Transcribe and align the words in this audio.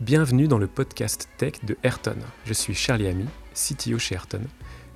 Bienvenue 0.00 0.48
dans 0.48 0.58
le 0.58 0.66
podcast 0.66 1.28
Tech 1.38 1.52
de 1.62 1.76
Ayrton. 1.84 2.16
Je 2.44 2.52
suis 2.52 2.74
Charlie 2.74 3.06
Ami, 3.06 3.26
CTO 3.54 3.96
chez 3.96 4.16
Ayrton, 4.16 4.42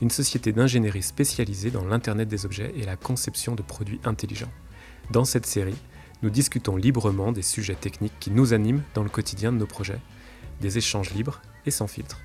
une 0.02 0.10
société 0.10 0.52
d'ingénierie 0.52 1.04
spécialisée 1.04 1.70
dans 1.70 1.84
l'Internet 1.84 2.28
des 2.28 2.44
objets 2.44 2.72
et 2.74 2.84
la 2.84 2.96
conception 2.96 3.54
de 3.54 3.62
produits 3.62 4.00
intelligents. 4.04 4.50
Dans 5.12 5.24
cette 5.24 5.46
série, 5.46 5.78
nous 6.22 6.30
discutons 6.30 6.74
librement 6.74 7.30
des 7.30 7.42
sujets 7.42 7.76
techniques 7.76 8.18
qui 8.18 8.32
nous 8.32 8.52
animent 8.52 8.82
dans 8.94 9.04
le 9.04 9.08
quotidien 9.08 9.52
de 9.52 9.58
nos 9.58 9.66
projets, 9.66 10.00
des 10.60 10.78
échanges 10.78 11.14
libres 11.14 11.42
et 11.64 11.70
sans 11.70 11.86
filtre. 11.86 12.18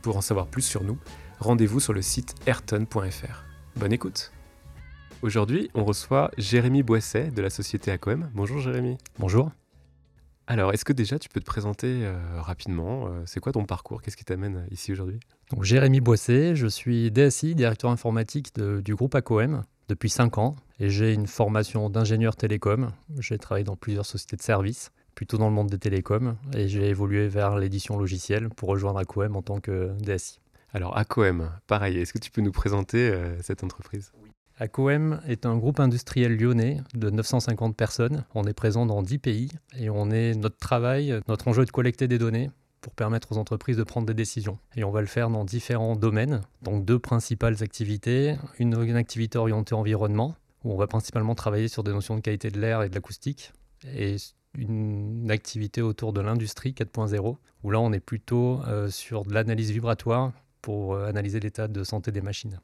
Pour 0.00 0.16
en 0.16 0.22
savoir 0.22 0.46
plus 0.46 0.62
sur 0.62 0.82
nous, 0.82 0.96
rendez-vous 1.40 1.78
sur 1.78 1.92
le 1.92 2.00
site 2.00 2.34
ayrton.fr. 2.46 3.44
Bonne 3.76 3.92
écoute 3.92 4.32
Aujourd'hui, 5.20 5.70
on 5.74 5.84
reçoit 5.84 6.30
Jérémy 6.38 6.82
Boisset 6.82 7.30
de 7.30 7.42
la 7.42 7.50
société 7.50 7.90
ACOM. 7.90 8.30
Bonjour 8.34 8.60
Jérémy. 8.60 8.96
Bonjour. 9.18 9.50
Alors, 10.46 10.72
est-ce 10.74 10.84
que 10.84 10.92
déjà 10.92 11.18
tu 11.18 11.28
peux 11.30 11.40
te 11.40 11.46
présenter 11.46 12.04
euh, 12.04 12.16
rapidement 12.36 13.06
euh, 13.06 13.22
C'est 13.24 13.40
quoi 13.40 13.52
ton 13.52 13.64
parcours? 13.64 14.02
Qu'est-ce 14.02 14.16
qui 14.16 14.26
t'amène 14.26 14.56
euh, 14.56 14.66
ici 14.70 14.92
aujourd'hui? 14.92 15.18
Donc, 15.50 15.64
Jérémy 15.64 16.00
Boisset, 16.00 16.54
je 16.54 16.66
suis 16.66 17.10
DSI, 17.10 17.54
directeur 17.54 17.90
informatique 17.90 18.52
du 18.58 18.94
groupe 18.94 19.14
ACOM 19.14 19.62
depuis 19.88 20.10
5 20.10 20.38
ans 20.38 20.56
et 20.80 20.90
j'ai 20.90 21.14
une 21.14 21.26
formation 21.26 21.88
d'ingénieur 21.88 22.36
télécom. 22.36 22.90
J'ai 23.18 23.38
travaillé 23.38 23.64
dans 23.64 23.76
plusieurs 23.76 24.04
sociétés 24.04 24.36
de 24.36 24.42
services, 24.42 24.92
plutôt 25.14 25.38
dans 25.38 25.48
le 25.48 25.54
monde 25.54 25.70
des 25.70 25.78
télécoms 25.78 26.36
et 26.54 26.68
j'ai 26.68 26.88
évolué 26.88 27.26
vers 27.28 27.56
l'édition 27.56 27.98
logicielle 27.98 28.50
pour 28.50 28.68
rejoindre 28.68 28.98
ACOM 28.98 29.36
en 29.36 29.42
tant 29.42 29.60
que 29.60 29.92
DSI. 30.00 30.40
Alors, 30.74 30.96
ACOM, 30.98 31.50
pareil, 31.66 31.98
est-ce 31.98 32.12
que 32.12 32.18
tu 32.18 32.30
peux 32.30 32.42
nous 32.42 32.52
présenter 32.52 33.14
cette 33.42 33.64
entreprise? 33.64 34.12
ACOM 34.58 35.20
est 35.26 35.46
un 35.46 35.56
groupe 35.56 35.80
industriel 35.80 36.36
lyonnais 36.36 36.80
de 36.94 37.10
950 37.10 37.76
personnes. 37.76 38.24
On 38.34 38.44
est 38.44 38.52
présent 38.52 38.86
dans 38.86 39.02
10 39.02 39.18
pays 39.18 39.48
et 39.76 39.90
on 39.90 40.10
est 40.10 40.34
notre 40.34 40.58
travail, 40.58 41.20
notre 41.26 41.48
enjeu 41.48 41.64
de 41.64 41.70
collecter 41.72 42.06
des 42.06 42.18
données 42.18 42.50
pour 42.80 42.92
permettre 42.92 43.32
aux 43.32 43.38
entreprises 43.38 43.76
de 43.76 43.82
prendre 43.82 44.06
des 44.06 44.14
décisions. 44.14 44.58
Et 44.76 44.84
on 44.84 44.90
va 44.90 45.00
le 45.00 45.06
faire 45.06 45.30
dans 45.30 45.44
différents 45.44 45.96
domaines. 45.96 46.42
Donc 46.62 46.84
deux 46.84 46.98
principales 46.98 47.62
activités. 47.62 48.36
Une, 48.58 48.74
activité 48.94 49.38
orientée 49.38 49.74
environnement, 49.74 50.36
où 50.62 50.72
on 50.72 50.76
va 50.76 50.86
principalement 50.86 51.34
travailler 51.34 51.68
sur 51.68 51.82
des 51.82 51.92
notions 51.92 52.14
de 52.14 52.20
qualité 52.20 52.50
de 52.50 52.60
l'air 52.60 52.82
et 52.82 52.88
de 52.88 52.94
l'acoustique. 52.94 53.52
Et 53.92 54.16
une 54.56 55.30
activité 55.30 55.82
autour 55.82 56.12
de 56.12 56.20
l'industrie 56.20 56.72
4.0, 56.72 57.36
où 57.64 57.70
là 57.70 57.80
on 57.80 57.92
est 57.92 58.00
plutôt 58.00 58.60
euh, 58.68 58.88
sur 58.88 59.24
de 59.24 59.34
l'analyse 59.34 59.72
vibratoire 59.72 60.32
pour 60.60 60.94
euh, 60.94 61.08
analyser 61.08 61.40
l'état 61.40 61.66
de 61.66 61.82
santé 61.82 62.12
des 62.12 62.20
machines. 62.20 62.60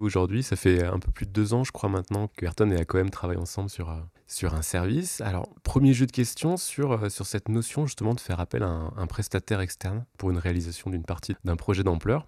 Aujourd'hui, 0.00 0.42
ça 0.42 0.56
fait 0.56 0.82
un 0.82 0.98
peu 0.98 1.12
plus 1.12 1.26
de 1.26 1.30
deux 1.30 1.52
ans, 1.52 1.62
je 1.62 1.72
crois 1.72 1.90
maintenant, 1.90 2.28
que 2.34 2.46
Ayrton 2.46 2.70
et 2.70 2.76
ACOM 2.80 3.10
travaillent 3.10 3.36
ensemble 3.36 3.68
sur, 3.68 3.90
euh, 3.90 4.00
sur 4.26 4.54
un 4.54 4.62
service. 4.62 5.20
Alors, 5.20 5.54
premier 5.62 5.92
jeu 5.92 6.06
de 6.06 6.10
questions 6.10 6.56
sur, 6.56 6.92
euh, 6.92 7.08
sur 7.10 7.26
cette 7.26 7.50
notion 7.50 7.84
justement 7.84 8.14
de 8.14 8.20
faire 8.20 8.40
appel 8.40 8.62
à 8.62 8.68
un, 8.68 9.06
prestataire 9.06 9.60
externe 9.60 10.06
pour 10.16 10.30
une 10.30 10.38
réalisation 10.38 10.90
d'une 10.90 11.04
partie 11.04 11.36
d'un 11.44 11.56
projet 11.56 11.82
d'ampleur. 11.82 12.26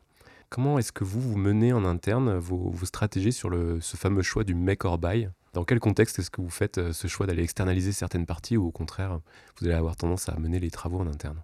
Comment 0.50 0.78
est-ce 0.78 0.92
que 0.92 1.02
vous, 1.02 1.22
vous 1.22 1.38
menez 1.38 1.72
en 1.72 1.86
interne 1.86 2.36
vos, 2.36 2.70
vos 2.70 2.84
stratégies 2.84 3.32
sur 3.32 3.48
le, 3.48 3.80
ce 3.80 3.96
fameux 3.96 4.22
choix 4.22 4.44
du 4.44 4.54
make 4.54 4.84
or 4.84 4.98
buy? 4.98 5.30
Dans 5.54 5.64
quel 5.64 5.80
contexte 5.80 6.18
est-ce 6.18 6.30
que 6.30 6.42
vous 6.42 6.50
faites 6.50 6.76
euh, 6.76 6.92
ce 6.92 7.08
choix 7.08 7.26
d'aller 7.26 7.42
externaliser 7.42 7.92
certaines 7.92 8.26
parties 8.26 8.58
ou 8.58 8.66
au 8.66 8.70
contraire, 8.70 9.18
vous 9.58 9.66
allez 9.66 9.74
avoir 9.74 9.96
tendance 9.96 10.28
à 10.28 10.38
mener 10.38 10.60
les 10.60 10.70
travaux 10.70 11.00
en 11.00 11.06
interne? 11.06 11.42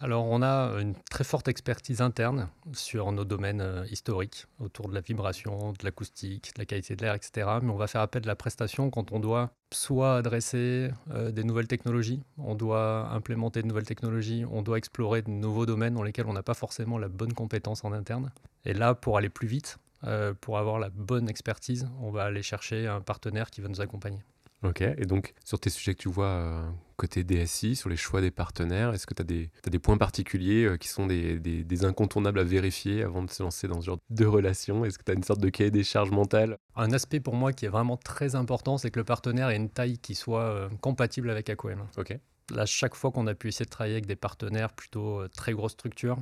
Alors, 0.00 0.26
on 0.26 0.42
a 0.42 0.78
une 0.80 0.94
très 1.10 1.24
forte 1.24 1.48
expertise 1.48 2.00
interne 2.00 2.48
sur 2.72 3.10
nos 3.10 3.24
domaines 3.24 3.60
euh, 3.60 3.84
historiques, 3.90 4.46
autour 4.60 4.88
de 4.88 4.94
la 4.94 5.00
vibration, 5.00 5.72
de 5.72 5.84
l'acoustique, 5.84 6.52
de 6.54 6.60
la 6.60 6.66
qualité 6.66 6.94
de 6.94 7.02
l'air, 7.02 7.14
etc. 7.14 7.48
Mais 7.62 7.70
on 7.70 7.76
va 7.76 7.88
faire 7.88 8.00
appel 8.00 8.22
de 8.22 8.28
la 8.28 8.36
prestation 8.36 8.90
quand 8.90 9.10
on 9.10 9.18
doit 9.18 9.50
soit 9.72 10.16
adresser 10.16 10.90
euh, 11.10 11.32
des 11.32 11.42
nouvelles 11.42 11.66
technologies, 11.66 12.22
on 12.36 12.54
doit 12.54 13.08
implémenter 13.10 13.60
de 13.62 13.66
nouvelles 13.66 13.86
technologies, 13.86 14.44
on 14.48 14.62
doit 14.62 14.78
explorer 14.78 15.22
de 15.22 15.30
nouveaux 15.30 15.66
domaines 15.66 15.94
dans 15.94 16.04
lesquels 16.04 16.26
on 16.26 16.32
n'a 16.32 16.44
pas 16.44 16.54
forcément 16.54 16.96
la 16.96 17.08
bonne 17.08 17.32
compétence 17.32 17.84
en 17.84 17.92
interne. 17.92 18.30
Et 18.64 18.74
là, 18.74 18.94
pour 18.94 19.18
aller 19.18 19.30
plus 19.30 19.48
vite, 19.48 19.78
euh, 20.04 20.32
pour 20.40 20.58
avoir 20.58 20.78
la 20.78 20.90
bonne 20.90 21.28
expertise, 21.28 21.88
on 22.00 22.12
va 22.12 22.22
aller 22.22 22.42
chercher 22.42 22.86
un 22.86 23.00
partenaire 23.00 23.50
qui 23.50 23.60
va 23.62 23.68
nous 23.68 23.80
accompagner. 23.80 24.22
Ok, 24.64 24.80
et 24.80 25.06
donc 25.06 25.34
sur 25.44 25.60
tes 25.60 25.70
sujets 25.70 25.94
que 25.94 26.02
tu 26.02 26.08
vois 26.08 26.26
euh, 26.26 26.68
côté 26.96 27.22
DSI, 27.22 27.76
sur 27.76 27.88
les 27.88 27.96
choix 27.96 28.20
des 28.20 28.32
partenaires, 28.32 28.92
est-ce 28.92 29.06
que 29.06 29.14
tu 29.14 29.22
as, 29.22 29.70
des 29.70 29.78
points 29.78 29.96
particuliers 29.96 30.64
euh, 30.64 30.76
qui 30.76 30.88
sont 30.88 31.06
des, 31.06 31.38
des, 31.38 31.84
incontournables 31.84 32.40
à 32.40 32.44
vérifier 32.44 33.04
avant 33.04 33.22
de 33.22 33.30
se 33.30 33.42
lancer 33.42 33.68
dans 33.68 33.80
ce 33.80 33.86
genre 33.86 33.98
de 34.10 34.26
relation? 34.26 34.84
Est-ce 34.84 34.98
que 34.98 35.04
tu 35.04 35.12
as 35.12 35.14
une 35.14 35.22
sorte 35.22 35.40
de 35.40 35.48
cahier 35.48 35.70
des 35.70 35.84
charges 35.84 36.10
mentales? 36.10 36.58
Un 36.74 36.90
aspect 36.92 37.20
pour 37.20 37.34
moi 37.34 37.52
qui 37.52 37.66
est 37.66 37.70
vraiment 37.70 37.96
très 37.96 38.34
important, 38.34 38.78
c'est 38.78 38.90
que 38.90 38.98
le 38.98 39.04
partenaire 39.04 39.48
ait 39.50 39.56
une 39.56 39.70
taille 39.70 39.98
qui 39.98 40.16
soit 40.16 40.42
euh, 40.42 40.68
compatible 40.80 41.30
avec 41.30 41.48
AQM. 41.50 41.86
Ok. 41.96 42.18
Là, 42.52 42.66
chaque 42.66 42.96
fois 42.96 43.12
qu'on 43.12 43.28
a 43.28 43.34
pu 43.34 43.48
essayer 43.48 43.66
de 43.66 43.70
travailler 43.70 43.94
avec 43.94 44.06
des 44.06 44.16
partenaires 44.16 44.72
plutôt 44.72 45.28
très 45.28 45.52
grosses 45.52 45.72
structures, 45.72 46.16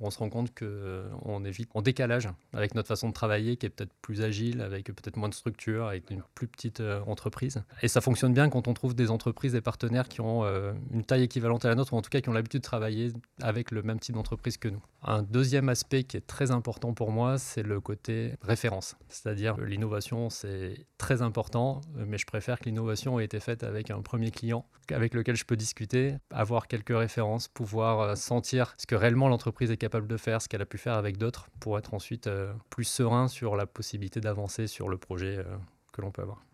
on 0.00 0.10
se 0.10 0.18
rend 0.18 0.30
compte 0.30 0.54
qu'on 0.58 0.64
euh, 0.64 1.44
est 1.44 1.50
vite 1.50 1.70
en 1.74 1.82
décalage 1.82 2.28
avec 2.52 2.74
notre 2.74 2.88
façon 2.88 3.08
de 3.08 3.12
travailler, 3.12 3.56
qui 3.56 3.66
est 3.66 3.70
peut-être 3.70 3.92
plus 4.00 4.22
agile, 4.22 4.60
avec 4.60 4.86
peut-être 4.86 5.16
moins 5.16 5.28
de 5.28 5.34
structure, 5.34 5.86
avec 5.86 6.10
une 6.10 6.22
plus 6.34 6.46
petite 6.46 6.80
euh, 6.80 7.00
entreprise. 7.06 7.62
Et 7.82 7.88
ça 7.88 8.00
fonctionne 8.00 8.32
bien 8.32 8.48
quand 8.48 8.68
on 8.68 8.74
trouve 8.74 8.94
des 8.94 9.10
entreprises, 9.10 9.52
des 9.52 9.60
partenaires 9.60 10.08
qui 10.08 10.20
ont 10.20 10.44
euh, 10.44 10.72
une 10.92 11.04
taille 11.04 11.24
équivalente 11.24 11.64
à 11.64 11.68
la 11.68 11.74
nôtre, 11.74 11.92
ou 11.92 11.96
en 11.96 12.02
tout 12.02 12.10
cas 12.10 12.20
qui 12.20 12.28
ont 12.28 12.32
l'habitude 12.32 12.60
de 12.60 12.64
travailler 12.64 13.12
avec 13.40 13.70
le 13.70 13.82
même 13.82 14.00
type 14.00 14.14
d'entreprise 14.14 14.56
que 14.56 14.68
nous. 14.68 14.82
Un 15.02 15.22
deuxième 15.22 15.68
aspect 15.68 16.04
qui 16.04 16.16
est 16.16 16.26
très 16.26 16.50
important 16.50 16.94
pour 16.94 17.10
moi, 17.10 17.38
c'est 17.38 17.62
le 17.62 17.80
côté 17.80 18.34
référence. 18.42 18.96
C'est-à-dire 19.08 19.58
l'innovation, 19.60 20.30
c'est 20.30 20.86
très 20.96 21.22
important, 21.22 21.80
mais 21.96 22.18
je 22.18 22.26
préfère 22.26 22.60
que 22.60 22.64
l'innovation 22.66 23.18
ait 23.18 23.24
été 23.24 23.40
faite 23.40 23.64
avec 23.64 23.90
un 23.90 24.00
premier 24.00 24.30
client 24.30 24.64
avec 24.90 25.14
lequel 25.14 25.36
je 25.36 25.44
peux 25.44 25.56
discuter, 25.56 26.16
avoir 26.30 26.66
quelques 26.66 26.96
références, 26.96 27.48
pouvoir 27.48 28.16
sentir 28.16 28.74
ce 28.76 28.86
que 28.86 28.94
réellement 28.94 29.28
l'entreprise 29.28 29.70
est 29.70 29.76
capable 29.82 30.06
de 30.06 30.16
faire, 30.16 30.40
ce 30.40 30.48
qu'elle 30.48 30.62
a 30.62 30.66
pu 30.66 30.78
faire 30.78 30.94
avec 30.94 31.18
d'autres, 31.18 31.48
pour 31.58 31.76
être 31.76 31.92
ensuite 31.92 32.28
euh, 32.28 32.52
plus 32.70 32.84
serein 32.84 33.26
sur 33.26 33.56
la 33.56 33.66
possibilité 33.66 34.20
d'avancer 34.20 34.68
sur 34.68 34.88
le 34.88 34.96
projet 34.96 35.38
euh, 35.38 35.44
que 35.92 36.00
l'on 36.02 36.12
peut 36.12 36.22
avoir. 36.22 36.44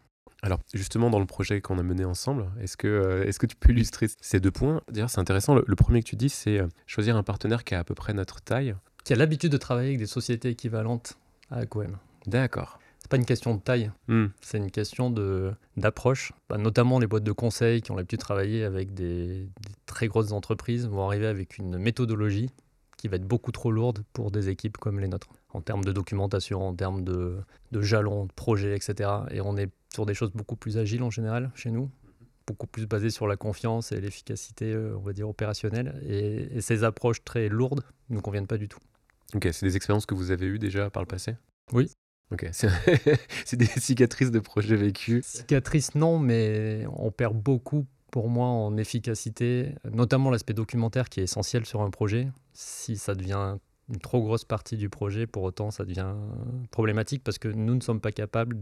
Alors 0.43 0.61
justement 0.73 1.11
dans 1.11 1.19
le 1.19 1.27
projet 1.27 1.61
qu'on 1.61 1.79
a 1.79 1.83
mené 1.83 2.07
ensemble, 2.07 2.47
est-ce 2.63 2.79
que, 2.79 2.87
euh, 2.87 3.27
est-ce 3.27 3.39
que 3.39 3.45
tu 3.45 3.55
peux 3.55 3.73
illustrer 3.73 4.07
ces 4.23 4.41
deux 4.41 4.51
points? 4.51 4.81
D'ailleurs 4.91 5.11
c'est 5.11 5.21
intéressant, 5.21 5.55
le, 5.55 5.77
premier 5.77 6.03
que 6.03 6.09
tu 6.09 6.17
dis 6.17 6.31
c'est 6.31 6.61
choisir 6.87 7.17
un 7.17 7.23
partenaire 7.23 7.65
qui 7.65 7.75
a 7.75 7.81
à 7.81 7.85
peu 7.85 7.95
près 7.95 8.15
notre 8.15 8.41
taille. 8.41 8.75
Qui 9.05 9.13
a 9.13 9.17
l'habitude 9.17 9.53
de 9.53 9.59
travailler 9.59 9.89
avec 9.89 9.99
des 9.99 10.07
sociétés 10.07 10.49
équivalentes 10.49 11.19
à 11.51 11.59
AQM. 11.59 11.99
D'accord. 12.27 12.79
C'est 13.01 13.11
pas 13.11 13.17
une 13.17 13.27
question 13.27 13.55
de 13.55 13.61
taille, 13.61 13.91
hmm. 14.07 14.27
c'est 14.41 14.59
une 14.59 14.71
question 14.71 15.11
de, 15.11 15.53
d'approche. 15.77 16.33
Bah, 16.49 16.57
notamment 16.57 16.99
les 16.99 17.07
boîtes 17.07 17.25
de 17.25 17.33
conseil 17.33 17.83
qui 17.83 17.91
ont 17.91 17.97
l'habitude 17.97 18.21
de 18.21 18.25
travailler 18.25 18.65
avec 18.65 18.95
des, 18.95 19.27
des 19.27 19.75
très 19.87 20.09
grosses 20.09 20.33
entreprises 20.33 20.87
vont 20.87 21.07
arriver 21.07 21.27
avec 21.27 21.59
une 21.59 21.77
méthodologie 21.79 22.51
qui 22.99 23.09
va 23.09 23.17
être 23.17 23.27
beaucoup 23.27 23.53
trop 23.53 23.71
lourde 23.71 24.05
pour 24.13 24.31
des 24.31 24.51
équipes 24.51 24.77
comme 24.77 25.01
les 25.01 25.09
nôtres, 25.09 25.29
en 25.51 25.63
termes 25.63 25.85
de 25.85 25.93
documentation, 25.93 26.69
en 26.69 26.75
termes 26.75 27.03
de, 27.03 27.39
jalons, 27.73 28.27
de 28.27 28.33
projets, 28.33 28.77
etc. 28.77 29.11
Et 29.31 29.41
on 29.41 29.57
est 29.57 29.71
sur 29.95 30.05
des 30.05 30.15
choses 30.15 30.33
beaucoup 30.33 30.57
plus 30.57 30.77
agiles 30.77 31.03
en 31.03 31.11
général 31.11 31.51
chez 31.55 31.71
nous, 31.71 31.89
beaucoup 32.47 32.67
plus 32.67 32.87
basées 32.87 33.11
sur 33.11 33.27
la 33.27 33.37
confiance 33.37 33.93
et 33.93 34.01
l'efficacité, 34.01 34.73
euh, 34.73 34.97
on 34.99 35.01
va 35.01 35.13
dire, 35.13 35.29
opérationnelle. 35.29 36.03
Et, 36.07 36.61
ces 36.61 36.85
approches 36.85 37.25
très 37.25 37.49
lourdes 37.49 37.83
ne 38.11 38.17
nous 38.17 38.21
conviennent 38.21 38.49
pas 38.49 38.59
du 38.59 38.69
tout. 38.69 38.81
Ok, 39.35 39.49
c'est 39.53 39.65
des 39.65 39.77
expériences 39.77 40.05
que 40.05 40.15
vous 40.15 40.33
avez 40.33 40.47
eues 40.47 40.59
déjà 40.59 40.91
par 40.91 41.03
le 41.03 41.07
passé? 41.07 41.37
Oui. 41.73 41.91
Ok, 42.31 42.47
c'est 42.53 43.57
des 43.57 43.67
cicatrices 43.67 44.31
de 44.31 44.41
projets 44.41 44.77
vécus. 44.77 45.25
Cicatrices, 45.25 45.95
non, 45.95 46.19
mais 46.19 46.85
on 46.97 47.11
perd 47.11 47.35
beaucoup 47.41 47.87
pour 48.11 48.29
moi 48.29 48.47
en 48.47 48.77
efficacité, 48.77 49.75
notamment 49.91 50.31
l'aspect 50.31 50.55
documentaire 50.55 51.09
qui 51.09 51.21
est 51.21 51.25
essentiel 51.25 51.67
sur 51.67 51.83
un 51.83 51.91
projet. 51.91 52.29
Si 52.53 52.97
ça 52.97 53.15
devient 53.15 53.59
une 53.89 53.99
trop 53.99 54.21
grosse 54.23 54.45
partie 54.45 54.77
du 54.77 54.89
projet, 54.89 55.27
pour 55.27 55.43
autant 55.43 55.71
ça 55.71 55.85
devient 55.85 56.13
problématique 56.71 57.23
parce 57.25 57.39
que 57.39 57.49
nous 57.49 57.75
ne 57.75 57.81
sommes 57.81 58.01
pas 58.01 58.13
capables 58.13 58.59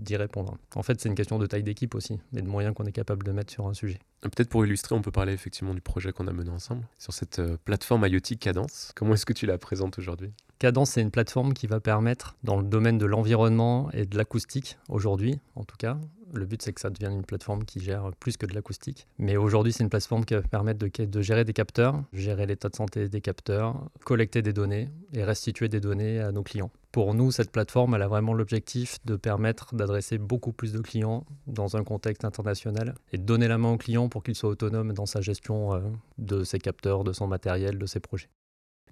d'y 0.00 0.16
répondre. 0.16 0.56
En 0.74 0.82
fait, 0.82 1.00
c'est 1.00 1.08
une 1.08 1.14
question 1.14 1.38
de 1.38 1.46
taille 1.46 1.62
d'équipe 1.62 1.94
aussi 1.94 2.20
et 2.36 2.42
de 2.42 2.46
moyens 2.46 2.74
qu'on 2.74 2.84
est 2.84 2.92
capable 2.92 3.24
de 3.24 3.32
mettre 3.32 3.52
sur 3.52 3.66
un 3.66 3.74
sujet. 3.74 3.98
Peut-être 4.20 4.48
pour 4.48 4.64
illustrer, 4.64 4.94
on 4.94 5.02
peut 5.02 5.10
parler 5.10 5.32
effectivement 5.32 5.74
du 5.74 5.80
projet 5.80 6.12
qu'on 6.12 6.26
a 6.26 6.32
mené 6.32 6.50
ensemble 6.50 6.86
sur 6.98 7.12
cette 7.12 7.38
euh, 7.38 7.56
plateforme 7.64 8.06
IoT 8.06 8.36
Cadence. 8.40 8.92
Comment 8.94 9.14
est-ce 9.14 9.26
que 9.26 9.32
tu 9.32 9.46
la 9.46 9.58
présentes 9.58 9.98
aujourd'hui? 9.98 10.32
Cadence, 10.58 10.90
c'est 10.90 11.02
une 11.02 11.12
plateforme 11.12 11.54
qui 11.54 11.68
va 11.68 11.78
permettre, 11.78 12.36
dans 12.42 12.56
le 12.56 12.64
domaine 12.64 12.98
de 12.98 13.06
l'environnement 13.06 13.90
et 13.92 14.06
de 14.06 14.16
l'acoustique, 14.16 14.76
aujourd'hui 14.88 15.38
en 15.54 15.62
tout 15.64 15.76
cas, 15.76 15.98
le 16.32 16.46
but 16.46 16.62
c'est 16.62 16.72
que 16.72 16.80
ça 16.80 16.90
devienne 16.90 17.12
une 17.12 17.24
plateforme 17.24 17.64
qui 17.64 17.80
gère 17.80 18.10
plus 18.18 18.36
que 18.36 18.46
de 18.46 18.54
l'acoustique. 18.54 19.06
Mais 19.18 19.36
aujourd'hui, 19.36 19.72
c'est 19.72 19.82
une 19.82 19.90
plateforme 19.90 20.24
qui 20.24 20.34
va 20.34 20.42
permettre 20.42 20.78
de, 20.78 21.22
gérer 21.22 21.44
des 21.44 21.52
capteurs, 21.52 22.02
gérer 22.12 22.46
l'état 22.46 22.68
de 22.68 22.76
santé 22.76 23.08
des 23.08 23.20
capteurs, 23.20 23.88
collecter 24.04 24.42
des 24.42 24.52
données 24.52 24.88
et 25.12 25.24
restituer 25.24 25.68
des 25.68 25.80
données 25.80 26.20
à 26.20 26.32
nos 26.32 26.42
clients. 26.42 26.70
Pour 26.92 27.14
nous, 27.14 27.30
cette 27.30 27.50
plateforme, 27.50 27.94
elle 27.94 28.02
a 28.02 28.08
vraiment 28.08 28.32
l'objectif 28.32 28.98
de 29.04 29.16
permettre 29.16 29.74
d'adresser 29.74 30.18
beaucoup 30.18 30.52
plus 30.52 30.72
de 30.72 30.80
clients 30.80 31.24
dans 31.46 31.76
un 31.76 31.84
contexte 31.84 32.24
international 32.24 32.94
et 33.12 33.18
de 33.18 33.22
donner 33.24 33.46
la 33.48 33.58
main 33.58 33.72
au 33.72 33.76
client 33.76 34.08
pour 34.08 34.22
qu'il 34.22 34.34
soit 34.34 34.50
autonome 34.50 34.94
dans 34.94 35.06
sa 35.06 35.20
gestion 35.20 35.74
euh, 35.74 35.80
de 36.16 36.44
ses 36.44 36.58
capteurs, 36.58 37.04
de 37.04 37.12
son 37.12 37.26
matériel, 37.26 37.78
de 37.78 37.86
ses 37.86 38.00
projets. 38.00 38.28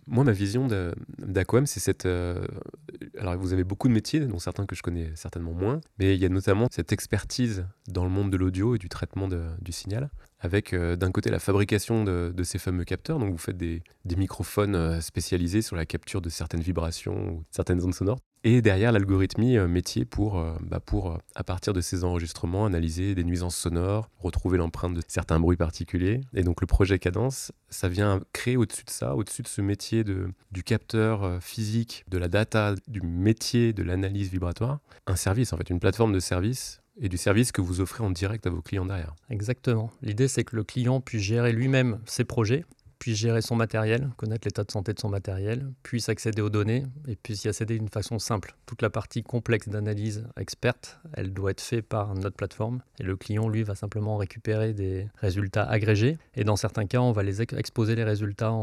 Moi, 0.08 0.22
ma 0.22 0.32
vision 0.32 0.68
d'Aquam, 1.18 1.66
c'est 1.66 1.80
cette. 1.80 2.06
Euh, 2.06 2.46
alors, 3.18 3.36
vous 3.38 3.52
avez 3.52 3.64
beaucoup 3.64 3.88
de 3.88 3.92
métiers, 3.92 4.20
dont 4.20 4.38
certains 4.38 4.64
que 4.64 4.76
je 4.76 4.82
connais 4.82 5.10
certainement 5.16 5.52
moins, 5.52 5.80
mais 5.98 6.14
il 6.14 6.20
y 6.20 6.24
a 6.24 6.28
notamment 6.28 6.68
cette 6.70 6.92
expertise 6.92 7.66
dans 7.88 8.04
le 8.04 8.10
monde 8.10 8.30
de 8.30 8.36
l'audio 8.36 8.76
et 8.76 8.78
du 8.78 8.88
traitement 8.88 9.28
du 9.28 9.72
signal, 9.72 10.10
avec 10.38 10.72
euh, 10.72 10.94
d'un 10.94 11.10
côté 11.10 11.30
la 11.30 11.40
fabrication 11.40 12.04
de, 12.04 12.42
ces 12.44 12.58
fameux 12.58 12.84
capteurs. 12.84 13.18
Donc, 13.18 13.32
vous 13.32 13.38
faites 13.38 13.56
des, 13.56 13.82
des 14.04 14.16
microphones 14.16 14.76
euh, 14.76 15.00
spécialisés 15.00 15.62
sur 15.62 15.74
la 15.74 15.86
capture 15.86 16.20
de 16.20 16.28
certaines 16.28 16.60
vibrations 16.60 17.30
ou 17.30 17.44
certaines 17.50 17.82
ondes 17.82 17.94
sonores. 17.94 18.20
Et 18.48 18.62
derrière 18.62 18.92
l'algorithmie 18.92 19.58
euh, 19.58 19.66
métier 19.66 20.04
pour, 20.04 20.38
euh, 20.38 20.54
bah 20.60 20.80
euh, 20.92 21.18
à 21.34 21.42
partir 21.42 21.72
de 21.72 21.80
ces 21.80 22.04
enregistrements, 22.04 22.64
analyser 22.64 23.16
des 23.16 23.24
nuisances 23.24 23.56
sonores, 23.56 24.08
retrouver 24.20 24.56
l'empreinte 24.56 24.94
de 24.94 25.02
certains 25.08 25.40
bruits 25.40 25.56
particuliers. 25.56 26.20
Et 26.32 26.44
donc 26.44 26.60
le 26.60 26.68
projet 26.68 27.00
Cadence, 27.00 27.50
ça 27.70 27.88
vient 27.88 28.20
créer 28.32 28.56
au-dessus 28.56 28.84
de 28.84 28.90
ça, 28.90 29.16
au-dessus 29.16 29.42
de 29.42 29.48
ce 29.48 29.60
métier 29.60 30.04
de, 30.04 30.28
du 30.52 30.62
capteur 30.62 31.42
physique, 31.42 32.04
de 32.06 32.18
la 32.18 32.28
data, 32.28 32.76
du 32.86 33.00
métier 33.00 33.72
de 33.72 33.82
l'analyse 33.82 34.30
vibratoire, 34.30 34.78
un 35.08 35.16
service, 35.16 35.52
en 35.52 35.56
fait, 35.56 35.68
une 35.68 35.80
plateforme 35.80 36.12
de 36.12 36.20
service 36.20 36.82
et 37.00 37.08
du 37.08 37.16
service 37.16 37.50
que 37.50 37.60
vous 37.60 37.80
offrez 37.80 38.04
en 38.04 38.10
direct 38.10 38.46
à 38.46 38.50
vos 38.50 38.62
clients 38.62 38.86
derrière. 38.86 39.16
Exactement. 39.28 39.90
L'idée, 40.02 40.28
c'est 40.28 40.44
que 40.44 40.54
le 40.54 40.62
client 40.62 41.00
puisse 41.00 41.22
gérer 41.22 41.52
lui-même 41.52 41.98
ses 42.06 42.24
projets 42.24 42.64
gérer 43.14 43.42
son 43.42 43.56
matériel, 43.56 44.10
connaître 44.16 44.46
l'état 44.46 44.64
de 44.64 44.70
santé 44.70 44.92
de 44.92 45.00
son 45.00 45.08
matériel, 45.08 45.72
puisse 45.82 46.08
accéder 46.08 46.42
aux 46.42 46.50
données 46.50 46.84
et 47.06 47.16
puisse 47.16 47.44
y 47.44 47.48
accéder 47.48 47.78
d'une 47.78 47.88
façon 47.88 48.18
simple. 48.18 48.56
Toute 48.66 48.82
la 48.82 48.90
partie 48.90 49.22
complexe 49.22 49.68
d'analyse 49.68 50.26
experte, 50.38 50.98
elle 51.12 51.32
doit 51.32 51.52
être 51.52 51.60
faite 51.60 51.86
par 51.86 52.14
notre 52.14 52.36
plateforme 52.36 52.80
et 52.98 53.02
le 53.02 53.16
client, 53.16 53.48
lui, 53.48 53.62
va 53.62 53.74
simplement 53.74 54.16
récupérer 54.16 54.72
des 54.72 55.08
résultats 55.16 55.64
agrégés 55.64 56.18
et 56.34 56.44
dans 56.44 56.56
certains 56.56 56.86
cas, 56.86 57.00
on 57.00 57.12
va 57.12 57.22
les 57.22 57.42
exposer 57.42 57.94
les 57.94 58.04
résultats 58.04 58.54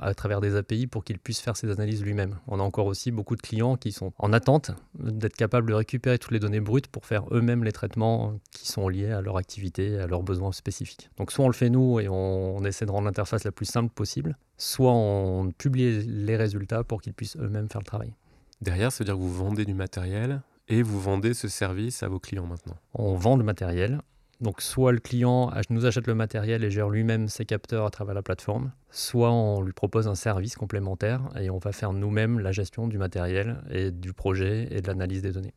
à 0.00 0.14
travers 0.14 0.40
des 0.40 0.56
API 0.56 0.86
pour 0.86 1.04
qu'il 1.04 1.18
puisse 1.18 1.40
faire 1.40 1.56
ses 1.56 1.70
analyses 1.70 2.02
lui-même. 2.02 2.38
On 2.46 2.60
a 2.60 2.62
encore 2.62 2.86
aussi 2.86 3.10
beaucoup 3.10 3.36
de 3.36 3.42
clients 3.42 3.76
qui 3.76 3.92
sont 3.92 4.12
en 4.18 4.32
attente 4.32 4.72
d'être 4.98 5.36
capables 5.36 5.68
de 5.68 5.74
récupérer 5.74 6.18
toutes 6.18 6.32
les 6.32 6.40
données 6.40 6.60
brutes 6.60 6.88
pour 6.88 7.06
faire 7.06 7.24
eux-mêmes 7.30 7.64
les 7.64 7.72
traitements 7.72 8.38
qui 8.50 8.68
sont 8.68 8.88
liés 8.88 9.10
à 9.10 9.20
leur 9.20 9.36
activité, 9.36 9.98
à 9.98 10.06
leurs 10.06 10.22
besoins 10.22 10.52
spécifiques. 10.52 11.10
Donc 11.16 11.32
soit 11.32 11.44
on 11.44 11.48
le 11.48 11.54
fait 11.54 11.70
nous 11.70 12.00
et 12.00 12.08
on, 12.08 12.56
on 12.56 12.64
essaie 12.64 12.86
de 12.86 12.90
rendre 12.90 13.06
l'interface 13.06 13.44
la 13.44 13.52
plus 13.52 13.69
simple 13.70 13.92
possible, 13.92 14.36
soit 14.56 14.92
on 14.92 15.52
publie 15.52 16.02
les 16.02 16.36
résultats 16.36 16.84
pour 16.84 17.00
qu'ils 17.00 17.14
puissent 17.14 17.36
eux-mêmes 17.36 17.68
faire 17.68 17.80
le 17.80 17.86
travail. 17.86 18.12
Derrière, 18.60 18.92
ça 18.92 18.98
veut 18.98 19.06
dire 19.06 19.14
que 19.14 19.20
vous 19.20 19.32
vendez 19.32 19.64
du 19.64 19.74
matériel 19.74 20.42
et 20.68 20.82
vous 20.82 21.00
vendez 21.00 21.34
ce 21.34 21.48
service 21.48 22.02
à 22.02 22.08
vos 22.08 22.20
clients 22.20 22.46
maintenant 22.46 22.76
On 22.94 23.14
vend 23.14 23.36
le 23.36 23.44
matériel. 23.44 24.00
Donc 24.40 24.62
soit 24.62 24.92
le 24.92 25.00
client 25.00 25.50
nous 25.68 25.84
achète 25.84 26.06
le 26.06 26.14
matériel 26.14 26.64
et 26.64 26.70
gère 26.70 26.88
lui-même 26.88 27.28
ses 27.28 27.44
capteurs 27.44 27.84
à 27.84 27.90
travers 27.90 28.14
la 28.14 28.22
plateforme, 28.22 28.72
soit 28.90 29.30
on 29.30 29.60
lui 29.60 29.72
propose 29.72 30.08
un 30.08 30.14
service 30.14 30.56
complémentaire 30.56 31.20
et 31.38 31.50
on 31.50 31.58
va 31.58 31.72
faire 31.72 31.92
nous-mêmes 31.92 32.38
la 32.38 32.50
gestion 32.50 32.88
du 32.88 32.96
matériel 32.96 33.62
et 33.70 33.90
du 33.90 34.14
projet 34.14 34.68
et 34.70 34.80
de 34.80 34.86
l'analyse 34.86 35.20
des 35.20 35.32
données. 35.32 35.52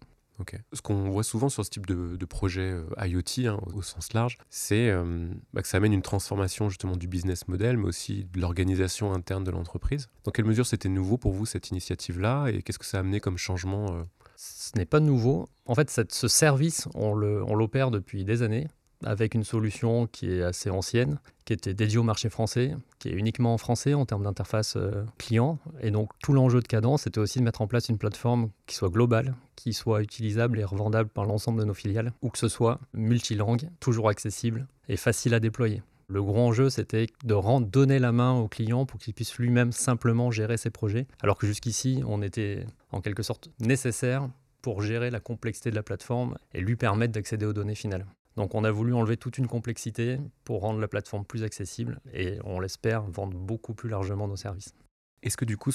Ce 0.74 0.82
qu'on 0.82 1.10
voit 1.10 1.24
souvent 1.24 1.50
sur 1.50 1.64
ce 1.64 1.70
type 1.70 1.86
de, 1.86 2.26
projet 2.26 2.72
euh, 2.72 2.86
IoT 3.00 3.48
hein, 3.48 3.60
au, 3.74 3.82
sens 3.82 4.14
large, 4.14 4.38
c'est 4.50 4.90
euh, 4.90 5.30
bah, 5.54 5.62
que 5.62 5.68
ça 5.68 5.78
amène 5.78 5.94
une 5.94 6.02
transformation 6.02 6.70
justement 6.70 6.96
du 6.96 7.08
business 7.08 7.48
model, 7.48 7.78
mais 7.78 7.88
aussi 7.88 8.26
de 8.34 8.40
l'organisation 8.40 9.14
interne 9.14 9.44
de 9.44 9.52
l'entreprise. 9.52 10.10
Dans 10.24 10.32
quelle 10.32 10.46
mesure 10.46 10.66
c'était 10.66 10.90
nouveau 10.90 11.18
pour 11.18 11.34
vous 11.34 11.46
cette 11.46 11.70
initiative-là 11.70 12.48
et 12.48 12.62
qu'est-ce 12.62 12.80
que 12.80 12.86
ça 12.86 12.98
a 12.98 13.00
amené 13.02 13.20
comme 13.20 13.38
changement 13.38 13.94
euh? 13.94 14.04
Ce 14.36 14.78
n'est 14.78 14.86
pas 14.86 15.00
nouveau. 15.00 15.48
En 15.66 15.76
fait, 15.76 15.90
ce 16.10 16.28
service, 16.28 16.88
on 16.96 17.14
l'opère 17.14 17.92
depuis 17.92 18.26
des 18.26 18.42
années 18.42 18.68
avec 19.06 19.36
une 19.36 19.44
solution 19.44 20.08
qui 20.08 20.32
est 20.32 20.44
assez 20.44 20.70
ancienne, 20.70 21.20
qui 21.46 21.54
était 21.54 21.74
dédiée 21.74 21.98
au 21.98 22.04
marché 22.04 22.30
français, 22.30 22.76
qui 23.00 23.10
est 23.10 23.14
uniquement 23.14 23.54
en 23.54 23.58
français 23.58 23.94
en 23.94 24.06
termes 24.06 24.24
d'interface 24.24 24.76
euh, 24.78 25.04
client. 25.18 25.60
Et 25.82 25.92
donc 25.92 26.12
tout 26.22 26.34
l'enjeu 26.34 26.62
de 26.62 26.68
Cadence, 26.68 27.04
c'était 27.04 27.20
aussi 27.20 27.40
de 27.40 27.44
mettre 27.44 27.62
en 27.62 27.68
place 27.68 27.90
une 27.90 27.98
plateforme 27.98 28.50
qui 28.66 28.76
soit 28.76 28.90
globale, 28.90 29.36
qui 29.56 29.74
soit 29.74 30.02
utilisable 30.02 30.60
et 30.60 30.64
revendable 30.64 31.10
par 31.10 31.26
l'ensemble 31.26 31.60
de 31.60 31.66
nos 31.66 31.74
filiales, 31.74 32.14
ou 32.22 32.30
que 32.30 32.38
ce 32.38 32.48
soit 32.48 32.80
multilingue, 32.94 33.70
toujours 33.80 34.10
accessible 34.10 34.68
et 34.90 34.98
facile 34.98 35.34
à 35.34 35.40
déployer. 35.40 35.82
Le 36.08 36.22
gros 36.22 36.40
enjeu, 36.40 36.70
c'était 36.70 37.08
de 37.24 37.34
rendre, 37.34 37.68
donner 37.68 37.98
la 37.98 38.12
main 38.12 38.34
au 38.34 38.48
client 38.48 38.86
pour 38.86 39.00
qu'il 39.00 39.14
puisse 39.14 39.36
lui-même 39.38 39.72
simplement 39.72 40.32
gérer 40.32 40.58
ses 40.58 40.70
projets, 40.70 41.08
alors 41.22 41.38
que 41.38 41.48
jusqu'ici, 41.48 42.04
on 42.08 42.22
était 42.22 42.66
en 42.92 43.02
quelque 43.02 43.24
sorte 43.24 43.50
nécessaire 43.60 44.30
pour 44.62 44.82
gérer 44.82 45.10
la 45.10 45.20
complexité 45.20 45.72
de 45.72 45.76
la 45.76 45.84
plateforme 45.84 46.38
et 46.54 46.62
lui 46.62 46.76
permettre 46.76 47.14
d'accéder 47.14 47.46
aux 47.46 47.54
données 47.54 47.76
finales. 47.76 48.06
Donc 48.36 48.56
on 48.56 48.64
a 48.64 48.72
voulu 48.72 48.94
enlever 48.94 49.18
toute 49.18 49.38
une 49.38 49.48
complexité 49.48 50.20
pour 50.44 50.62
rendre 50.62 50.80
la 50.80 50.88
plateforme 50.88 51.26
plus 51.26 51.44
accessible 51.44 52.00
et 52.14 52.40
on 52.44 52.60
l'espère 52.60 53.04
vendre 53.04 53.38
beaucoup 53.38 53.74
plus 53.74 53.90
largement 53.90 54.28
nos 54.28 54.36
services. 54.36 54.74
Est-ce 55.22 55.38
que 55.38 55.46
du 55.46 55.56
coup, 55.56 55.72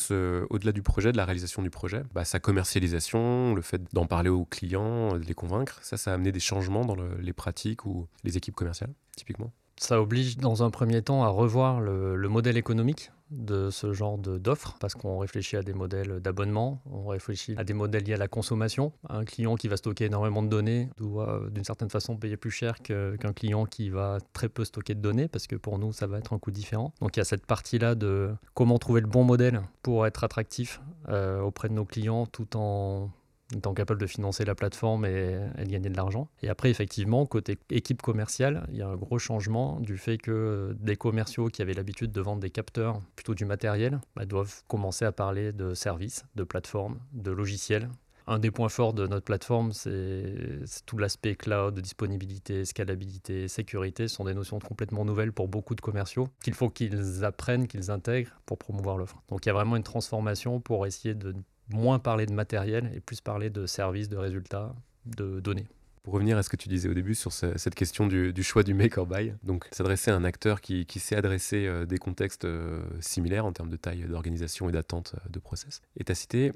au-delà 0.50 0.72
du 0.72 0.82
projet, 0.82 1.10
de 1.10 1.16
la 1.16 1.24
réalisation 1.24 1.62
du 1.62 1.70
projet, 1.70 2.02
bah, 2.12 2.26
sa 2.26 2.38
commercialisation, 2.38 3.54
le 3.54 3.62
fait 3.62 3.82
d'en 3.94 4.04
parler 4.04 4.28
aux 4.28 4.44
clients, 4.44 5.16
de 5.16 5.24
les 5.24 5.32
convaincre, 5.32 5.78
ça, 5.82 5.96
ça 5.96 6.10
a 6.10 6.14
amené 6.14 6.32
des 6.32 6.40
changements 6.40 6.84
dans 6.84 6.96
les 7.18 7.32
pratiques 7.32 7.86
ou 7.86 8.06
les 8.24 8.36
équipes 8.36 8.54
commerciales, 8.54 8.92
typiquement? 9.16 9.50
Ça 9.78 10.02
oblige 10.02 10.36
dans 10.36 10.62
un 10.62 10.70
premier 10.70 11.00
temps 11.00 11.24
à 11.24 11.28
revoir 11.28 11.80
le 11.80 12.28
modèle 12.28 12.58
économique 12.58 13.10
de 13.30 13.70
ce 13.70 13.92
genre 13.92 14.18
d'offres 14.18 14.76
parce 14.80 14.94
qu'on 14.94 15.18
réfléchit 15.18 15.56
à 15.56 15.62
des 15.62 15.74
modèles 15.74 16.20
d'abonnement, 16.20 16.80
on 16.90 17.06
réfléchit 17.06 17.54
à 17.56 17.64
des 17.64 17.74
modèles 17.74 18.04
liés 18.04 18.14
à 18.14 18.18
la 18.18 18.28
consommation. 18.28 18.92
Un 19.08 19.24
client 19.24 19.56
qui 19.56 19.68
va 19.68 19.76
stocker 19.76 20.06
énormément 20.06 20.42
de 20.42 20.48
données 20.48 20.88
doit 20.96 21.42
d'une 21.50 21.64
certaine 21.64 21.90
façon 21.90 22.16
payer 22.16 22.36
plus 22.36 22.50
cher 22.50 22.80
qu'un 22.82 23.32
client 23.34 23.66
qui 23.66 23.90
va 23.90 24.18
très 24.32 24.48
peu 24.48 24.64
stocker 24.64 24.94
de 24.94 25.00
données 25.00 25.28
parce 25.28 25.46
que 25.46 25.56
pour 25.56 25.78
nous 25.78 25.92
ça 25.92 26.06
va 26.06 26.18
être 26.18 26.32
un 26.32 26.38
coût 26.38 26.50
différent. 26.50 26.92
Donc 27.00 27.16
il 27.16 27.20
y 27.20 27.22
a 27.22 27.24
cette 27.24 27.46
partie-là 27.46 27.94
de 27.94 28.34
comment 28.54 28.78
trouver 28.78 29.00
le 29.00 29.06
bon 29.06 29.24
modèle 29.24 29.62
pour 29.82 30.06
être 30.06 30.24
attractif 30.24 30.80
euh, 31.08 31.40
auprès 31.40 31.68
de 31.68 31.74
nos 31.74 31.84
clients 31.84 32.26
tout 32.26 32.56
en 32.56 33.10
étant 33.54 33.74
capable 33.74 34.00
de 34.00 34.06
financer 34.06 34.44
la 34.44 34.54
plateforme 34.54 35.04
et, 35.04 35.38
de 35.58 35.70
gagner 35.70 35.88
de 35.88 35.96
l'argent. 35.96 36.28
Et 36.42 36.48
après, 36.48 36.70
effectivement, 36.70 37.24
côté 37.26 37.58
équipe 37.70 38.02
commerciale, 38.02 38.66
il 38.70 38.78
y 38.78 38.82
a 38.82 38.88
un 38.88 38.96
gros 38.96 39.18
changement 39.18 39.80
du 39.80 39.96
fait 39.96 40.18
que 40.18 40.76
des 40.80 40.96
commerciaux 40.96 41.48
qui 41.48 41.62
avaient 41.62 41.74
l'habitude 41.74 42.12
de 42.12 42.20
vendre 42.20 42.40
des 42.40 42.50
capteurs, 42.50 43.00
plutôt 43.16 43.34
du 43.34 43.44
matériel, 43.44 44.00
bah, 44.16 44.26
doivent 44.26 44.62
commencer 44.68 45.04
à 45.04 45.12
parler 45.12 45.52
de 45.52 45.74
services, 45.74 46.24
de 46.34 46.44
plateformes, 46.44 46.98
de 47.12 47.30
logiciels. 47.30 47.88
Un 48.30 48.38
des 48.38 48.50
points 48.50 48.68
forts 48.68 48.92
de 48.92 49.06
notre 49.06 49.24
plateforme, 49.24 49.72
c'est 49.72 50.60
tout 50.84 50.98
l'aspect 50.98 51.34
cloud, 51.34 51.80
disponibilité, 51.80 52.66
scalabilité, 52.66 53.48
sécurité, 53.48 54.06
ce 54.06 54.16
sont 54.16 54.24
des 54.24 54.34
notions 54.34 54.58
complètement 54.58 55.06
nouvelles 55.06 55.32
pour 55.32 55.48
beaucoup 55.48 55.74
de 55.74 55.80
commerciaux 55.80 56.28
qu'il 56.42 56.52
faut 56.52 56.68
qu'ils 56.68 57.24
apprennent, 57.24 57.66
qu'ils 57.66 57.90
intègrent 57.90 58.38
pour 58.44 58.58
promouvoir 58.58 58.98
l'offre. 58.98 59.22
Donc 59.30 59.46
il 59.46 59.48
y 59.48 59.50
a 59.50 59.54
vraiment 59.54 59.76
une 59.76 59.82
transformation 59.82 60.60
pour 60.60 60.86
essayer 60.86 61.14
de 61.14 61.34
moins 61.70 61.98
parler 61.98 62.26
de 62.26 62.32
matériel 62.32 62.90
et 62.94 63.00
plus 63.00 63.20
parler 63.20 63.50
de 63.50 63.66
services, 63.66 64.08
de 64.08 64.16
résultats, 64.16 64.74
de 65.06 65.40
données. 65.40 65.66
Pour 66.02 66.14
revenir 66.14 66.38
à 66.38 66.42
ce 66.42 66.48
que 66.48 66.56
tu 66.56 66.70
disais 66.70 66.88
au 66.88 66.94
début 66.94 67.14
sur 67.14 67.32
cette 67.32 67.74
question 67.74 68.06
du, 68.06 68.42
choix 68.42 68.62
du 68.62 68.72
make 68.72 68.96
or 68.96 69.06
buy, 69.06 69.34
donc 69.42 69.68
s'adresser 69.72 70.10
à 70.10 70.16
un 70.16 70.24
acteur 70.24 70.62
qui, 70.62 70.86
sait 70.98 71.16
adresser 71.16 71.66
euh, 71.66 71.84
des 71.84 71.98
contextes 71.98 72.46
euh, 72.46 72.82
similaires 73.00 73.44
en 73.44 73.52
termes 73.52 73.68
de 73.68 73.76
taille 73.76 74.06
d'organisation 74.08 74.70
et 74.70 74.72
d'attente 74.72 75.14
euh, 75.16 75.28
de 75.28 75.38
process. 75.38 75.82
Et 75.98 76.04
tu 76.04 76.12
as 76.12 76.14
cité 76.14 76.52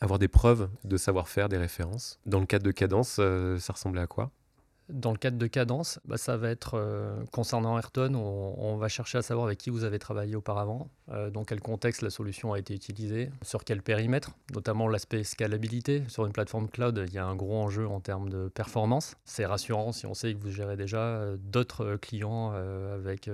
avoir 0.00 0.20
des 0.20 0.28
preuves 0.28 0.68
de 0.84 0.96
savoir-faire, 0.96 1.48
des 1.48 1.58
références. 1.58 2.20
Dans 2.26 2.38
le 2.38 2.46
cadre 2.46 2.64
de 2.64 2.70
Cadence, 2.70 3.20
ça 3.58 3.72
ressemblait 3.72 4.02
à 4.02 4.06
quoi? 4.06 4.30
Dans 4.88 5.12
le 5.12 5.18
cadre 5.18 5.38
de 5.38 5.46
Cadence, 5.46 6.00
bah, 6.04 6.16
ça 6.16 6.36
va 6.36 6.50
être 6.50 6.74
euh, 6.74 7.24
concernant 7.32 7.78
Ayrton, 7.78 8.14
on, 8.14 8.76
va 8.76 8.88
chercher 8.88 9.18
à 9.18 9.22
savoir 9.22 9.46
avec 9.46 9.58
qui 9.58 9.70
vous 9.70 9.84
avez 9.84 9.98
travaillé 9.98 10.34
auparavant, 10.34 10.88
euh, 11.10 11.30
dans 11.30 11.44
quel 11.44 11.60
contexte 11.60 12.02
la 12.02 12.10
solution 12.10 12.52
a 12.52 12.58
été 12.58 12.74
utilisée, 12.74 13.30
sur 13.42 13.64
quel 13.64 13.82
périmètre, 13.82 14.32
notamment 14.54 14.88
l'aspect 14.88 15.24
scalabilité. 15.24 16.02
Sur 16.08 16.26
une 16.26 16.32
plateforme 16.32 16.68
cloud, 16.68 17.04
il 17.06 17.14
y 17.14 17.18
a 17.18 17.26
un 17.26 17.36
gros 17.36 17.56
enjeu 17.56 17.86
en 17.86 18.00
termes 18.00 18.28
de 18.28 18.48
performance. 18.48 19.14
C'est 19.24 19.46
rassurant 19.46 19.92
si 19.92 20.06
on 20.06 20.14
sait 20.14 20.34
que 20.34 20.38
vous 20.38 20.50
gérez 20.50 20.76
déjà 20.76 20.98
euh, 20.98 21.36
d'autres 21.38 21.96
clients 21.96 22.52
avec 22.52 23.28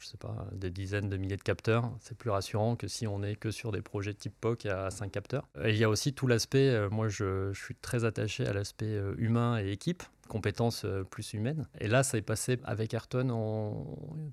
je 0.00 0.06
sais 0.06 0.16
pas, 0.18 0.46
des 0.52 0.70
dizaines 0.70 1.08
de 1.08 1.16
milliers 1.16 1.36
de 1.36 1.42
capteurs. 1.42 1.90
C'est 2.00 2.16
plus 2.16 2.30
rassurant 2.30 2.76
que 2.76 2.88
si 2.88 3.06
on 3.06 3.22
est 3.22 3.36
que 3.36 3.50
sur 3.50 3.72
des 3.72 3.80
projets 3.80 4.12
type 4.12 4.34
POC 4.40 4.66
à 4.66 4.90
5 4.90 5.10
capteurs. 5.10 5.48
Et 5.64 5.70
il 5.70 5.76
y 5.76 5.84
a 5.84 5.88
aussi 5.88 6.12
tout 6.12 6.26
l'aspect, 6.26 6.88
moi 6.90 7.08
je, 7.08 7.52
je, 7.52 7.62
suis 7.62 7.74
très 7.74 8.04
attaché 8.04 8.46
à 8.46 8.52
l'aspect 8.52 9.00
humain 9.16 9.58
et 9.58 9.70
équipe 9.70 10.02
compétences 10.28 10.84
euh, 10.84 11.04
plus 11.04 11.34
humaines. 11.34 11.66
Et 11.80 11.88
là, 11.88 12.02
ça 12.02 12.18
est 12.18 12.22
passé 12.22 12.58
avec 12.64 12.94
Ayrton 12.94 13.86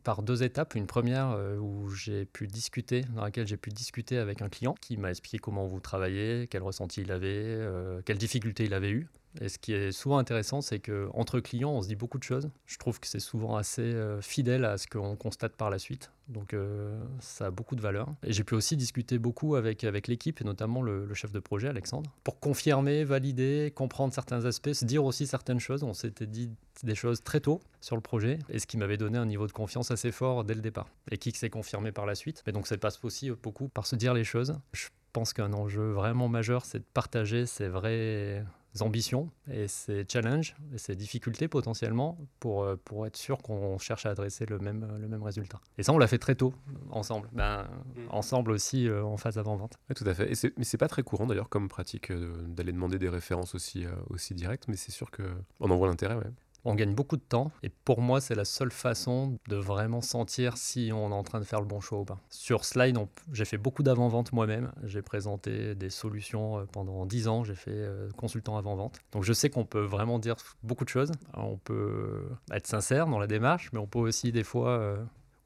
par 0.03 0.24
deux 0.24 0.43
étapes. 0.43 0.75
Une 0.75 0.88
première 0.88 1.31
euh, 1.31 1.57
où 1.57 1.89
j'ai 1.89 2.25
pu 2.25 2.48
discuter, 2.48 3.01
dans 3.15 3.24
laquelle 3.24 3.48
j'ai 3.48 3.57
pu 3.57 3.69
discuter 3.69 4.17
avec 4.17 4.41
un 4.41 4.50
client 4.50 4.75
qui 4.79 4.98
m'a 4.98 5.10
expliqué 5.10 5.39
comment 5.39 5.65
vous 5.65 5.79
travaillez, 5.79 6.48
quel 6.50 6.63
ressenti 6.63 7.01
il 7.01 7.12
avait, 7.12 7.27
euh, 7.29 8.01
quelles 8.05 8.17
difficultés 8.17 8.65
il 8.65 8.74
avait 8.74 8.91
eues. 8.91 9.07
Et 9.39 9.50
ce 9.50 9.57
qui 9.57 9.73
est 9.73 9.91
souvent 9.91 10.17
intéressant, 10.17 10.61
c'est 10.61 10.79
qu'entre 10.79 11.39
clients, 11.39 11.71
on 11.71 11.81
se 11.81 11.88
dit 11.88 11.95
beaucoup 11.95 12.17
de 12.17 12.23
choses. 12.23 12.50
Je 12.65 12.77
trouve 12.77 13.00
que 13.00 13.07
c'est 13.07 13.19
souvent 13.19 13.55
assez 13.55 13.93
fidèle 14.21 14.65
à 14.65 14.77
ce 14.77 14.88
qu'on 14.88 15.15
constate 15.15 15.55
par 15.55 15.69
la 15.69 15.79
suite. 15.79 16.11
Donc 16.31 16.53
euh, 16.53 17.00
ça 17.19 17.47
a 17.47 17.51
beaucoup 17.51 17.75
de 17.75 17.81
valeur. 17.81 18.07
Et 18.23 18.33
j'ai 18.33 18.43
pu 18.43 18.55
aussi 18.55 18.77
discuter 18.77 19.19
beaucoup 19.19 19.55
avec, 19.55 19.83
avec 19.83 20.07
l'équipe, 20.07 20.41
et 20.41 20.43
notamment 20.43 20.81
le, 20.81 21.13
chef 21.13 21.31
de 21.31 21.39
projet, 21.39 21.67
Alexandre, 21.67 22.09
pour 22.23 22.39
confirmer, 22.39 23.03
valider, 23.03 23.71
comprendre 23.75 24.13
certains 24.13 24.45
aspects, 24.45 24.73
se 24.73 24.85
dire 24.85 25.03
aussi 25.03 25.27
certaines 25.27 25.59
choses. 25.59 25.83
On 25.83 25.93
s'était 25.93 26.25
dit 26.25 26.50
des 26.83 26.95
choses 26.95 27.21
très 27.21 27.41
tôt 27.41 27.61
sur 27.81 27.95
le 27.95 28.01
projet, 28.01 28.39
et 28.50 28.59
ce 28.59 28.65
qui 28.65 28.77
m'avait 28.77 28.97
donné 28.97 29.17
un 29.17 29.25
niveau 29.25 29.45
de 29.45 29.51
confiance 29.51 29.91
assez 29.91 30.11
fort 30.11 30.43
dès 30.43 30.55
le 30.55 30.61
départ, 30.61 30.88
et 31.11 31.17
qui 31.17 31.31
s'est 31.31 31.50
confirmé 31.50 31.91
par 31.91 32.05
la 32.05 32.15
suite. 32.15 32.43
Mais 32.47 32.53
donc 32.53 32.67
ça 32.67 32.77
passe 32.77 33.00
aussi 33.03 33.29
beaucoup 33.31 33.67
par 33.67 33.85
se 33.85 33.95
dire 33.95 34.13
les 34.13 34.23
choses. 34.23 34.57
Je 34.73 34.88
pense 35.13 35.33
qu'un 35.33 35.53
enjeu 35.53 35.91
vraiment 35.91 36.29
majeur, 36.29 36.65
c'est 36.65 36.79
de 36.79 36.85
partager 36.93 37.45
ces 37.45 37.67
vrais 37.67 38.45
ambitions 38.79 39.29
et 39.51 39.67
ses 39.67 40.05
challenges 40.07 40.55
et 40.73 40.77
ses 40.77 40.95
difficultés 40.95 41.47
potentiellement 41.47 42.17
pour, 42.39 42.63
euh, 42.63 42.77
pour 42.85 43.05
être 43.05 43.17
sûr 43.17 43.39
qu'on 43.39 43.77
cherche 43.77 44.05
à 44.05 44.11
adresser 44.11 44.45
le 44.45 44.59
même, 44.59 44.97
le 44.99 45.07
même 45.07 45.23
résultat. 45.23 45.59
Et 45.77 45.83
ça, 45.83 45.91
on 45.91 45.97
l'a 45.97 46.07
fait 46.07 46.17
très 46.17 46.35
tôt, 46.35 46.53
ensemble. 46.89 47.27
Ben, 47.33 47.63
mm. 47.95 48.07
Ensemble 48.09 48.51
aussi 48.51 48.87
euh, 48.87 49.03
en 49.03 49.17
phase 49.17 49.37
avant-vente. 49.37 49.77
Oui, 49.89 49.95
tout 49.95 50.07
à 50.07 50.13
fait. 50.13 50.31
Et 50.31 50.53
mais 50.57 50.63
c'est 50.63 50.77
pas 50.77 50.87
très 50.87 51.03
courant 51.03 51.27
d'ailleurs 51.27 51.49
comme 51.49 51.67
pratique 51.67 52.11
euh, 52.11 52.33
d'aller 52.47 52.71
demander 52.71 52.97
des 52.97 53.09
références 53.09 53.55
aussi, 53.55 53.85
aussi 54.09 54.33
directes, 54.33 54.65
mais 54.67 54.75
c'est 54.75 54.91
sûr 54.91 55.09
qu'on 55.11 55.69
en 55.69 55.75
voit 55.75 55.87
l'intérêt. 55.87 56.15
Ouais 56.15 56.31
on 56.65 56.75
gagne 56.75 56.93
beaucoup 56.93 57.17
de 57.17 57.21
temps. 57.21 57.51
Et 57.63 57.69
pour 57.69 58.01
moi, 58.01 58.21
c'est 58.21 58.35
la 58.35 58.45
seule 58.45 58.71
façon 58.71 59.37
de 59.47 59.55
vraiment 59.55 60.01
sentir 60.01 60.57
si 60.57 60.91
on 60.93 61.09
est 61.09 61.13
en 61.13 61.23
train 61.23 61.39
de 61.39 61.45
faire 61.45 61.59
le 61.59 61.67
bon 61.67 61.79
choix 61.79 61.99
ou 61.99 62.05
pas. 62.05 62.19
Sur 62.29 62.65
Slide, 62.65 62.97
j'ai 63.31 63.45
fait 63.45 63.57
beaucoup 63.57 63.83
d'avant-vente 63.83 64.33
moi-même. 64.33 64.71
J'ai 64.83 65.01
présenté 65.01 65.75
des 65.75 65.89
solutions 65.89 66.59
euh, 66.59 66.65
pendant 66.71 67.05
10 67.05 67.27
ans. 67.27 67.43
J'ai 67.43 67.55
fait 67.55 67.71
euh, 67.71 68.09
consultant 68.17 68.57
avant-vente. 68.57 68.99
Donc 69.11 69.23
je 69.23 69.33
sais 69.33 69.49
qu'on 69.49 69.65
peut 69.65 69.81
vraiment 69.81 70.19
dire 70.19 70.35
beaucoup 70.63 70.83
de 70.83 70.89
choses. 70.89 71.11
On 71.33 71.57
peut 71.57 72.27
être 72.51 72.67
sincère 72.67 73.07
dans 73.07 73.19
la 73.19 73.27
démarche, 73.27 73.69
mais 73.73 73.79
on 73.79 73.87
peut 73.87 73.99
aussi 73.99 74.31
des 74.31 74.43
fois 74.43 74.69
euh, 74.69 74.97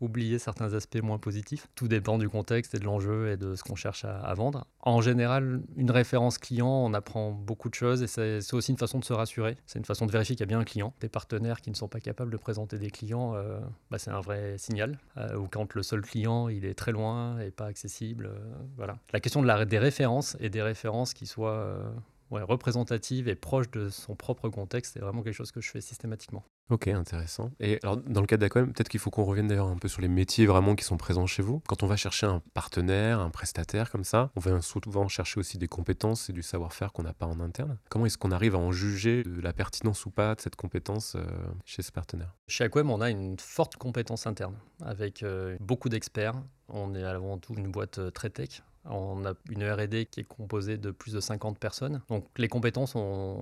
oublier 0.02 0.40
certains 0.40 0.74
aspects 0.74 1.02
moins 1.02 1.18
positifs. 1.18 1.68
Tout 1.76 1.88
dépend 1.88 2.18
du 2.18 2.30
contexte 2.30 2.76
et 2.76 2.80
de 2.80 2.86
l'enjeu 2.86 3.32
et 3.32 3.38
de 3.38 3.56
ce 3.56 3.64
qu'on 3.64 3.76
cherche 3.76 4.06
à, 4.06 4.34
vendre. 4.34 4.68
En 4.82 5.02
général, 5.02 5.62
une 5.78 5.92
référence 5.92 6.38
client, 6.38 6.68
on 6.68 6.94
apprend 6.94 7.32
beaucoup 7.32 7.70
de 7.70 7.74
choses 7.74 8.04
et 8.04 8.08
c'est 8.08 8.54
aussi 8.54 8.72
une 8.72 8.78
façon 8.78 9.00
de 9.00 9.06
se 9.06 9.14
rassurer. 9.14 9.58
C'est 9.66 9.80
une 9.80 9.86
façon 9.86 10.06
de 10.06 10.12
vérifier 10.12 10.36
qu'il 10.36 10.44
y 10.44 10.48
a 10.48 10.48
bien 10.48 10.60
un 10.60 10.66
client. 10.66 10.94
Des 11.00 11.10
partenaires 11.10 11.62
qui 11.62 11.70
ne 11.70 11.76
sont 11.76 11.88
pas 11.88 12.00
capables 12.00 12.32
de 12.32 12.38
présenter 12.38 12.78
des 12.78 12.92
clients, 12.92 13.36
euh, 13.36 13.60
bah, 13.90 13.98
c'est 13.98 14.12
un 14.12 14.22
vrai 14.22 14.58
signal. 14.58 15.00
Euh, 15.18 15.36
ou 15.38 15.48
quand 15.48 15.74
le 15.74 15.84
seul 15.84 16.02
client, 16.02 16.50
il 16.50 16.66
est 16.66 16.76
très 16.76 16.92
loin 16.92 17.40
et 17.40 17.52
pas 17.52 17.66
accessible. 17.66 18.28
Euh, 18.28 18.54
voilà. 18.78 18.98
La 19.14 19.20
question 19.20 19.42
des 19.42 19.80
références 19.80 20.36
et 20.40 20.50
des 20.50 20.62
références 20.62 21.14
qui 21.14 21.26
soient 21.26 21.80
représentative 22.44 23.28
et 23.28 23.36
proche 23.36 23.70
de 23.72 23.90
son 23.90 24.16
propre 24.16 24.50
contexte, 24.50 24.94
c'est 24.94 25.00
vraiment 25.00 25.24
quelque 25.24 25.34
chose 25.34 25.52
que 25.52 25.62
je 25.62 25.70
fais 25.70 25.82
systématiquement. 25.82 26.44
Ok, 26.70 26.88
intéressant. 26.88 27.52
Et 27.60 27.80
alors, 27.84 27.98
dans 27.98 28.22
le 28.22 28.28
cas 28.28 28.38
d'Aquem, 28.38 28.74
peut-être 28.74 28.90
qu'il 28.90 29.00
faut 29.00 29.12
qu'on 29.12 29.24
revienne 29.24 29.48
d'ailleurs 29.48 29.68
un 29.68 29.78
peu 29.78 29.88
sur 29.88 30.02
les 30.02 30.08
métiers 30.08 30.48
vraiment 30.48 30.76
qui 30.76 30.84
sont 30.84 30.98
présents 30.98 31.28
chez 31.28 31.44
vous. 31.44 31.62
Quand 31.68 31.84
on 31.84 31.88
va 31.88 31.96
chercher 31.96 32.26
un 32.26 32.42
partenaire, 32.56 33.20
un 33.20 33.30
prestataire 33.30 33.92
comme 33.92 34.04
ça, 34.04 34.32
on 34.36 34.40
va 34.40 34.62
souvent 34.62 35.08
chercher 35.08 35.40
aussi 35.40 35.60
des 35.60 35.68
compétences 35.68 36.30
et 36.30 36.34
du 36.34 36.42
savoir-faire 36.42 36.92
qu'on 36.92 37.04
n'a 37.04 37.14
pas 37.14 37.28
en 37.28 37.40
interne. 37.40 37.78
Comment 37.90 38.08
est-ce 38.08 38.18
qu'on 38.18 38.32
arrive 38.32 38.56
à 38.56 38.58
en 38.58 38.72
juger 38.72 39.24
de 39.24 39.42
la 39.42 39.54
pertinence 39.54 40.06
ou 40.08 40.10
pas 40.10 40.34
de 40.34 40.42
cette 40.42 40.56
compétence 40.56 41.16
euh, 41.16 41.26
chez 41.66 41.84
ce 41.84 41.92
partenaire? 41.92 42.34
Chez 42.48 42.64
Aquem, 42.64 42.90
on 42.90 43.00
a 43.00 43.12
une 43.12 43.38
forte 43.40 43.76
compétence 43.76 44.26
interne 44.26 44.56
avec 44.82 45.22
euh, 45.22 45.58
beaucoup 45.60 45.90
d'experts. 45.90 46.42
On 46.68 46.96
est 46.96 47.04
avant 47.04 47.38
tout 47.38 47.54
une 47.54 47.72
boîte 47.72 48.00
euh, 48.00 48.10
très 48.10 48.32
tech. 48.32 48.64
On 48.88 49.26
a 49.26 49.34
une 49.50 49.64
R&D 49.64 50.06
qui 50.06 50.20
est 50.22 50.26
composée 50.26 50.78
de 50.78 50.92
plus 50.92 51.14
de 51.14 51.20
50 51.20 51.58
personnes. 51.58 52.02
Donc 52.10 52.28
les 52.38 52.48
compétences, 52.48 52.96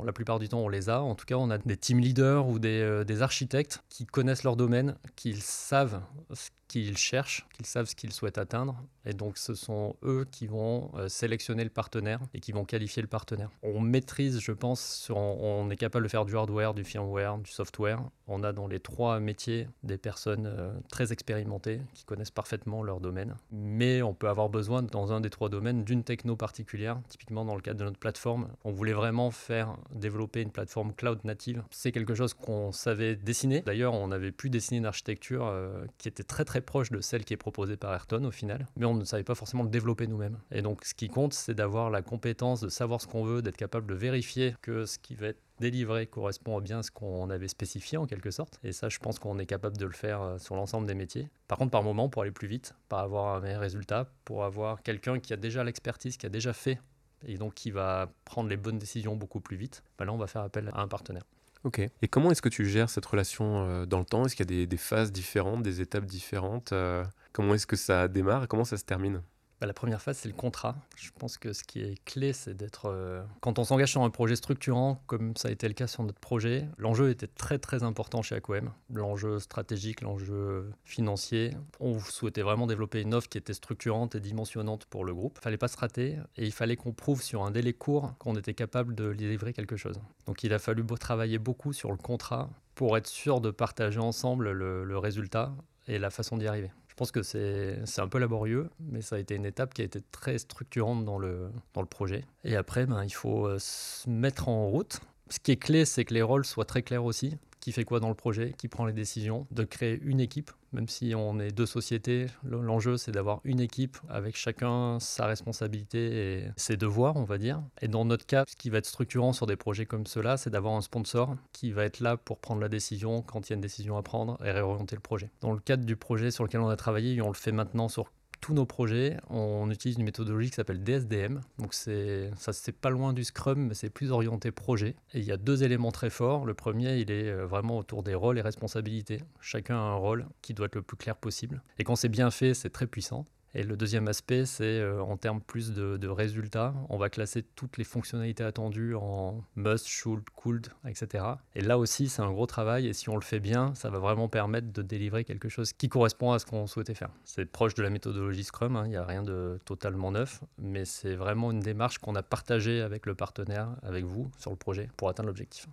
la 0.05 0.13
plupart 0.13 0.39
du 0.39 0.50
temps, 0.50 0.59
on 0.59 0.69
les 0.69 0.89
a. 0.89 1.01
En 1.01 1.15
tout 1.15 1.25
cas, 1.25 1.35
on 1.35 1.50
a 1.50 1.57
des 1.57 1.77
team 1.77 2.00
leaders 2.00 2.47
ou 2.47 2.59
des, 2.59 2.81
euh, 2.81 3.21
architectes 3.21 3.83
qui 3.89 4.05
connaissent 4.05 4.43
leur 4.43 4.55
domaine, 4.55 4.95
qui 5.15 5.35
savent 5.35 6.01
ce 6.33 6.50
qu'ils 6.73 6.97
cherchent, 6.97 7.45
qu'ils 7.53 7.67
savent 7.67 7.85
ce 7.85 7.95
qu'ils 7.95 8.11
souhaitent 8.11 8.39
atteindre. 8.39 8.75
Et 9.05 9.13
donc, 9.13 9.37
ce 9.37 9.53
sont 9.53 9.95
eux 10.03 10.25
qui 10.31 10.47
vont 10.47 10.89
euh, 10.95 11.07
sélectionner 11.07 11.63
le 11.63 11.69
partenaire 11.69 12.19
et 12.33 12.39
qui 12.39 12.51
vont 12.51 12.65
qualifier 12.65 13.03
le 13.03 13.07
partenaire. 13.07 13.51
On 13.61 13.79
maîtrise, 13.79 14.39
je 14.39 14.51
pense, 14.51 15.11
on 15.13 15.69
est 15.69 15.75
capable 15.75 16.05
de 16.05 16.09
faire 16.09 16.25
du 16.25 16.35
hardware, 16.35 16.73
du 16.73 16.83
firmware, 16.83 17.37
du 17.37 17.51
software. 17.51 18.01
On 18.27 18.43
a 18.43 18.53
dans 18.53 18.65
les 18.65 18.79
trois 18.79 19.19
métiers 19.19 19.67
des 19.83 19.99
personnes 19.99 20.47
euh, 20.47 20.73
très 20.89 21.13
expérimentées 21.13 21.79
qui 21.93 22.05
connaissent 22.05 22.31
parfaitement 22.31 22.81
leur 22.81 22.99
domaine. 22.99 23.35
Mais 23.51 24.01
on 24.01 24.15
peut 24.15 24.29
avoir 24.29 24.49
besoin, 24.49 24.81
dans 24.81 25.13
un 25.13 25.21
des 25.21 25.29
trois 25.29 25.49
domaines, 25.49 25.83
d'une 25.83 26.03
techno 26.03 26.35
particulière. 26.35 26.99
Typiquement, 27.07 27.45
dans 27.45 27.55
le 27.55 27.61
cadre 27.61 27.81
de 27.81 27.85
notre 27.85 27.99
plateforme, 27.99 28.47
on 28.63 28.71
voulait 28.71 28.93
vraiment 28.93 29.29
faire 29.29 29.75
développer 29.93 30.41
une 30.41 30.51
plateforme 30.51 30.91
cloud 30.93 31.19
native. 31.23 31.61
C'est 31.69 31.91
quelque 31.91 32.15
chose 32.15 32.33
qu'on 32.33 32.71
savait 32.71 33.15
dessiner. 33.15 33.61
D'ailleurs, 33.61 33.93
on 33.93 34.11
avait 34.11 34.31
pu 34.31 34.49
dessiner 34.49 34.79
une 34.79 34.87
architecture 34.87 35.45
euh, 35.45 35.85
qui 35.99 36.07
était 36.07 36.23
très 36.23 36.45
très 36.45 36.62
proche 36.63 36.91
de 36.91 37.01
celle 37.01 37.24
qui 37.24 37.34
est 37.34 37.38
proposée 37.38 37.77
par 37.77 37.93
Ayrton 37.93 38.24
au 38.25 38.32
final, 38.32 38.67
mais 38.75 38.86
on 38.86 38.96
ne 38.96 39.05
savait 39.05 39.24
pas 39.24 39.36
forcément 39.36 39.63
le 39.63 39.70
développer 39.70 40.08
nous-mêmes. 40.08 40.39
Et 40.51 40.62
donc 40.62 40.84
ce 40.84 40.93
qui 40.93 41.10
compte, 41.10 41.34
c'est 41.34 41.53
d'avoir 41.53 41.89
la 41.89 42.01
compétence 42.01 42.62
de 42.62 42.70
savoir 42.70 43.01
ce 43.01 43.08
qu'on 43.08 43.24
veut, 43.24 43.41
d'être 43.41 43.58
capable 43.58 43.88
de 43.88 43.93
vérifier 43.93 44.55
que 44.62 44.86
ce 44.86 44.98
qui 44.98 45.15
va 45.15 45.27
être 45.27 45.41
délivré 45.60 46.08
correspond 46.08 46.60
bien 46.60 46.79
à 46.79 46.84
ce 46.84 46.91
qu'on 46.91 47.29
avait 47.29 47.48
spécifié 47.48 47.98
en 47.98 48.05
quelque 48.05 48.32
sorte. 48.32 48.60
Et 48.63 48.72
ça, 48.72 48.89
je 48.89 49.00
pense 49.00 49.20
qu'on 49.20 49.39
est 49.39 49.46
capable 49.46 49.77
de 49.77 49.86
le 49.86 49.91
faire 49.91 50.22
euh, 50.22 50.38
sur 50.38 50.55
l'ensemble 50.55 50.88
des 50.88 50.96
métiers. 50.96 51.29
Par 51.48 51.58
contre, 51.58 51.72
par 51.72 51.84
moment, 51.84 52.10
pour 52.10 52.24
aller 52.24 52.32
plus 52.32 52.48
vite, 52.48 52.74
pour 52.89 53.00
avoir 53.00 53.36
un 53.36 53.39
meilleur 53.39 53.62
résultat, 53.62 54.08
pour 54.25 54.43
avoir 54.43 54.82
quelqu'un 54.82 55.20
qui 55.20 55.32
a 55.34 55.38
déjà 55.38 55.63
l'expertise, 55.63 56.17
qui 56.17 56.25
a 56.25 56.29
déjà 56.29 56.53
fait 56.53 56.79
et 57.25 57.38
donc 57.38 57.53
qui 57.53 57.72
va 57.72 58.10
prendre 58.25 58.50
les 58.50 58.58
bonnes 58.58 58.79
décisions 58.79 59.15
beaucoup 59.15 59.39
plus 59.39 59.55
vite, 59.55 59.84
bah 59.98 60.05
là, 60.05 60.13
on 60.13 60.17
va 60.17 60.27
faire 60.27 60.41
appel 60.41 60.70
à 60.74 60.82
un 60.82 60.88
partenaire. 60.88 61.24
Ok. 61.63 61.79
Et 61.79 62.08
comment 62.10 62.32
est-ce 62.32 62.41
que 62.41 62.50
tu 62.50 62.65
gères 62.65 62.89
cette 62.89 63.05
relation 63.05 63.65
euh, 63.65 63.86
dans 63.86 64.00
le 64.00 64.05
temps? 64.05 64.25
Est-ce 64.25 64.36
qu'il 64.36 64.51
y 64.51 64.63
a 64.63 64.65
des, 64.65 64.77
phases 64.77 65.12
différentes, 65.12 65.63
des 65.63 65.79
étapes 65.79 66.05
différentes 66.05 66.74
euh, 66.74 67.05
Comment 67.32 67.55
est-ce 67.55 67.67
que 67.67 67.77
ça 67.77 68.08
démarre 68.08 68.43
et 68.43 68.48
comment 68.48 68.65
ça 68.65 68.77
se 68.77 68.84
termine? 68.84 69.22
Bah, 69.63 69.67
la 69.67 69.74
première 69.74 70.01
phase, 70.01 70.17
c'est 70.17 70.27
le 70.27 70.34
contrat. 70.34 70.75
Je 70.98 71.10
pense 71.17 71.38
que 71.38 71.53
ce 71.53 71.63
qui 71.63 71.79
est 71.79 72.03
clé, 72.03 72.34
c'est 72.34 72.53
d'être. 72.53 72.88
Euh, 72.88 73.24
quand 73.39 73.60
on 73.60 73.63
s'engage 73.63 73.91
sur 73.91 74.03
un 74.03 74.10
projet 74.10 74.36
structurant, 74.36 75.01
comme 75.08 75.38
ça 75.38 75.48
a 75.48 75.51
été 75.51 75.70
le 75.70 75.74
cas 75.74 75.88
sur 75.88 76.03
notre 76.03 76.20
projet, 76.20 76.67
l'enjeu 76.77 77.10
était 77.10 77.27
très 77.27 77.60
très 77.60 77.82
important 77.82 78.22
chez 78.22 78.36
AQM. 78.36 78.72
L'enjeu 78.93 79.39
stratégique, 79.39 80.01
l'enjeu 80.01 80.70
financier. 80.84 81.55
On 81.79 81.98
souhaitait 82.01 82.41
vraiment 82.41 82.67
développer 82.67 83.00
une 83.00 83.13
offre 83.13 83.29
qui 83.29 83.38
était 83.38 83.53
structurante 83.53 84.15
et 84.15 84.20
dimensionnante 84.20 84.84
pour 84.84 85.05
le 85.05 85.13
groupe. 85.13 85.38
Il 85.39 85.43
fallait 85.43 85.58
pas 85.58 85.70
se 85.70 85.77
rater 85.77 86.17
et 86.36 86.43
il 86.43 86.51
fallait 86.51 86.75
qu'on 86.75 86.91
prouve 86.91 87.22
sur 87.22 87.46
un 87.46 87.51
délai 87.51 87.72
court 87.72 88.15
qu'on 88.17 88.36
était 88.36 88.53
capable 88.53 88.96
de 88.96 89.08
livrer 89.08 89.53
quelque 89.53 89.77
chose. 89.77 90.01
Donc 90.25 90.43
il 90.43 90.53
a 90.53 90.60
fallu 90.60 90.86
travailler 91.00 91.39
beaucoup 91.39 91.72
sur 91.72 91.89
le 91.89 91.98
contrat 91.98 92.50
pour 92.75 92.98
être 92.98 93.08
sûr 93.08 93.39
de 93.39 93.50
partager 93.50 94.00
ensemble 94.00 94.51
le 94.51 94.98
résultat 94.98 95.53
et 95.88 96.00
la 96.00 96.10
façon 96.10 96.38
d'y 96.38 96.48
arriver. 96.48 96.72
Je 96.93 96.97
pense 96.97 97.12
que 97.12 97.23
c'est 97.23 97.81
un 97.97 98.07
peu 98.07 98.19
laborieux, 98.19 98.69
mais 98.79 99.01
ça 99.01 99.15
a 99.15 99.19
été 99.19 99.33
une 99.33 99.47
étape 99.47 99.73
qui 99.73 99.81
a 99.81 99.85
été 99.85 100.00
très 100.12 100.38
structurante 100.38 101.03
dans 101.03 101.17
le, 101.17 101.50
projet. 101.89 102.23
Et 102.43 102.55
après, 102.55 102.85
ben, 102.85 103.03
il 103.03 103.09
faut 103.09 103.47
euh, 103.47 103.57
se 103.57 104.07
mettre 104.07 104.47
en 104.47 104.67
route. 104.67 105.00
Ce 105.27 105.39
qui 105.39 105.53
est 105.53 105.57
clé, 105.57 105.85
c'est 105.85 106.05
que 106.05 106.13
les 106.13 106.21
rôles 106.21 106.45
soient 106.45 106.65
très 106.65 106.83
clairs 106.83 107.03
aussi 107.03 107.35
qui 107.63 107.72
fait 107.72 107.86
quoi 107.86 108.01
dans 108.01 108.10
le 108.10 108.15
projet, 108.15 108.53
qui 108.58 108.67
prend 108.67 108.86
les 108.86 108.91
décisions, 108.91 109.48
de 109.51 109.63
créer 109.63 109.98
une 110.03 110.20
équipe, 110.20 110.51
même 110.74 110.89
si 110.89 111.13
on 111.15 111.39
est 111.39 111.51
deux 111.51 111.65
sociétés, 111.65 112.27
l'enjeu 112.43 112.98
c'est 112.98 113.13
d'avoir 113.13 113.39
une 113.46 113.62
équipe 113.62 113.98
avec 114.10 114.36
chacun 114.36 115.00
sa 115.00 115.27
responsabilité 115.27 116.00
et 116.39 116.46
ses 116.58 116.75
devoirs, 116.75 117.15
on 117.15 117.24
va 117.24 117.38
dire. 117.38 117.63
Et 117.82 117.88
dans 117.88 118.03
notre 118.03 118.25
cas, 118.25 118.43
ce 118.46 118.58
qui 118.58 118.70
va 118.70 118.79
être 118.79 118.86
structurant 118.86 119.32
sur 119.32 119.46
des 119.46 119.55
projets 119.55 119.86
comme 119.86 120.05
cela, 120.08 120.36
c'est 120.36 120.50
d'avoir 120.50 120.74
un 120.74 120.82
sponsor 120.82 121.38
qui 121.53 121.72
va 121.72 121.86
être 121.86 122.01
là 122.01 122.17
pour 122.17 122.39
prendre 122.39 122.60
la 122.60 122.67
décision 122.67 123.22
quand 123.22 123.48
il 123.48 123.51
y 123.51 123.53
a 123.53 123.55
une 123.55 123.62
décision 123.62 123.96
à 123.96 124.03
prendre 124.03 124.38
et 124.43 124.51
réorienter 124.51 124.98
le 124.98 125.01
projet. 125.01 125.32
Dans 125.39 125.53
le 125.53 125.60
cadre 125.60 125.86
du 125.86 125.96
projet 125.96 126.32
sur 126.32 126.43
lequel 126.43 126.60
on 126.60 126.67
a 126.67 126.75
travaillé, 126.75 127.22
on 127.22 127.29
le 127.29 127.34
fait 127.34 127.53
maintenant 127.53 127.88
sur 127.88 128.12
tous 128.43 128.53
nos 128.53 128.65
projets, 128.65 129.15
on 129.29 129.71
utilise 129.71 129.97
une 129.97 130.03
méthodologie 130.03 130.50
qui 130.50 130.57
s'appelle 130.57 130.83
DSDM. 130.83 131.39
Donc 131.59 131.73
c'est 131.73 132.29
ça 132.35 132.51
c'est 132.51 132.73
pas 132.73 132.89
loin 132.89 133.13
du 133.13 133.23
Scrum, 133.23 133.67
mais 133.67 133.73
c'est 133.73 133.89
plus 133.89 134.12
orienté 134.12 134.51
projet. 134.51 134.97
Et 135.13 135.19
il 135.19 135.23
y 135.23 135.31
a 135.31 135.38
deux 135.38 135.63
éléments 135.63 135.93
très 135.93 136.09
forts. 136.09 136.45
Le 136.45 136.53
premier, 136.53 136.97
il 136.97 137.09
est 137.09 137.29
euh, 137.29 137.45
vraiment 137.45 137.77
autour 137.77 138.03
des 138.03 138.15
rôles 138.15 138.38
et 138.38 138.41
responsabilités. 138.41 139.21
Chacun 139.39 139.75
a 139.75 139.79
un 139.79 139.95
rôle 139.95 140.25
qui 140.41 140.53
doit 140.53 140.65
être 140.65 140.75
le 140.75 140.81
plus 140.81 140.97
clair 140.97 141.15
possible. 141.15 141.63
Et 141.79 141.85
quand 141.85 141.95
c'est 141.95 142.09
bien 142.09 142.31
fait, 142.31 142.53
c'est 142.53 142.69
très 142.69 142.85
puissant. 142.85 143.25
Et 143.55 143.63
le 143.63 143.77
deuxième 143.77 144.07
aspect, 144.07 144.45
c'est 144.45 144.79
euh, 144.79 145.01
en 145.01 145.15
termes 145.15 145.41
plus 145.41 145.74
de, 145.74 146.07
résultats, 146.07 146.74
on 146.89 146.98
va 146.98 147.10
classer 147.10 147.43
toutes 147.43 147.77
les 147.77 147.83
fonctionnalités 147.83 148.43
attendues 148.43 148.95
en 148.95 149.43
must, 149.55 149.88
should, 149.88 150.24
could, 150.36 150.67
etc. 150.88 151.24
Et 151.55 151.62
là 151.62 151.77
aussi, 151.77 152.10
c'est 152.10 152.22
un 152.22 152.31
gros 152.31 152.45
travail 152.45 152.88
et 152.88 152.93
si 152.93 153.10
on 153.10 153.15
le 153.15 153.22
fait 153.22 153.39
bien, 153.39 153.74
ça 153.75 153.89
va 153.89 154.00
vraiment 154.00 154.27
permettre 154.27 154.72
de 154.72 154.81
délivrer 154.81 155.24
quelque 155.24 155.50
chose 155.50 155.74
qui 155.74 155.89
correspond 155.89 156.31
à 156.31 156.39
ce 156.39 156.45
qu'on 156.45 156.67
souhaitait 156.67 156.93
faire. 156.93 157.10
C'est 157.25 157.45
proche 157.45 157.74
de 157.75 157.83
la 157.83 157.89
méthodologie 157.89 158.43
Scrum, 158.43 158.75
hein, 158.75 158.83
il 158.86 158.89
n'y 158.89 158.95
a 158.95 159.05
rien 159.05 159.24
de 159.24 159.60
totalement 159.65 160.12
neuf, 160.12 160.43
mais 160.57 160.86
c'est 160.86 161.15
vraiment 161.15 161.51
une 161.51 161.62
démarche 161.62 162.00
qu'on 162.00 162.15
a 162.15 162.24
partagée 162.24 162.81
avec 162.81 163.05
le 163.05 163.15
partenaire, 163.15 163.69
avec 163.83 164.05
vous, 164.05 164.29
sur 164.38 164.51
le 164.51 164.57
projet, 164.57 164.89
pour 164.98 165.10
atteindre 165.10 165.27
l'objectif. 165.27 165.67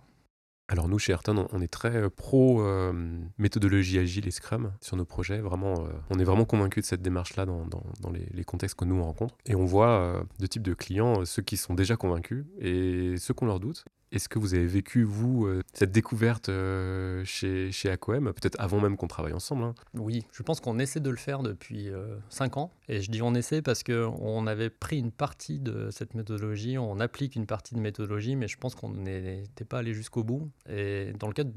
Alors 0.71 0.87
nous, 0.87 0.99
chez 0.99 1.11
Ayrton, 1.11 1.49
on 1.51 1.61
est 1.61 1.67
très 1.67 1.97
euh, 1.97 2.09
pro 2.09 2.61
euh, 2.61 2.93
méthodologie 3.37 3.99
agile 3.99 4.25
et 4.25 4.31
Scrum 4.31 4.71
sur 4.79 4.95
nos 4.95 5.03
projets. 5.03 5.39
Euh, 5.39 5.87
on 6.09 6.17
est 6.17 6.23
vraiment 6.23 6.45
convaincu 6.45 6.79
de 6.79 6.85
cette 6.85 7.01
démarche-là 7.01 7.45
dans, 7.45 7.65
les, 8.13 8.45
contextes 8.45 8.79
que 8.79 8.85
nous 8.85 8.95
on 8.95 9.03
rencontre. 9.03 9.35
Et 9.45 9.53
on 9.53 9.65
voit 9.65 10.23
deux 10.39 10.47
types 10.47 10.63
de 10.63 10.73
clients, 10.73 11.25
ceux 11.25 11.41
qui 11.41 11.57
sont 11.57 11.73
déjà 11.73 11.97
convaincus 11.97 12.45
et 12.57 13.15
ceux 13.17 13.33
qu'on 13.33 13.47
leur 13.47 13.59
doute. 13.59 13.83
Est-ce 14.11 14.27
que 14.27 14.39
vous 14.39 14.53
avez 14.53 14.65
vécu, 14.65 15.03
vous, 15.03 15.45
euh, 15.45 15.61
cette 15.73 15.91
découverte 15.91 16.49
euh, 16.49 17.23
chez, 17.25 17.71
chez 17.71 17.89
Aquem, 17.89 18.33
peut-être 18.33 18.59
avant 18.59 18.79
même 18.79 18.97
qu'on 18.97 19.07
travaille 19.07 19.33
ensemble 19.33 19.63
hein? 19.63 19.75
Oui, 19.93 20.25
je 20.31 20.43
pense 20.43 20.59
qu'on 20.59 20.79
essaie 20.79 20.99
de 20.99 21.09
le 21.09 21.17
faire 21.17 21.43
depuis 21.43 21.89
5 22.29 22.57
ans. 22.57 22.71
Et 22.89 23.01
je 23.01 23.09
dis 23.09 23.21
on 23.21 23.33
essaie 23.33 23.61
parce 23.61 23.83
qu'on 23.83 24.47
avait 24.47 24.69
pris 24.69 24.99
une 24.99 25.11
partie 25.11 25.59
de 25.59 25.89
cette 25.91 26.13
méthodologie, 26.13 26.77
on 26.77 26.99
applique 26.99 27.35
une 27.35 27.45
partie 27.45 27.75
de 27.75 27.79
méthodologie, 27.79 28.35
mais 28.35 28.47
je 28.47 28.57
pense 28.57 28.75
qu'on 28.75 28.89
n'était 28.89 29.65
pas 29.65 29.79
allé 29.79 29.93
jusqu'au 29.93 30.23
bout. 30.23 30.49
Et 30.69 31.13
dans 31.17 31.27
le 31.27 31.33
cadre 31.33 31.51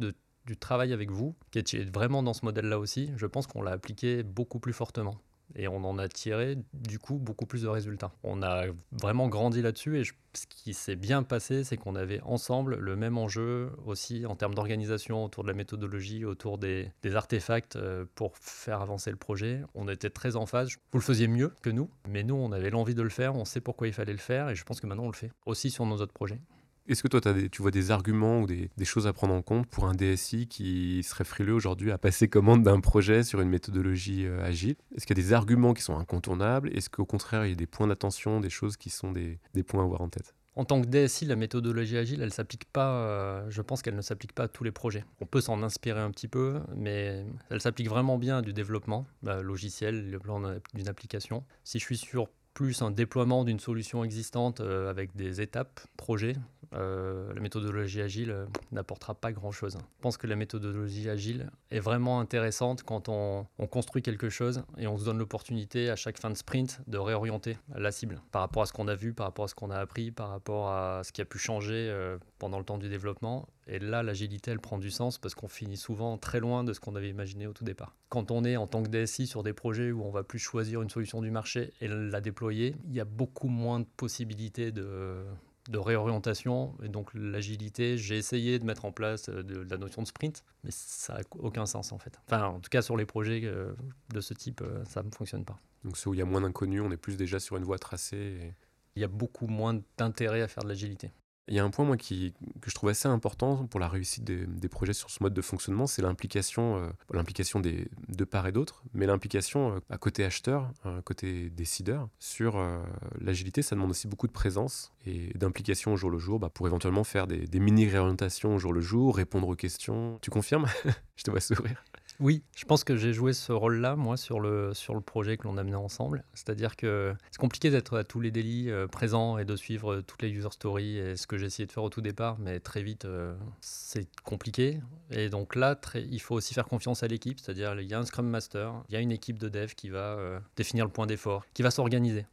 du 0.46 0.56
travail 0.56 0.92
avec 0.92 1.11
vous, 1.11 1.34
qui 1.50 1.58
est 1.58 1.90
vraiment 1.92 2.23
dans 2.23 2.34
ce 2.34 2.44
modèle-là 2.44 2.78
aussi, 2.78 3.11
je 3.16 3.26
pense 3.26 3.46
qu'on 3.46 3.62
l'a 3.62 3.73
appliqué 3.73 4.23
beaucoup 4.23 4.58
plus 4.58 4.73
fortement. 4.73 5.16
Et 5.56 5.68
on 5.68 5.84
en 5.84 5.98
a 5.98 6.08
tiré 6.08 6.58
du 6.72 6.98
coup 6.98 7.16
beaucoup 7.16 7.46
plus 7.46 7.62
de 7.62 7.68
résultats. 7.68 8.12
On 8.22 8.42
a 8.42 8.64
vraiment 8.92 9.28
grandi 9.28 9.62
là-dessus 9.62 10.00
et 10.00 10.04
ce 10.04 10.46
qui 10.48 10.74
s'est 10.74 10.96
bien 10.96 11.22
passé, 11.22 11.64
c'est 11.64 11.76
qu'on 11.76 11.94
avait 11.94 12.20
ensemble 12.22 12.76
le 12.76 12.96
même 12.96 13.18
enjeu 13.18 13.70
aussi 13.86 14.26
en 14.26 14.34
termes 14.34 14.54
d'organisation 14.54 15.24
autour 15.24 15.44
de 15.44 15.48
la 15.48 15.54
méthodologie, 15.54 16.24
autour 16.24 16.58
des, 16.58 16.90
artefacts 17.14 17.76
euh, 17.76 18.04
pour 18.14 18.36
faire 18.38 18.80
avancer 18.80 19.10
le 19.10 19.16
projet. 19.16 19.62
On 19.74 19.88
était 19.88 20.10
très 20.10 20.36
en 20.36 20.46
phase. 20.46 20.70
Vous 20.92 20.98
le 20.98 21.04
faisiez 21.04 21.28
mieux 21.28 21.52
que 21.62 21.70
nous, 21.70 21.88
mais 22.08 22.24
nous, 22.24 22.34
on 22.34 22.50
avait 22.50 22.70
l'envie 22.70 22.94
de 22.94 23.02
le 23.02 23.08
faire, 23.08 23.36
on 23.36 23.44
sait 23.44 23.60
pourquoi 23.60 23.86
il 23.86 23.92
fallait 23.92 24.12
le 24.12 24.18
faire 24.18 24.48
et 24.48 24.54
je 24.54 24.64
pense 24.64 24.80
que 24.80 24.86
maintenant 24.86 25.04
on 25.04 25.10
le 25.10 25.16
fait 25.16 25.30
aussi 25.46 25.70
sur 25.70 25.86
nos 25.86 25.96
autres 25.96 26.12
projets. 26.12 26.40
Est-ce 26.87 27.03
que 27.03 27.09
toi, 27.09 27.21
tu 27.50 27.62
vois 27.62 27.71
des 27.71 27.91
arguments 27.91 28.41
ou 28.41 28.47
des, 28.47 28.69
choses 28.85 29.07
à 29.07 29.14
prendre 29.14 29.33
en 29.33 29.41
compte 29.41 29.67
pour 29.67 29.87
un 29.87 29.95
DSI 29.95 30.47
qui 30.47 31.03
serait 31.03 31.25
frileux 31.25 31.55
aujourd'hui 31.55 31.91
à 31.91 31.97
passer 31.97 32.29
commande 32.29 32.62
d'un 32.62 32.81
projet 32.81 33.23
sur 33.23 33.41
une 33.41 33.49
méthodologie 33.49 34.26
euh, 34.26 34.45
agile? 34.45 34.76
Est-ce 34.95 35.07
qu'il 35.07 35.17
y 35.17 35.21
a 35.21 35.25
des 35.25 35.33
arguments 35.33 35.73
qui 35.73 35.83
sont 35.83 35.97
incontournables? 35.97 36.69
Est-ce 36.76 36.91
qu'au 36.91 37.07
contraire, 37.07 37.47
il 37.47 37.50
y 37.50 37.53
a 37.53 37.57
des 37.57 37.67
points 37.67 37.87
d'attention, 37.87 38.38
des 38.38 38.50
choses 38.50 38.76
qui 38.76 38.91
sont 38.91 39.12
des, 39.12 39.38
points 39.67 39.81
à 39.81 39.85
avoir 39.85 40.03
en 40.03 40.11
tête? 40.11 40.35
En 40.57 40.67
tant 40.67 40.83
que 40.83 40.87
DSI, 40.87 41.25
la 41.25 41.37
méthodologie 41.37 41.97
agile, 41.97 42.21
elle 42.21 42.35
s'applique 42.35 42.67
pas. 42.67 42.91
Euh, 42.99 43.47
je 43.49 43.62
pense 43.62 43.81
qu'elle 43.81 43.97
ne 43.97 44.03
s'applique 44.03 44.35
pas 44.35 44.43
à 44.43 44.49
tous 44.49 44.62
les 44.62 44.71
projets. 44.71 45.07
On 45.23 45.26
peut 45.26 45.41
s'en 45.41 45.62
inspirer 45.62 46.00
un 46.00 46.11
petit 46.11 46.29
peu, 46.29 46.61
mais 46.76 47.25
elle 47.49 47.62
s'applique 47.62 47.88
vraiment 47.88 48.19
bien 48.19 48.38
à 48.38 48.43
du 48.43 48.53
développement 48.53 49.07
bah, 49.23 49.41
logiciel, 49.41 50.11
le 50.11 50.19
plan 50.19 50.43
d'une 50.75 50.88
application. 50.88 51.45
Si 51.64 51.79
je 51.79 51.85
suis 51.85 51.97
sur 51.97 52.29
plus 52.54 52.82
un 52.82 52.92
déploiement 52.92 53.44
d'une 53.44 53.58
solution 53.58 54.04
existante 54.04 54.61
euh, 54.61 54.88
avec 54.88 55.14
des 55.16 55.40
étapes, 55.40 55.80
projets, 55.96 56.37
euh, 56.73 57.32
la 57.34 57.40
méthodologie 57.40 58.00
agile 58.00 58.30
euh, 58.30 58.46
n'apportera 58.73 59.14
pas 59.14 59.32
grand-chose. 59.32 59.76
Je 59.76 60.00
pense 60.00 60.16
que 60.16 60.28
la 60.28 60.37
méthodologie 60.37 61.11
agile 61.11 61.50
est 61.73 61.80
vraiment 61.80 62.20
intéressante 62.20 62.84
quand 62.84 63.08
on, 63.08 63.46
construit 63.70 64.02
quelque 64.02 64.28
chose 64.28 64.62
et 64.78 64.87
on 64.87 64.96
se 64.96 65.04
donne 65.04 65.18
l'opportunité 65.18 65.90
à 65.90 65.96
chaque 65.96 66.18
fin 66.18 66.30
de 66.30 66.37
sprint 66.37 66.80
de 66.87 66.96
réorienter 66.96 67.58
la 67.75 67.90
cible 67.90 68.20
par 68.30 68.42
rapport 68.42 68.62
à 68.62 68.66
ce 68.66 68.73
qu'on 68.73 68.87
a 68.87 68.94
vu, 68.94 69.12
par 69.12 69.26
rapport 69.26 69.46
à 69.46 69.49
ce 69.49 69.54
qu'on 69.56 69.70
a 69.70 69.78
appris, 69.78 70.12
par 70.12 70.28
rapport 70.28 70.68
à 70.68 71.02
ce 71.02 71.11
qui 71.11 71.20
a 71.20 71.25
pu 71.25 71.38
changer 71.38 71.92
pendant 72.38 72.58
le 72.58 72.64
temps 72.64 72.78
du 72.78 72.88
développement. 72.88 73.49
Et 73.66 73.78
là, 73.78 74.02
l'agilité, 74.02 74.50
elle 74.50 74.61
prend 74.61 74.78
du 74.78 74.90
sens 74.90 75.18
parce 75.18 75.35
qu'on 75.35 75.49
finit 75.49 75.76
souvent 75.76 76.18
très 76.18 76.40
loin 76.40 76.64
de 76.64 76.73
ce 76.73 76.80
qu'on 76.80 76.97
avait 76.97 77.09
imaginé 77.09 77.47
au 77.47 77.52
tout 77.52 77.64
départ. 77.64 77.97
Quand 78.09 78.30
on 78.30 78.44
est 78.44 78.56
en 78.56 78.66
tant 78.66 78.83
que 78.83 78.88
DSI 78.88 79.26
sur 79.26 79.42
des 79.42 79.52
projets 79.52 79.90
où 79.90 80.02
on 80.02 80.11
va 80.11 80.23
plus 80.23 80.38
choisir 80.38 80.83
une 80.83 80.90
solution 80.90 81.23
du 81.23 81.30
marché 81.30 81.73
et 81.80 81.88
la 81.88 82.21
déployer, 82.21 82.76
il 82.85 82.92
y 82.92 83.00
a 83.00 83.04
beaucoup 83.04 83.49
moins 83.49 83.80
de 83.80 83.87
possibilités 83.97 84.73
de 84.73 85.25
de 85.71 85.78
réorientation. 85.78 86.75
Et 86.83 86.88
donc 86.88 87.11
l'agilité, 87.14 87.97
j'ai 87.97 88.16
essayé 88.16 88.59
de 88.59 88.64
mettre 88.64 88.85
en 88.85 88.92
place 88.92 89.28
euh, 89.28 89.42
de, 89.42 89.66
la 89.68 89.76
notion 89.76 90.02
de 90.02 90.06
sprint, 90.06 90.44
mais 90.62 90.71
ça 90.71 91.14
n'a 91.14 91.21
aucun 91.38 91.66
sens 91.66 91.92
en 91.92 91.99
fait. 91.99 92.18
Enfin, 92.26 92.47
en 92.47 92.61
tout 92.61 92.71
cas 92.71 92.83
sur 92.83 92.97
les 92.97 93.06
projets 93.06 93.42
euh, 93.44 93.73
de 94.12 94.21
ce 94.21 94.35
type, 94.35 94.61
euh, 94.62 94.85
ça 94.85 95.02
ne 95.02 95.11
fonctionne 95.11 95.44
pas. 95.44 95.59
Donc 95.85 95.97
ceux 95.97 96.11
où 96.11 96.14
il 96.14 96.18
y 96.18 96.23
a 96.23 96.26
moins 96.26 96.40
d'inconnus, 96.40 96.83
on 96.85 96.90
est 96.90 96.97
plus 96.97 97.16
déjà 97.16 97.40
sur 97.40 97.56
une 97.56 97.64
voie 97.64 97.78
tracée. 97.78 98.54
Il 98.97 99.02
y 99.02 99.04
a 99.04 99.09
beaucoup 99.09 99.47
moins 99.47 99.80
d'intérêt 99.99 100.42
à 100.42 100.49
faire 100.49 100.62
de 100.62 100.68
l'agilité. 100.68 101.11
Il 101.48 101.54
y 101.54 101.58
a 101.58 101.64
un 101.64 101.70
point 101.70 101.84
moi 101.84 101.96
qui, 101.96 102.32
que 102.60 102.70
je 102.70 102.74
trouve 102.74 102.88
assez 102.88 103.06
important 103.06 103.66
pour 103.66 103.78
la 103.78 103.88
réussite 103.88 104.24
des, 104.24 104.68
projets 104.68 104.94
sur 104.94 105.10
ce 105.10 105.22
mode 105.22 105.34
de 105.34 105.42
fonctionnement, 105.42 105.86
c'est 105.86 106.00
l'implication, 106.00 106.76
euh, 106.78 106.88
l'implication 107.12 107.60
des 107.60 107.88
de 108.08 108.24
part 108.24 108.46
et 108.46 108.52
d'autre, 108.52 108.82
mais 108.94 109.06
l'implication 109.06 109.76
euh, 109.76 109.80
à 109.90 109.98
côté 109.98 110.24
acheteur, 110.24 110.72
à 110.84 111.02
côté 111.02 111.50
décideur 111.50 112.08
sur 112.18 112.56
euh, 112.56 112.82
l'agilité. 113.20 113.62
Ça 113.62 113.76
demande 113.76 113.90
aussi 113.90 114.08
beaucoup 114.08 114.26
de 114.26 114.32
présence 114.32 114.92
et 115.06 115.32
d'implication 115.34 115.92
au 115.92 115.96
jour 115.96 116.10
le 116.10 116.18
jour, 116.18 116.38
bah, 116.38 116.48
pour 116.48 116.66
éventuellement 116.66 117.04
faire 117.04 117.26
des, 117.26 117.46
des 117.46 117.60
mini 117.60 117.86
réorientations 117.86 118.54
au 118.54 118.58
jour 118.58 118.72
le 118.72 118.80
jour, 118.80 119.16
répondre 119.16 119.48
aux 119.48 119.56
questions. 119.56 120.18
Tu 120.22 120.30
confirmes? 120.30 120.66
Je 121.16 121.24
te 121.24 121.30
vois 121.30 121.40
sourire. 121.40 121.84
Oui, 122.21 122.44
je 122.56 122.64
pense 122.64 122.85
que 122.85 122.97
j'ai 122.97 123.12
joué 123.12 123.33
ce 123.33 123.50
rôle-là, 123.50 123.97
moi, 123.97 124.16
sur 124.16 124.38
le, 124.38 124.73
sur 124.73 124.94
le 124.94 125.00
projet 125.00 125.37
que 125.37 125.44
l'on 125.44 125.56
a 125.56 125.64
mené 125.64 125.75
ensemble. 125.75 126.25
C'est-à-dire 126.33 126.76
que 126.76 127.12
c'est 127.33 127.40
compliqué 127.40 127.71
d'être 127.71 127.99
à 127.99 128.04
tous 128.04 128.21
les 128.21 128.30
délits 128.30 128.71
euh, 128.71 128.87
présents 128.87 129.37
et 129.37 129.44
de 129.44 129.56
suivre 129.56 130.00
toutes 130.00 130.23
les 130.23 130.30
user 130.30 130.50
stories 130.52 130.99
et 130.99 131.16
ce 131.16 131.26
que 131.26 131.37
j'ai 131.37 131.47
essayé 131.47 131.66
de 131.66 131.73
faire 131.73 131.83
au 131.83 131.90
tout 131.90 132.00
départ, 132.00 132.38
mais 132.38 132.61
très 132.61 132.85
vite, 132.85 133.04
euh, 133.04 133.35
c'est 133.61 134.06
compliqué. 134.23 134.80
Et 135.11 135.28
donc 135.28 135.56
là, 135.56 135.76
il 135.97 136.21
faut 136.21 136.37
aussi 136.37 136.54
faire 136.54 136.66
confiance 136.66 137.02
à 137.02 137.09
l'équipe, 137.09 137.40
c'est-à-dire 137.40 137.80
il 137.80 137.88
y 137.88 137.94
a 137.94 137.99
un 137.99 138.04
Scrum 138.04 138.28
Master, 138.28 138.73
il 138.88 138.94
y 138.94 138.97
a 138.97 139.00
une 139.00 139.12
équipe 139.12 139.38
de 139.38 139.48
dev 139.48 139.74
qui 139.74 139.88
va 139.88 140.16
euh, 140.16 140.38
définir 140.57 140.85
le 140.85 140.92
point 140.92 141.07
d'effort, 141.07 141.44
qui 141.53 141.62
va 141.62 141.72
s'organiser. 141.72 142.27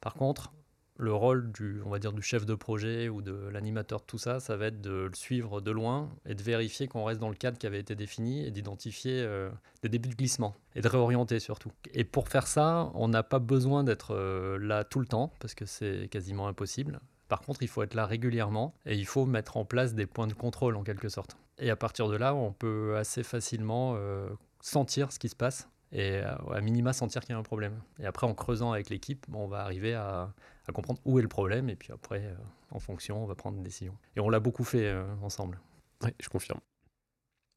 Par 0.00 0.14
contre, 0.14 0.50
le 0.98 1.12
rôle 1.12 1.52
du, 1.52 1.80
on 1.84 1.90
va 1.90 1.98
dire, 1.98 2.12
du 2.12 2.22
chef 2.22 2.46
de 2.46 2.54
projet 2.54 3.08
ou 3.08 3.22
de 3.22 3.48
l'animateur 3.52 4.00
de 4.00 4.04
tout 4.04 4.18
ça, 4.18 4.40
ça 4.40 4.56
va 4.56 4.66
être 4.66 4.80
de 4.80 5.08
le 5.10 5.14
suivre 5.14 5.60
de 5.60 5.70
loin 5.70 6.10
et 6.26 6.34
de 6.34 6.42
vérifier 6.42 6.88
qu'on 6.88 7.04
reste 7.04 7.20
dans 7.20 7.28
le 7.28 7.34
cadre 7.34 7.58
qui 7.58 7.66
avait 7.66 7.80
été 7.80 7.94
défini 7.94 8.44
et 8.46 8.50
d'identifier 8.50 9.20
euh, 9.20 9.50
des 9.82 9.88
débuts 9.88 10.08
de 10.08 10.14
glissement 10.14 10.54
et 10.74 10.80
de 10.80 10.88
réorienter 10.88 11.38
surtout. 11.40 11.70
Et 11.92 12.04
pour 12.04 12.28
faire 12.28 12.46
ça, 12.46 12.90
on 12.94 13.08
n'a 13.08 13.22
pas 13.22 13.38
besoin 13.38 13.84
d'être 13.84 14.14
euh, 14.14 14.58
là 14.58 14.84
tout 14.84 15.00
le 15.00 15.06
temps 15.06 15.32
parce 15.40 15.54
que 15.54 15.66
c'est 15.66 16.08
quasiment 16.10 16.48
impossible. 16.48 17.00
Par 17.28 17.40
contre, 17.40 17.62
il 17.62 17.68
faut 17.68 17.82
être 17.82 17.94
là 17.94 18.06
régulièrement 18.06 18.74
et 18.86 18.96
il 18.96 19.06
faut 19.06 19.26
mettre 19.26 19.56
en 19.56 19.64
place 19.64 19.94
des 19.94 20.06
points 20.06 20.28
de 20.28 20.32
contrôle 20.32 20.76
en 20.76 20.84
quelque 20.84 21.08
sorte. 21.08 21.36
Et 21.58 21.70
à 21.70 21.76
partir 21.76 22.08
de 22.08 22.16
là, 22.16 22.34
on 22.34 22.52
peut 22.52 22.96
assez 22.96 23.22
facilement 23.22 23.94
euh, 23.96 24.28
sentir 24.60 25.12
ce 25.12 25.18
qui 25.18 25.28
se 25.28 25.36
passe 25.36 25.68
et 25.92 26.18
à 26.18 26.60
minima 26.60 26.92
sentir 26.92 27.22
qu'il 27.22 27.30
y 27.30 27.34
a 27.34 27.38
un 27.38 27.42
problème. 27.42 27.80
Et 28.00 28.06
après, 28.06 28.26
en 28.26 28.34
creusant 28.34 28.72
avec 28.72 28.90
l'équipe, 28.90 29.26
on 29.32 29.46
va 29.46 29.60
arriver 29.60 29.94
à, 29.94 30.32
comprendre 30.72 31.00
où 31.04 31.18
est 31.18 31.22
le 31.22 31.28
problème, 31.28 31.70
et 31.70 31.76
puis 31.76 31.92
après, 31.92 32.24
euh, 32.24 32.34
en 32.70 32.80
fonction, 32.80 33.22
on 33.22 33.26
va 33.26 33.34
prendre 33.34 33.56
une 33.56 33.62
décision. 33.62 33.96
Et 34.16 34.20
on 34.20 34.28
l'a 34.28 34.40
beaucoup 34.40 34.64
fait 34.64 34.86
euh, 34.86 35.04
ensemble. 35.22 35.60
Oui, 36.02 36.10
je 36.20 36.28
confirme. 36.28 36.60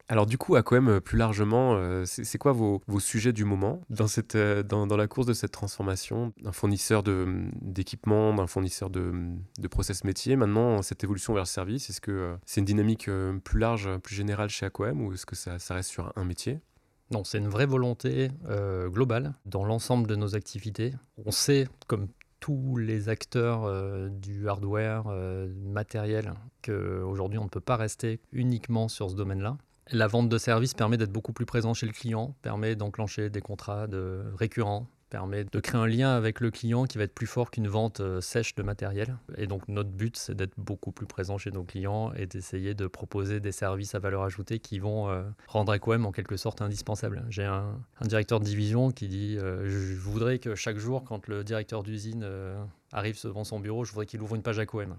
Alors 0.08 0.26
du 0.26 0.38
coup, 0.38 0.56
à 0.56 0.64
euh, 0.72 1.00
plus 1.00 1.18
largement, 1.18 2.04
c'est 2.04 2.38
quoi 2.38 2.50
vos, 2.52 2.82
sujets 2.98 3.32
du 3.32 3.44
moment 3.44 3.80
dans, 3.90 4.08
cette, 4.08 4.36
dans, 4.36 4.96
la 4.96 5.06
course 5.06 5.26
de 5.26 5.32
cette 5.32 5.52
transformation? 5.52 6.32
D'un 6.42 6.50
fournisseur 6.50 7.04
d'équipement, 7.04 8.34
d'un 8.34 8.48
fournisseur 8.48 8.90
de, 8.90 9.12
de, 9.60 9.68
process 9.68 10.02
métier 10.02 10.34
Maintenant, 10.34 10.82
cette 10.82 11.04
évolution 11.04 11.32
vers 11.32 11.44
le 11.44 11.48
service, 11.48 11.90
est-ce 11.90 12.00
que 12.00 12.36
c'est 12.44 12.60
une 12.60 12.64
dynamique 12.64 13.08
plus 13.44 13.60
large, 13.60 13.98
plus 13.98 14.16
générale 14.16 14.48
chez 14.48 14.66
Aquem 14.66 15.00
ou 15.00 15.12
est-ce 15.12 15.26
que 15.26 15.36
ça, 15.36 15.58
reste 15.70 15.90
sur 15.90 16.12
un 16.16 16.24
métier? 16.24 16.60
Non, 17.10 17.24
c'est 17.24 17.38
une 17.38 17.48
vraie 17.48 17.66
volonté 17.66 18.30
globale 18.86 19.34
dans 19.44 19.64
l'ensemble 19.64 20.06
de 20.06 20.14
nos 20.14 20.36
activités. 20.36 20.92
On 21.24 21.30
sait, 21.30 21.68
comme 21.86 22.08
tous 22.40 22.76
les 22.76 23.08
acteurs 23.08 23.64
euh, 23.64 24.08
du 24.08 24.48
hardware 24.48 25.04
euh, 25.08 25.52
matériel 25.62 26.32
qu'aujourd'hui 26.62 27.38
on 27.38 27.44
ne 27.44 27.48
peut 27.48 27.60
pas 27.60 27.76
rester 27.76 28.20
uniquement 28.32 28.88
sur 28.88 29.10
ce 29.10 29.14
domaine-là. 29.14 29.56
La 29.92 30.06
vente 30.06 30.28
de 30.28 30.38
services 30.38 30.74
permet 30.74 30.96
d'être 30.96 31.12
beaucoup 31.12 31.32
plus 31.32 31.46
présent 31.46 31.74
chez 31.74 31.86
le 31.86 31.92
client, 31.92 32.34
permet 32.42 32.76
d'enclencher 32.76 33.28
des 33.28 33.40
contrats 33.40 33.86
de 33.86 34.24
récurrents, 34.36 34.86
permet 35.10 35.44
de 35.44 35.60
créer 35.60 35.80
un 35.80 35.86
lien 35.86 36.16
avec 36.16 36.40
le 36.40 36.50
client 36.50 36.84
qui 36.84 36.96
va 36.96 37.04
être 37.04 37.14
plus 37.14 37.26
fort 37.26 37.50
qu'une 37.50 37.68
vente 37.68 38.00
euh, 38.00 38.20
sèche 38.20 38.54
de 38.54 38.62
matériel. 38.62 39.18
Et 39.36 39.46
donc 39.46 39.68
notre 39.68 39.90
but, 39.90 40.16
c'est 40.16 40.34
d'être 40.34 40.54
beaucoup 40.56 40.92
plus 40.92 41.06
présent 41.06 41.36
chez 41.36 41.50
nos 41.50 41.64
clients 41.64 42.12
et 42.14 42.26
d'essayer 42.26 42.74
de 42.74 42.86
proposer 42.86 43.40
des 43.40 43.52
services 43.52 43.94
à 43.94 43.98
valeur 43.98 44.22
ajoutée 44.22 44.60
qui 44.60 44.78
vont 44.78 45.10
euh, 45.10 45.22
rendre 45.48 45.74
Equem 45.74 46.06
en 46.06 46.12
quelque 46.12 46.36
sorte 46.36 46.62
indispensable. 46.62 47.26
J'ai 47.28 47.44
un, 47.44 47.78
directeur 48.02 48.40
de 48.40 48.44
division 48.44 48.90
qui 48.90 49.08
dit 49.08 49.36
euh, 49.38 49.68
Je 49.68 49.96
voudrais 49.96 50.38
que 50.38 50.54
chaque 50.54 50.78
jour, 50.78 51.04
quand 51.04 51.26
le 51.26 51.44
directeur 51.44 51.82
d'usine 51.82 52.26
arrive 52.92 53.20
devant 53.22 53.44
son 53.44 53.60
bureau, 53.60 53.84
je 53.84 53.90
voudrais 53.90 54.06
qu'il 54.06 54.22
ouvre 54.22 54.36
une 54.36 54.42
page 54.42 54.58
Aquem. 54.58 54.94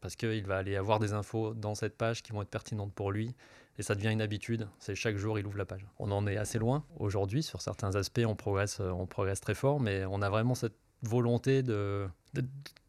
Parce 0.00 0.16
qu'il 0.16 0.44
va 0.46 0.58
aller 0.58 0.76
avoir 0.76 0.98
des 0.98 1.14
infos 1.14 1.54
dans 1.54 1.74
cette 1.74 1.96
page 1.96 2.22
qui 2.22 2.32
vont 2.32 2.42
être 2.42 2.50
pertinentes 2.50 2.92
pour 2.92 3.10
lui 3.10 3.34
et 3.78 3.82
ça 3.82 3.94
devient 3.94 4.10
une 4.10 4.22
habitude. 4.22 4.68
C'est 4.78 4.94
chaque 4.94 5.16
jour, 5.16 5.38
il 5.38 5.46
ouvre 5.46 5.58
la 5.58 5.64
page. 5.64 5.86
On 5.98 6.10
en 6.10 6.26
est 6.26 6.36
assez 6.36 6.58
loin 6.58 6.84
aujourd'hui. 6.96 7.42
Sur 7.42 7.60
certains 7.60 7.96
aspects, 7.96 8.22
on 8.26 8.36
progresse, 8.36 8.78
euh, 8.80 8.90
on 8.90 9.06
progresse 9.06 9.40
très 9.40 9.54
fort, 9.54 9.80
mais 9.80 10.04
on 10.06 10.22
a 10.22 10.30
vraiment 10.30 10.54
cette 10.54 10.76
volonté 11.02 11.62
de, 11.62 12.08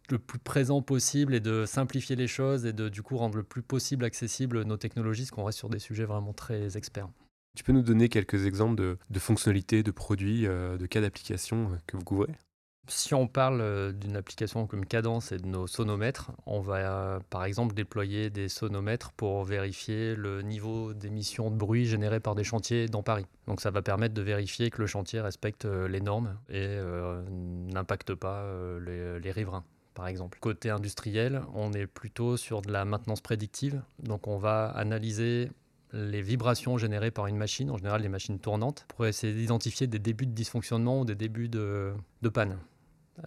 le 0.10 0.19
plus 0.19 0.39
présent 0.39 0.82
possible 0.82 1.34
et 1.34 1.39
de 1.39 1.65
simplifier 1.65 2.15
les 2.15 2.28
choses 2.28 2.65
et 2.65 2.74
de 2.74 2.89
du 2.89 3.02
coup 3.02 3.17
rendre 3.17 3.38
le 3.38 3.43
plus 3.43 3.62
possible 3.62 4.06
accessible 4.06 4.63
nos 4.63 4.78
technologies, 4.78 5.24
parce 5.24 5.32
qu'on 5.32 5.43
reste 5.43 5.58
sur 5.58 5.69
des 5.69 5.80
sujets 5.80 6.06
vraiment 6.06 6.34
très 6.34 6.78
experts. 6.78 7.10
Tu 7.56 7.63
peux 7.63 7.71
nous 7.71 7.82
donner 7.82 8.10
quelques 8.10 8.45
exemples 8.45 8.76
de, 8.76 8.98
de 9.10 9.19
fonctionnalités, 9.19 9.82
de 9.82 9.91
produits, 9.91 10.45
euh, 10.45 10.78
de 10.78 10.86
cas 10.86 11.02
d'application 11.02 11.71
euh, 11.71 11.76
que 11.88 11.95
vous 11.98 12.04
couvrez? 12.04 12.36
Si 12.88 13.13
on 13.13 13.28
parle 13.28 13.62
euh, 13.62 13.91
d'une 13.91 14.15
application 14.15 14.67
comme 14.67 14.86
Cadence 14.86 15.32
et 15.32 15.38
de 15.38 15.48
nos 15.48 15.67
sonomètres, 15.67 16.32
on 16.45 16.60
va 16.60 16.76
euh, 16.76 17.19
par 17.30 17.43
exemple 17.45 17.74
déployer 17.74 18.30
des 18.30 18.50
sonomètres 18.50 19.12
pour 19.13 19.43
vérifier 19.43 20.15
le 20.15 20.41
niveau 20.41 20.93
d'émission 20.93 21.50
de 21.50 21.56
bruit 21.56 21.86
généré 21.86 22.19
par 22.19 22.36
des 22.36 22.43
chantiers 22.43 22.88
dans 22.88 23.04
Paris. 23.04 23.26
Donc 23.48 23.62
ça 23.62 23.71
va 23.71 23.82
permettre 23.82 24.13
de 24.13 24.21
vérifier 24.21 24.69
que 24.69 24.82
le 24.82 24.88
chantier 24.88 25.21
respecte 25.21 25.65
euh, 25.65 25.88
les 25.88 26.02
normes 26.02 26.38
et 26.50 26.78
n'impacte 27.74 28.13
pas 28.13 28.45
les, 28.80 29.32
riverains 29.32 29.63
par 29.93 30.08
exemple. 30.08 30.38
Côté 30.39 30.69
industriel, 30.69 31.41
on 31.54 31.74
est 31.74 31.88
plutôt 31.88 32.38
sur 32.38 32.62
de 32.62 32.71
la 32.71 32.86
maintenance 32.86 33.21
prédictive. 33.21 33.82
Donc 34.00 34.28
on 34.28 34.38
va 34.38 34.67
analyser 34.67 35.50
les 35.93 36.21
vibrations 36.21 36.78
générées 36.78 37.12
par 37.12 37.28
une 37.28 37.38
machine, 37.38 37.71
en 37.71 37.78
général 37.78 38.02
les 38.02 38.10
machines 38.10 38.39
tournantes, 38.39 38.86
pour 38.89 39.06
essayer 39.06 39.34
d'identifier 39.34 39.88
des 39.88 40.00
débuts 40.00 40.26
de 40.26 40.34
dysfonctionnement 40.34 41.02
ou 41.02 41.06
des 41.06 41.15
débuts 41.15 41.50
de 41.50 41.95
panne 42.34 42.58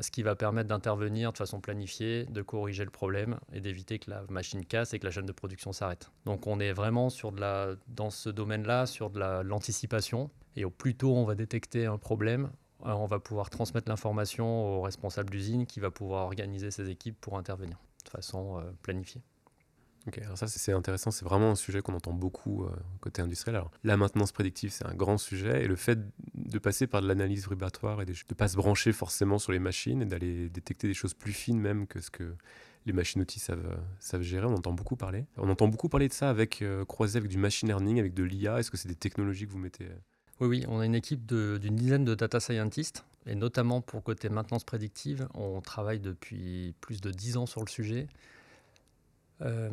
ce 0.01 0.11
qui 0.11 0.23
va 0.23 0.35
permettre 0.35 0.69
d'intervenir 0.69 1.33
de 1.33 1.39
façon 1.39 1.61
planifiée, 1.61 2.25
de 2.27 2.43
corriger 2.43 2.85
le 2.85 2.91
problème 2.91 3.39
et 3.53 3.61
d'éviter 3.61 3.99
que 3.99 4.11
la 4.11 4.23
machine 4.29 4.65
casse 4.65 4.95
et 4.95 4.99
que 4.99 5.05
la 5.05 5.11
chaîne 5.11 5.27
de 5.27 5.33
production 5.33 5.73
s'arrête. 5.73 6.11
Donc 6.25 6.47
on 6.47 6.61
est 6.61 6.73
vraiment 6.73 7.11
sur 7.11 7.33
de 7.33 7.41
la, 7.41 7.75
dans 7.89 8.11
ce 8.11 8.29
domaine-là 8.29 8.87
sur 8.87 9.11
de 9.11 9.21
l'anticipation. 9.43 10.31
Et 10.57 10.65
au 10.65 10.71
plus 10.71 10.95
tôt 10.95 11.15
on 11.17 11.25
va 11.25 11.35
détecter 11.35 11.87
un 11.87 11.99
problème, 11.99 12.51
euh, 12.87 12.93
on 12.93 13.07
va 13.07 13.19
pouvoir 13.19 13.51
transmettre 13.51 13.89
l'information 13.89 14.79
au 14.79 14.83
responsable 14.83 15.31
d'usine 15.31 15.67
qui 15.67 15.81
va 15.81 15.91
pouvoir 15.91 16.27
organiser 16.27 16.71
ses 16.71 16.91
équipes 16.91 17.19
pour 17.21 17.39
intervenir 17.39 17.79
de 18.05 18.11
façon 18.11 18.59
euh, 18.59 18.63
planifiée. 18.83 19.23
Alors 20.25 20.39
ça 20.39 20.47
c'est 20.47 20.73
intéressant, 20.73 21.11
c'est 21.11 21.25
vraiment 21.25 21.51
un 21.51 21.57
sujet 21.57 21.81
qu'on 21.83 21.95
entend 21.95 22.13
beaucoup 22.13 22.65
euh, 22.65 22.71
côté 23.01 23.21
industriel. 23.23 23.57
Alors, 23.57 23.71
la 23.85 23.97
maintenance 23.97 24.33
prédictive, 24.33 24.71
c'est 24.71 24.87
un 24.87 24.95
grand 24.95 25.19
sujet, 25.19 25.65
et 25.65 25.69
le 25.69 25.77
fait 25.77 25.99
de 26.35 26.59
passer 26.59 26.87
par 26.87 27.03
de 27.03 27.09
l'analyse 27.09 27.49
vibratoire 27.49 28.01
et 28.01 28.07
de 28.07 28.13
ne 28.13 28.35
pas 28.35 28.49
se 28.49 28.57
brancher 28.57 28.93
forcément 28.93 29.39
sur 29.39 29.53
les 29.53 29.59
machines 29.59 30.03
et 30.03 30.07
d'aller 30.07 30.49
détecter 30.49 30.89
des 30.89 30.95
choses 30.95 31.15
plus 31.15 31.33
fines 31.33 31.61
même 31.61 31.87
que 31.87 32.01
ce 32.01 32.11
que 32.11 32.35
les 32.87 32.93
machines-outils 32.93 33.41
savent, 33.41 33.79
savent 34.01 34.23
gérer, 34.23 34.47
on 34.47 34.55
entend 34.55 34.73
beaucoup 34.73 34.97
parler. 34.97 35.27
On 35.37 35.49
entend 35.51 35.69
beaucoup 35.69 35.89
parler 35.89 36.09
de 36.09 36.13
ça 36.13 36.31
avec 36.31 36.63
euh, 36.63 36.85
croisé 36.85 37.19
avec 37.19 37.31
du 37.31 37.37
machine 37.37 37.69
learning, 37.69 37.99
avec 37.99 38.15
de 38.15 38.23
l'IA. 38.23 38.59
Est-ce 38.59 38.71
que 38.71 38.77
c'est 38.77 38.89
des 38.89 38.95
technologies 38.95 39.47
que 39.47 39.53
vous 39.53 39.59
mettez 39.59 39.85
euh? 39.85 39.99
Oui, 40.41 40.47
oui, 40.49 40.65
on 40.69 40.79
a 40.79 40.87
une 40.87 40.95
équipe 40.95 41.27
d'une 41.27 41.75
dizaine 41.75 42.05
de 42.05 42.15
data 42.15 42.39
scientists, 42.39 43.05
et 43.27 43.35
notamment 43.35 43.81
pour 43.81 44.05
côté 44.05 44.29
maintenance 44.29 44.63
prédictive, 44.63 45.29
on 45.35 45.61
travaille 45.61 45.99
depuis 45.99 46.75
plus 46.81 47.01
de 47.01 47.11
dix 47.11 47.37
ans 47.37 47.47
sur 47.47 47.61
le 47.61 47.69
sujet. 47.69 48.07
Euh, 49.43 49.71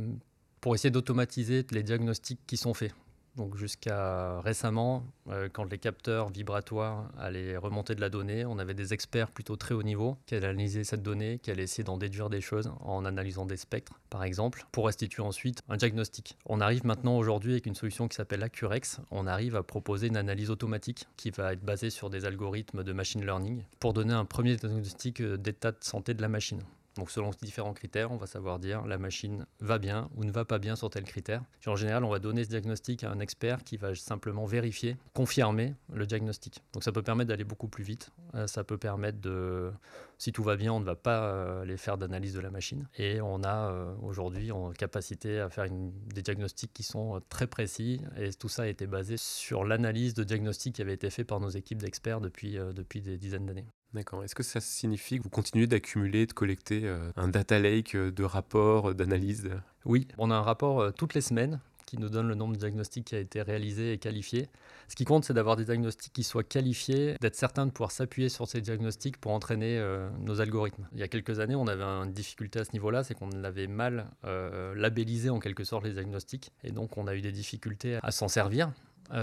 pour 0.62 0.74
essayer 0.74 0.90
d'automatiser 0.90 1.66
les 1.72 1.84
diagnostics 1.84 2.40
qui 2.48 2.58
sont 2.58 2.74
faits. 2.74 2.94
Donc 3.36 3.58
jusqu'à 3.58 4.40
récemment, 4.40 5.04
euh, 5.30 5.50
quand 5.52 5.66
les 5.66 5.78
capteurs 5.78 6.30
vibratoires 6.30 7.10
allaient 7.20 7.58
remonter 7.58 7.94
de 7.94 8.00
la 8.00 8.10
donnée, 8.10 8.46
on 8.46 8.58
avait 8.60 8.74
des 8.74 8.94
experts 8.94 9.30
plutôt 9.30 9.58
très 9.58 9.76
haut 9.76 9.84
niveau 9.84 10.18
qui 10.26 10.36
allaient 10.36 10.48
analyser 10.48 10.86
cette 10.86 11.04
donnée, 11.04 11.40
qui 11.40 11.52
allaient 11.52 11.64
essayer 11.64 11.84
d'en 11.84 11.98
déduire 11.98 12.30
des 12.30 12.40
choses 12.40 12.72
en 12.80 13.04
analysant 13.04 13.46
des 13.46 13.58
spectres, 13.58 14.00
par 14.10 14.24
exemple, 14.24 14.66
pour 14.72 14.86
restituer 14.86 15.22
ensuite 15.22 15.62
un 15.68 15.76
diagnostic. 15.76 16.38
On 16.46 16.62
arrive 16.62 16.86
maintenant 16.86 17.18
aujourd'hui 17.18 17.52
avec 17.52 17.66
une 17.66 17.76
solution 17.76 18.08
qui 18.08 18.16
s'appelle 18.16 18.42
Accurex. 18.42 19.02
On 19.12 19.28
arrive 19.28 19.58
à 19.58 19.64
proposer 19.64 20.08
une 20.08 20.18
analyse 20.18 20.50
automatique 20.50 21.06
qui 21.18 21.30
va 21.30 21.54
être 21.54 21.64
basée 21.64 21.90
sur 21.90 22.10
des 22.10 22.24
algorithmes 22.26 22.84
de 22.84 22.94
machine 22.94 23.26
learning 23.26 23.64
pour 23.80 23.94
donner 23.94 24.14
un 24.14 24.26
premier 24.26 24.56
diagnostic 24.56 25.20
euh, 25.20 25.38
d'état 25.38 25.72
de 25.72 25.78
santé 25.82 26.14
de 26.14 26.22
la 26.22 26.30
machine. 26.30 26.62
Donc 26.98 27.12
selon 27.12 27.32
différents 27.42 27.74
critères, 27.74 28.12
on 28.12 28.18
va 28.18 28.26
savoir 28.26 28.58
dire 28.58 28.86
la 28.86 28.98
machine 28.98 29.46
va 29.60 29.80
bien 29.80 30.10
ou 30.16 30.24
ne 30.24 30.32
va 30.32 30.46
pas 30.46 30.60
bien 30.60 30.76
sur 30.76 30.90
tel 30.90 31.04
critère. 31.04 31.44
en 31.66 31.76
général, 31.76 32.06
on 32.06 32.10
va 32.10 32.20
donner 32.20 32.44
ce 32.44 32.50
diagnostic 32.50 33.04
à 33.04 33.12
un 33.12 33.20
expert 33.20 33.64
qui 33.64 33.76
va 33.76 33.94
simplement 33.96 34.46
vérifier, 34.46 34.98
confirmer 35.14 35.76
le 35.94 36.06
diagnostic. 36.06 36.64
Donc 36.74 36.84
ça 36.84 36.92
peut 36.92 37.02
permettre 37.04 37.30
d'aller 37.30 37.44
beaucoup 37.44 37.68
plus 37.68 37.84
vite. 37.84 38.12
Euh, 38.34 38.48
ça 38.48 38.64
peut 38.64 38.78
permettre 38.78 39.20
de, 39.20 39.72
si 40.18 40.32
tout 40.32 40.44
va 40.44 40.56
bien, 40.56 40.72
on 40.72 40.80
ne 40.80 40.86
va 40.86 40.96
pas 40.96 41.26
euh, 41.26 41.64
aller 41.64 41.78
faire 41.78 41.98
d'analyse 41.98 42.34
de 42.34 42.40
la 42.40 42.50
machine. 42.50 42.88
Et 42.98 43.20
on 43.20 43.44
a 43.44 43.72
euh, 43.72 43.94
aujourd'hui 44.02 44.52
en 44.52 44.72
capacité 44.72 45.40
à 45.42 45.50
faire 45.50 45.68
des 45.70 46.22
diagnostics 46.22 46.72
qui 46.74 46.84
sont 46.84 47.22
très 47.28 47.48
précis. 47.48 48.02
Et 48.18 48.32
tout 48.34 48.50
ça 48.50 48.64
a 48.64 48.68
été 48.68 48.88
basé 48.88 49.18
sur 49.18 49.66
l'analyse 49.66 50.14
de 50.14 50.24
diagnostics 50.24 50.76
qui 50.76 50.82
avait 50.82 50.94
été 50.94 51.10
fait 51.10 51.26
par 51.26 51.42
nos 51.42 51.50
équipes 51.50 51.82
d'experts 51.82 52.22
depuis, 52.22 52.54
depuis 52.54 53.02
des 53.02 53.18
dizaines 53.18 53.46
d'années. 53.46 53.66
D'accord. 53.96 54.26
Est-ce 54.26 54.36
que 54.36 54.44
ça 54.44 54.60
signifie 54.60 55.20
que 55.20 55.24
vous 55.24 55.30
continuez 55.30 55.68
d'accumuler, 55.68 56.26
de 56.26 56.34
collecter 56.34 56.82
euh, 56.84 57.12
un 57.16 57.30
data 57.30 57.60
lake 57.60 57.96
euh, 57.96 58.12
de 58.12 58.24
rapports, 58.26 58.90
euh, 58.90 58.94
d'analyses? 58.94 59.50
Oui, 59.86 60.06
on 60.18 60.32
a 60.32 60.36
un 60.36 60.42
rapport 60.42 60.92
toutes 60.94 61.14
les 61.14 61.22
semaines 61.22 61.62
qui 61.86 61.98
nous 61.98 62.10
donne 62.10 62.28
le 62.28 62.36
nombre 62.36 62.56
de 62.56 62.60
diagnostics 62.60 63.06
qui 63.06 63.16
a 63.16 63.20
été 63.20 63.42
réalisé 63.42 63.94
et 63.94 63.98
qualifié. 63.98 64.50
Ce 64.90 64.96
qui 64.96 65.06
compte, 65.06 65.24
c'est 65.24 65.34
d'avoir 65.34 65.56
des 65.56 65.64
diagnostics 65.64 66.12
qui 66.12 66.24
soient 66.24 66.44
qualifiés, 66.44 67.16
d'être 67.22 67.36
certain 67.36 67.68
de 67.68 67.72
pouvoir 67.72 67.92
s'appuyer 67.92 68.28
sur 68.28 68.50
ces 68.50 68.60
diagnostics 68.60 69.16
pour 69.18 69.32
entraîner 69.32 69.80
nos 70.20 70.42
algorithmes. 70.42 70.88
Il 70.94 71.00
y 71.00 71.04
a 71.04 71.08
quelques 71.08 71.40
années, 71.40 71.54
on 71.54 71.68
avait 71.68 71.84
une 71.84 72.12
difficulté 72.12 72.60
à 72.60 72.66
ce 72.66 72.74
niveau-là, 72.74 73.04
c'est 73.04 73.14
qu'on 73.14 73.30
avait 73.44 73.68
mal 73.68 74.08
labellisé 74.76 75.30
en 75.30 75.40
quelque 75.40 75.64
sorte 75.64 75.86
les 75.86 75.94
diagnostics, 75.94 76.52
et 76.64 76.72
donc 76.72 76.98
on 76.98 77.06
a 77.06 77.16
eu 77.16 77.22
des 77.22 77.32
difficultés 77.32 78.00
à 78.02 78.10
s'en 78.10 78.30
servir. 78.30 78.72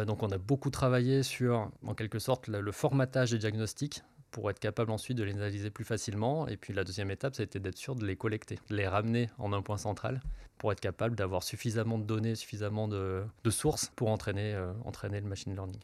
donc 0.06 0.22
on 0.22 0.30
a 0.30 0.38
beaucoup 0.38 0.70
travaillé 0.70 1.24
sur, 1.24 1.68
en 1.84 1.94
quelque 1.94 2.20
sorte, 2.20 2.46
le 2.46 2.70
formatage 2.70 3.32
des 3.32 3.38
diagnostics 3.38 4.04
pour 4.32 4.50
être 4.50 4.58
capable 4.58 4.90
ensuite 4.90 5.16
de 5.16 5.22
les 5.22 5.34
analyser 5.34 5.70
plus 5.70 5.84
facilement. 5.84 6.48
Et 6.48 6.56
puis 6.56 6.72
la 6.72 6.82
deuxième 6.82 7.10
étape, 7.10 7.36
c'était 7.36 7.60
d'être 7.60 7.78
sûr 7.78 7.94
de 7.94 8.04
les 8.04 8.16
collecter, 8.16 8.58
de 8.68 8.74
les 8.74 8.88
ramener 8.88 9.30
en 9.38 9.52
un 9.52 9.62
point 9.62 9.78
central 9.78 10.20
pour 10.58 10.72
être 10.72 10.80
capable 10.80 11.14
d'avoir 11.14 11.42
suffisamment 11.42 11.98
de 11.98 12.04
données, 12.04 12.34
suffisamment 12.34 12.88
de, 12.88 13.24
sources 13.50 13.92
pour 13.94 14.08
entraîner, 14.08 14.54
euh, 14.54 14.72
entraîner 14.84 15.20
le 15.20 15.26
machine 15.26 15.54
learning. 15.54 15.80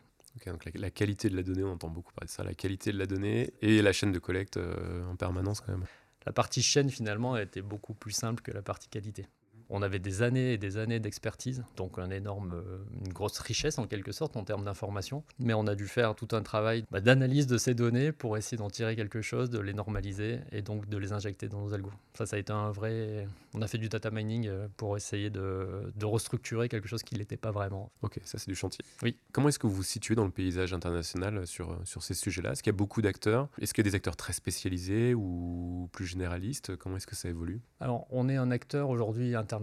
donc 0.46 0.64
la, 0.74 0.90
qualité 0.90 1.28
de 1.28 1.36
la 1.36 1.42
donnée, 1.42 1.62
on 1.62 1.72
entend 1.72 1.88
beaucoup 1.88 2.12
parler 2.12 2.26
de 2.26 2.32
ça, 2.32 2.42
la 2.42 2.54
qualité 2.54 2.90
de 2.90 2.98
la 2.98 3.06
donnée 3.06 3.52
et 3.60 3.82
la 3.82 3.92
chaîne 3.92 4.12
de 4.12 4.18
collecte 4.18 4.56
euh, 4.56 5.04
en 5.06 5.16
permanence 5.16 5.60
quand 5.60 5.72
même. 5.72 5.84
La 6.26 6.32
partie 6.32 6.62
chaîne 6.62 6.90
finalement 6.90 7.34
a 7.34 7.42
été 7.42 7.62
beaucoup 7.62 7.94
plus 7.94 8.12
simple 8.12 8.42
que 8.42 8.50
la 8.50 8.62
partie 8.62 8.88
qualité. 8.88 9.26
On 9.70 9.82
avait 9.82 9.98
des 9.98 10.22
années 10.22 10.54
et 10.54 10.58
des 10.58 10.78
années 10.78 10.98
d'expertise, 10.98 11.62
donc 11.76 11.98
un 11.98 12.10
énorme, 12.10 12.54
euh, 12.54 12.78
une 13.04 13.12
grosse 13.12 13.38
richesse 13.38 13.78
en 13.78 13.86
quelque 13.86 14.12
sorte 14.12 14.36
en 14.36 14.44
termes 14.44 14.64
d'information. 14.64 15.24
Mais 15.38 15.52
on 15.52 15.66
a 15.66 15.74
dû 15.74 15.86
faire 15.86 16.14
tout 16.14 16.28
un 16.32 16.42
travail 16.42 16.84
bah, 16.90 17.00
d'analyse 17.00 17.46
de 17.46 17.58
ces 17.58 17.74
données 17.74 18.12
pour 18.12 18.38
essayer 18.38 18.56
d'en 18.56 18.70
tirer 18.70 18.96
quelque 18.96 19.20
chose, 19.20 19.50
de 19.50 19.58
les 19.58 19.74
normaliser 19.74 20.40
et 20.52 20.62
donc 20.62 20.88
de 20.88 20.96
les 20.96 21.12
injecter 21.12 21.48
dans 21.48 21.60
nos 21.60 21.74
algos. 21.74 21.92
Ça, 22.14 22.24
ça 22.24 22.36
a 22.36 22.38
été 22.38 22.52
un 22.52 22.70
vrai. 22.70 23.28
On 23.52 23.60
a 23.60 23.66
fait 23.66 23.76
du 23.76 23.90
data 23.90 24.10
mining 24.10 24.46
euh, 24.46 24.68
pour 24.78 24.96
essayer 24.96 25.28
de, 25.28 25.92
de 25.94 26.06
restructurer 26.06 26.70
quelque 26.70 26.88
chose 26.88 27.02
qui 27.02 27.16
n'était 27.16 27.36
pas 27.36 27.50
vraiment. 27.50 27.90
Ok, 28.00 28.20
ça 28.24 28.38
c'est 28.38 28.50
du 28.50 28.56
chantier. 28.56 28.84
Oui. 29.02 29.16
Comment 29.32 29.48
est-ce 29.50 29.58
que 29.58 29.66
vous 29.66 29.74
vous 29.74 29.82
situez 29.82 30.14
dans 30.14 30.24
le 30.24 30.30
paysage 30.30 30.72
international 30.72 31.46
sur, 31.46 31.78
sur 31.84 32.02
ces 32.02 32.14
sujets-là? 32.14 32.52
Est-ce 32.52 32.62
qu'il 32.62 32.72
y 32.72 32.74
a 32.74 32.76
beaucoup 32.76 33.02
d'acteurs? 33.02 33.48
Est-ce 33.60 33.74
qu'il 33.74 33.84
y 33.84 33.88
a 33.88 33.90
des 33.90 33.96
acteurs 33.96 34.16
très 34.16 34.32
spécialisés 34.32 35.12
ou 35.12 35.90
plus 35.92 36.06
généralistes? 36.06 36.74
Comment 36.76 36.96
est-ce 36.96 37.06
que 37.06 37.16
ça 37.16 37.28
évolue? 37.28 37.60
Alors, 37.80 38.06
on 38.10 38.30
est 38.30 38.36
un 38.36 38.50
acteur 38.50 38.88
aujourd'hui 38.88 39.34
international 39.34 39.57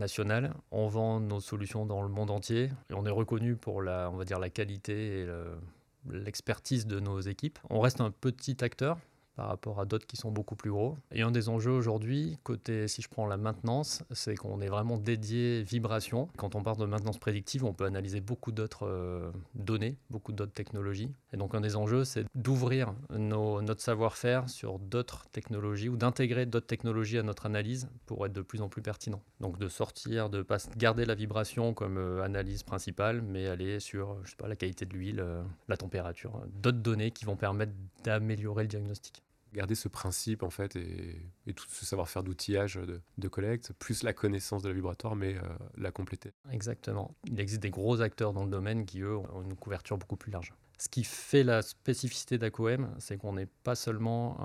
on 0.71 0.87
vend 0.87 1.19
nos 1.19 1.39
solutions 1.39 1.85
dans 1.85 2.01
le 2.01 2.09
monde 2.09 2.31
entier 2.31 2.71
et 2.89 2.93
on 2.93 3.05
est 3.05 3.11
reconnu 3.11 3.55
pour 3.55 3.81
la, 3.81 4.09
on 4.11 4.17
va 4.17 4.25
dire, 4.25 4.39
la 4.39 4.49
qualité 4.49 5.21
et 5.21 5.27
l'expertise 6.09 6.87
de 6.87 6.99
nos 6.99 7.19
équipes. 7.19 7.59
On 7.69 7.79
reste 7.79 8.01
un 8.01 8.11
petit 8.11 8.63
acteur, 8.63 8.97
par 9.35 9.47
rapport 9.47 9.79
à 9.79 9.85
d'autres 9.85 10.07
qui 10.07 10.17
sont 10.17 10.31
beaucoup 10.31 10.55
plus 10.55 10.71
gros. 10.71 10.97
Et 11.11 11.21
un 11.21 11.31
des 11.31 11.49
enjeux 11.49 11.71
aujourd'hui, 11.71 12.37
côté, 12.43 12.87
si 12.87 13.01
je 13.01 13.09
prends 13.09 13.27
la 13.27 13.37
maintenance, 13.37 14.03
c'est 14.11 14.35
qu'on 14.35 14.61
est 14.61 14.69
vraiment 14.69 14.97
dédié 14.97 15.63
vibration. 15.63 16.29
Quand 16.37 16.55
on 16.55 16.63
parle 16.63 16.77
de 16.77 16.85
maintenance 16.85 17.17
prédictive, 17.17 17.65
on 17.65 17.73
peut 17.73 17.85
analyser 17.85 18.21
beaucoup 18.21 18.51
d'autres 18.51 18.87
euh, 18.87 19.31
données, 19.53 19.97
beaucoup 20.09 20.31
d'autres 20.31 20.53
technologies. 20.53 21.11
Et 21.33 21.37
donc 21.37 21.53
un 21.53 21.61
des 21.61 21.75
enjeux, 21.75 22.05
c'est 22.05 22.25
d'ouvrir 22.35 22.93
notre 23.09 23.81
savoir-faire 23.81 24.49
sur 24.49 24.79
d'autres 24.79 25.25
technologies 25.31 25.89
ou 25.89 25.97
d'intégrer 25.97 26.45
d'autres 26.45 26.67
technologies 26.67 27.17
à 27.17 27.23
notre 27.23 27.45
analyse 27.45 27.89
pour 28.05 28.25
être 28.25 28.33
de 28.33 28.41
plus 28.41 28.61
en 28.61 28.69
plus 28.69 28.81
pertinent. 28.81 29.21
Donc 29.41 29.57
de 29.57 29.67
sortir, 29.67 30.29
de 30.29 30.41
pas 30.41 30.57
garder 30.77 31.05
la 31.05 31.15
vibration 31.15 31.73
comme 31.73 31.97
euh, 31.97 32.23
analyse 32.23 32.63
principale, 32.63 33.21
mais 33.21 33.47
aller 33.47 33.79
sur, 33.79 34.17
je 34.23 34.31
sais 34.31 34.35
pas, 34.37 34.47
la 34.47 34.55
qualité 34.55 34.85
de 34.85 34.93
l'huile, 34.93 35.19
euh, 35.19 35.43
la 35.67 35.77
température, 35.77 36.41
d'autres 36.61 36.79
données 36.79 37.11
qui 37.11 37.25
vont 37.25 37.35
permettre 37.35 37.73
d'améliorer 38.03 38.63
le 38.63 38.69
diagnostic 38.69 39.24
garder 39.55 39.75
ce 39.75 39.87
principe 39.87 40.43
en 40.43 40.49
fait 40.49 40.75
et, 40.75 41.53
tout 41.55 41.65
ce 41.69 41.85
savoir-faire 41.85 42.23
d'outillage 42.23 42.79
de, 43.17 43.27
collecte, 43.27 43.73
plus 43.79 44.03
la 44.03 44.13
connaissance 44.13 44.61
de 44.61 44.67
la 44.67 44.73
vibratoire, 44.73 45.15
mais 45.15 45.35
euh, 45.35 45.41
la 45.77 45.91
compléter. 45.91 46.33
Exactement. 46.51 47.15
Il 47.25 47.39
existe 47.39 47.61
des 47.61 47.69
gros 47.69 48.01
acteurs 48.01 48.33
dans 48.33 48.43
le 48.43 48.51
domaine 48.51 48.85
qui, 48.85 49.01
eux, 49.01 49.17
ont 49.17 49.41
une 49.41 49.55
couverture 49.55 49.97
beaucoup 49.97 50.17
plus 50.17 50.31
large. 50.31 50.53
Ce 50.77 50.89
qui 50.89 51.03
fait 51.05 51.43
la 51.43 51.61
spécificité 51.61 52.37
d'AQM, 52.37 52.93
c'est 52.99 53.17
qu'on 53.17 53.33
n'est 53.33 53.47
pas 53.63 53.75
seulement 53.75 54.37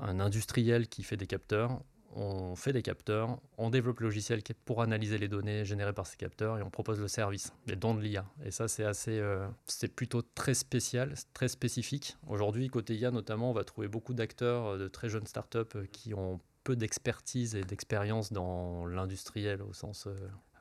un, 0.00 0.18
industriel 0.18 0.88
qui 0.88 1.02
fait 1.02 1.18
des 1.18 1.26
capteurs, 1.26 1.82
on 2.16 2.56
fait 2.56 2.72
des 2.72 2.82
capteurs, 2.82 3.38
on 3.58 3.70
développe 3.70 4.00
le 4.00 4.06
logiciel 4.06 4.42
pour 4.64 4.82
analyser 4.82 5.18
les 5.18 5.28
données 5.28 5.64
générées 5.64 5.92
par 5.92 6.06
ces 6.06 6.16
capteurs 6.16 6.58
et 6.58 6.62
on 6.62 6.70
propose 6.70 6.98
le 6.98 7.08
service, 7.08 7.52
les 7.66 7.76
dons 7.76 7.94
de 7.94 8.00
l'IA. 8.00 8.24
Et 8.44 8.50
ça, 8.50 8.68
c'est 8.68 8.84
assez, 8.84 9.18
euh, 9.18 9.46
c'est 9.66 9.94
plutôt 9.94 10.22
très 10.22 10.54
spécial, 10.54 11.14
très 11.34 11.48
spécifique. 11.48 12.16
Aujourd'hui, 12.26 12.68
côté 12.68 12.96
IA 12.96 13.10
notamment, 13.10 13.50
on 13.50 13.54
va 13.54 13.64
trouver 13.64 13.88
beaucoup 13.88 14.14
d'acteurs 14.14 14.66
euh, 14.66 14.78
de 14.78 14.88
très 14.88 15.08
jeunes 15.08 15.26
startups 15.26 15.58
euh, 15.76 15.86
qui 15.92 16.14
ont 16.14 16.40
peu 16.64 16.74
d'expertise 16.74 17.54
et 17.54 17.62
d'expérience 17.62 18.32
dans 18.32 18.86
l'industriel 18.86 19.62
au 19.62 19.72
sens, 19.72 20.08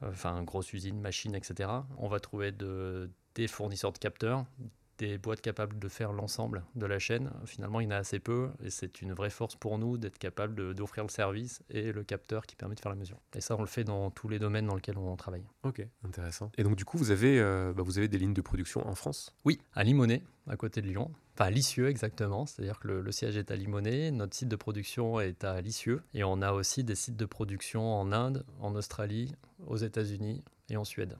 enfin, 0.04 0.44
grosse 0.44 0.72
usine, 0.72 1.00
machine, 1.00 1.34
etc. 1.34 1.68
On 1.98 2.08
va 2.08 2.20
trouver 2.20 2.52
de, 2.52 3.10
des 3.34 3.48
fournisseurs 3.48 3.92
de 3.92 3.98
capteurs, 3.98 4.46
des 4.98 5.18
boîtes 5.18 5.42
capables 5.42 5.78
de 5.80 5.88
faire 5.88 6.14
l'ensemble 6.14 6.64
de 6.76 6.86
la 6.86 7.00
chaîne. 7.00 7.32
Finalement, 7.46 7.80
il 7.80 7.86
y 7.86 7.88
en 7.88 7.92
a 7.92 7.98
assez 7.98 8.20
peu 8.20 8.50
et 8.64 8.70
c'est 8.70 9.02
une 9.02 9.14
vraie 9.14 9.30
force 9.30 9.56
pour 9.56 9.78
nous 9.78 9.98
d'être 9.98 10.18
capable 10.18 10.74
d'offrir 10.74 11.04
le 11.04 11.10
service 11.10 11.62
et 11.70 11.92
le 11.92 12.04
capteur 12.04 12.46
qui 12.46 12.56
permet 12.56 12.76
de 12.76 12.80
faire 12.80 12.92
la 12.92 12.98
mesure. 12.98 13.18
Et 13.36 13.42
ça, 13.42 13.56
on 13.58 13.62
le 13.62 13.68
fait 13.68 13.84
dans 13.84 14.10
tous 14.12 14.28
les 14.28 14.40
domaines 14.40 14.68
dans 14.68 14.76
lesquels 14.76 14.98
on 14.98 15.16
travaille. 15.16 15.46
Ok, 15.64 15.86
intéressant. 16.04 16.52
Et 16.58 16.64
donc, 16.64 16.76
du 16.76 16.86
coup, 16.86 16.98
vous 16.98 17.12
avez, 17.12 17.40
euh, 17.40 17.74
bah, 17.74 17.84
vous 17.84 17.98
avez 17.98 18.08
des 18.08 18.18
lignes 18.18 18.34
de 18.34 18.42
production 18.42 18.88
en 18.88 18.96
France? 18.96 19.36
Oui, 19.46 19.60
à 19.74 19.84
Limonest, 19.84 20.24
à 20.48 20.56
côté 20.58 20.82
de 20.82 20.88
Lyon. 20.88 21.12
Enfin, 21.34 21.46
à 21.46 21.50
Lisieux, 21.50 21.90
exactement. 21.90 22.46
C'est-à-dire 22.46 22.80
que 22.80 22.88
le, 22.88 23.12
siège 23.12 23.36
est 23.36 23.52
à 23.52 23.56
Limonest, 23.56 24.14
notre 24.14 24.36
site 24.36 24.48
de 24.48 24.56
production 24.56 25.20
est 25.20 25.44
à 25.44 25.60
Lisieux. 25.60 26.02
Et 26.14 26.24
on 26.24 26.42
a 26.42 26.54
aussi 26.54 26.84
des 26.84 26.96
sites 26.96 27.18
de 27.18 27.26
production 27.26 27.94
en 27.94 28.12
Inde, 28.12 28.46
en 28.60 28.76
Australie, 28.76 29.36
aux 29.68 29.78
États-Unis 29.78 30.44
et 30.70 30.78
en 30.78 30.86
Suède. 30.86 31.18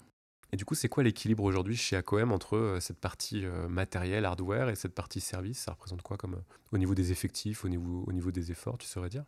Et 0.56 0.58
du 0.58 0.64
coup, 0.64 0.74
c'est 0.74 0.88
quoi 0.88 1.04
l'équilibre 1.04 1.44
aujourd'hui 1.44 1.76
chez 1.76 1.98
ACOM 1.98 2.32
entre 2.32 2.56
euh, 2.56 2.80
cette 2.80 2.98
partie 2.98 3.46
euh, 3.46 3.68
matériel, 3.68 4.24
hardware 4.24 4.70
et 4.70 4.76
cette 4.76 4.96
partie 4.96 5.20
service? 5.20 5.60
Ça 5.60 5.72
représente 5.72 6.02
quoi 6.02 6.16
comme, 6.16 6.36
euh, 6.36 6.72
au 6.72 6.78
niveau 6.78 6.96
des 6.96 7.12
effectifs, 7.12 7.66
au 7.66 7.68
niveau, 7.68 8.06
au 8.08 8.14
niveau 8.14 8.32
des 8.32 8.52
efforts, 8.52 8.78
tu 8.78 8.88
saurais 8.88 9.10
dire? 9.10 9.26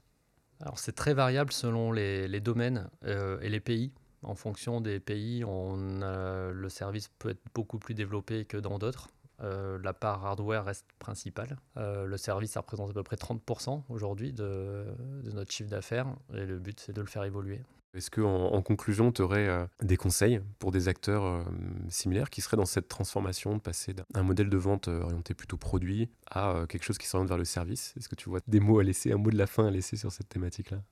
Alors, 0.62 0.80
c'est 0.80 0.94
très 0.94 1.13
variable 1.13 1.52
selon 1.52 1.92
les, 1.92 2.40
domaines 2.40 2.90
et 3.06 3.50
les 3.50 3.60
pays. 3.60 3.92
En 4.24 4.36
fonction 4.36 4.80
des 4.80 5.02
pays, 5.02 5.44
le 5.46 6.70
service 6.70 7.10
peut 7.20 7.32
être 7.32 7.44
beaucoup 7.54 7.78
plus 7.78 7.94
développé 7.94 8.46
que 8.46 8.56
dans 8.56 8.80
d'autres. 8.80 9.10
la 9.40 9.94
part 9.94 10.26
hardware 10.26 10.63
reste 10.63 10.88
principale. 10.98 11.58
le 11.76 12.18
service, 12.18 12.56
représente 12.56 12.90
à 12.90 12.94
peu 12.94 13.04
près 13.04 13.18
30% 13.18 13.84
aujourd'hui 13.90 14.32
de, 14.32 14.86
notre 15.26 15.52
chiffre 15.52 15.70
d'affaires. 15.70 16.08
Et 16.34 16.46
le 16.46 16.58
but, 16.58 16.80
c'est 16.80 16.94
de 16.94 17.02
le 17.02 17.08
faire 17.08 17.26
évoluer. 17.26 17.62
Est-ce 17.98 18.12
qu'en 18.12 18.54
en, 18.54 18.62
conclusion, 18.62 19.12
tu 19.12 19.24
aurais 19.24 19.48
euh, 19.48 19.66
des 19.82 19.98
conseils 19.98 20.40
pour 20.60 20.72
des 20.72 20.88
acteurs 20.88 21.26
euh, 21.26 21.44
similaires 21.90 22.30
qui 22.30 22.42
seraient 22.42 22.56
dans 22.56 22.66
cette 22.66 22.88
transformation 22.88 23.56
de 23.56 23.60
passer 23.60 23.96
d'un 24.14 24.22
modèle 24.22 24.52
de 24.52 24.58
vente 24.58 24.88
euh, 24.88 25.02
orienté 25.02 25.34
plutôt 25.34 25.58
produit 25.58 26.08
à 26.30 26.66
quelque 26.70 26.84
chose 26.84 27.00
qui 27.00 27.08
s'oriente 27.08 27.28
vers 27.28 27.40
le 27.40 27.46
service? 27.46 27.96
Est-ce 27.98 28.08
que 28.08 28.14
tu 28.14 28.30
vois 28.30 28.40
des 28.46 28.60
mots 28.60 28.78
à 28.78 28.84
laisser, 28.84 29.12
un 29.12 29.18
mot 29.18 29.32
de 29.32 29.38
la 29.38 29.48
fin 29.48 29.66
à 29.66 29.72
laisser 29.72 29.98
sur 29.98 30.12
cette 30.12 30.30
thématique-là? 30.30 30.84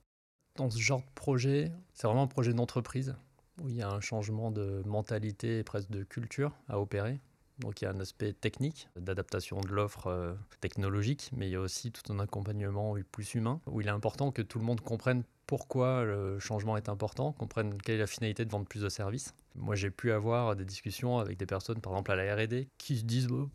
Dans 0.56 0.68
ce 0.68 0.80
genre 0.80 1.00
de 1.00 1.14
projet, 1.14 1.70
c'est 1.94 2.08
vraiment 2.08 2.24
un 2.24 2.28
projet 2.28 2.52
d'entreprise 2.52 3.14
où 3.62 3.68
il 3.68 3.76
y 3.76 3.82
a 3.82 3.88
un 3.88 4.00
changement 4.00 4.50
de 4.50 4.82
mentalité 4.84 5.60
et 5.60 5.64
presque 5.64 5.90
de 5.90 6.02
culture 6.02 6.56
à 6.68 6.80
opérer. 6.80 7.20
Donc 7.58 7.80
il 7.80 7.84
y 7.84 7.88
a 7.88 7.90
un 7.90 8.00
aspect 8.00 8.32
technique, 8.32 8.88
d'adaptation 8.96 9.60
de 9.60 9.68
l'offre 9.68 10.36
technologique, 10.60 11.30
mais 11.34 11.48
il 11.48 11.52
y 11.52 11.56
a 11.56 11.60
aussi 11.60 11.90
tout 11.90 12.12
un 12.12 12.18
accompagnement 12.18 12.94
plus 13.10 13.34
humain, 13.34 13.60
où 13.66 13.80
il 13.80 13.86
est 13.86 13.90
important 13.90 14.30
que 14.30 14.42
tout 14.42 14.58
le 14.58 14.64
monde 14.64 14.80
comprenne 14.80 15.22
pourquoi 15.46 16.04
le 16.04 16.38
changement 16.38 16.76
est 16.76 16.88
important, 16.88 17.32
comprennent 17.32 17.80
quelle 17.80 17.96
est 17.96 17.98
la 17.98 18.06
finalité 18.06 18.44
de 18.44 18.50
vendre 18.50 18.66
plus 18.66 18.82
de 18.82 18.88
services. 18.88 19.34
Moi, 19.56 19.74
j'ai 19.74 19.90
pu 19.90 20.12
avoir 20.12 20.56
des 20.56 20.64
discussions 20.64 21.18
avec 21.18 21.38
des 21.38 21.46
personnes, 21.46 21.80
par 21.80 21.92
exemple 21.92 22.12
à 22.12 22.16
la 22.16 22.34
R&D, 22.34 22.68
qui 22.78 22.96
se 22.96 23.04
disent 23.04 23.28
oh, 23.30 23.48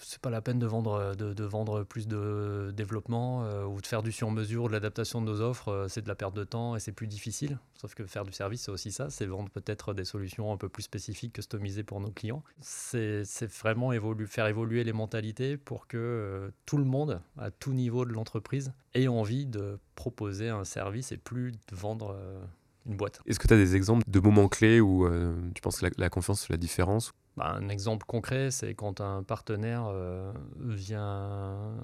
c'est 0.00 0.20
pas 0.20 0.30
la 0.30 0.40
peine 0.40 0.58
de 0.58 0.66
vendre, 0.66 1.14
de, 1.14 1.44
vendre 1.44 1.84
plus 1.84 2.06
de 2.06 2.72
développement 2.74 3.44
euh, 3.44 3.64
ou 3.64 3.80
de 3.80 3.86
faire 3.86 4.02
du 4.02 4.12
sur-mesure, 4.12 4.68
de 4.68 4.72
l'adaptation 4.72 5.20
de 5.20 5.26
nos 5.26 5.40
offres, 5.40 5.68
euh, 5.68 5.88
c'est 5.88 6.02
de 6.02 6.08
la 6.08 6.14
perte 6.14 6.34
de 6.34 6.44
temps 6.44 6.76
et 6.76 6.80
c'est 6.80 6.92
plus 6.92 7.06
difficile. 7.06 7.58
Sauf 7.74 7.94
que 7.94 8.06
faire 8.06 8.24
du 8.24 8.32
service, 8.32 8.62
c'est 8.62 8.70
aussi 8.70 8.92
ça, 8.92 9.10
c'est 9.10 9.26
vendre 9.26 9.50
peut-être 9.50 9.94
des 9.94 10.04
solutions 10.04 10.52
un 10.52 10.56
peu 10.56 10.68
plus 10.68 10.82
spécifiques, 10.82 11.34
customisées 11.34 11.84
pour 11.84 12.00
nos 12.00 12.10
clients. 12.10 12.42
C'est 12.60 13.24
vraiment 13.60 13.92
faire 14.26 14.46
évoluer 14.46 14.84
les 14.84 14.92
mentalités 14.92 15.56
pour 15.56 15.86
que 15.86 15.96
euh, 15.96 16.50
tout 16.64 16.78
le 16.78 16.84
monde, 16.84 17.20
à 17.38 17.50
tout 17.50 17.72
niveau 17.72 18.04
de 18.04 18.12
l'entreprise, 18.12 18.72
ait 18.94 19.08
envie 19.08 19.46
de 19.46 19.78
proposer 19.94 20.48
un 20.48 20.64
service 20.64 21.12
et 21.12 21.16
plus 21.16 21.52
de 21.52 21.58
vendre 21.76 22.16
Est-ce 23.26 23.38
que 23.38 23.48
tu 23.48 23.54
as 23.54 23.56
des 23.56 23.76
exemples 23.76 24.04
de 24.06 24.20
moments 24.20 24.48
clés 24.48 24.80
où 24.80 25.06
euh, 25.06 25.34
tu 25.54 25.60
penses 25.60 25.80
que 25.80 25.86
la, 25.86 25.90
la 25.98 26.08
confiance 26.10 26.44
fait 26.44 26.52
la 26.52 26.58
différence 26.58 27.12
bah, 27.36 27.54
un 27.54 27.68
exemple 27.68 28.06
concret, 28.06 28.50
c'est 28.50 28.74
quand 28.74 29.02
un 29.02 29.22
partenaire 29.22 29.88
euh, 29.88 30.32
vient, 30.58 31.74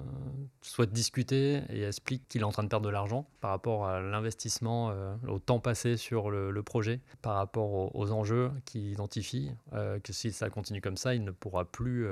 souhaite 0.63 0.91
discuter 0.91 1.61
et 1.69 1.83
explique 1.83 2.27
qu'il 2.27 2.41
est 2.41 2.45
en 2.45 2.51
train 2.51 2.63
de 2.63 2.69
perdre 2.69 2.87
de 2.87 2.91
l'argent 2.91 3.27
par 3.39 3.51
rapport 3.51 3.85
à 3.85 4.01
l'investissement, 4.01 4.89
euh, 4.89 5.15
au 5.27 5.37
temps 5.37 5.59
passé 5.59 5.95
sur 5.95 6.31
le, 6.31 6.63
projet, 6.63 7.01
par 7.21 7.35
rapport 7.35 7.95
aux, 7.95 8.11
enjeux 8.11 8.51
qu'il 8.65 8.89
identifie, 8.89 9.51
euh, 9.73 9.99
que 9.99 10.13
si 10.13 10.31
ça 10.31 10.49
continue 10.49 10.81
comme 10.81 10.97
ça, 10.97 11.13
il 11.13 11.23
ne 11.23 11.31
pourra 11.31 11.65
plus 11.65 12.07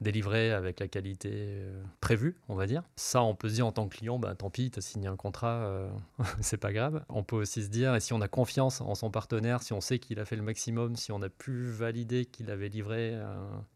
délivrer 0.00 0.52
avec 0.52 0.80
la 0.80 0.88
qualité 0.88 1.62
prévue, 2.00 2.36
on 2.48 2.56
va 2.56 2.66
dire. 2.66 2.82
Ça, 2.96 3.22
on 3.22 3.34
peut 3.34 3.48
se 3.48 3.54
dire 3.54 3.66
en 3.66 3.72
tant 3.72 3.88
que 3.88 3.96
client, 3.96 4.18
bah, 4.18 4.34
tant 4.34 4.50
pis, 4.50 4.70
tu 4.70 4.80
as 4.80 4.82
signé 4.82 5.08
un 5.08 5.16
contrat, 5.16 5.88
c'est 6.40 6.56
pas 6.58 6.72
grave. 6.72 7.04
On 7.08 7.22
peut 7.22 7.36
aussi 7.36 7.62
se 7.62 7.68
dire, 7.68 7.94
et 7.94 8.00
si 8.00 8.12
on 8.12 8.20
a 8.20 8.28
confiance 8.28 8.80
en 8.80 8.94
son 8.94 9.10
partenaire, 9.10 9.62
si 9.62 9.72
on 9.72 9.80
sait 9.80 9.98
qu'il 9.98 10.18
a 10.20 10.24
fait 10.24 10.36
le 10.36 10.42
maximum, 10.42 10.96
si 10.96 11.12
on 11.12 11.22
a 11.22 11.28
pu 11.28 11.70
valider 11.70 12.26
qu'il 12.26 12.50
avait 12.50 12.68
livré 12.68 12.81
euh, 12.90 13.24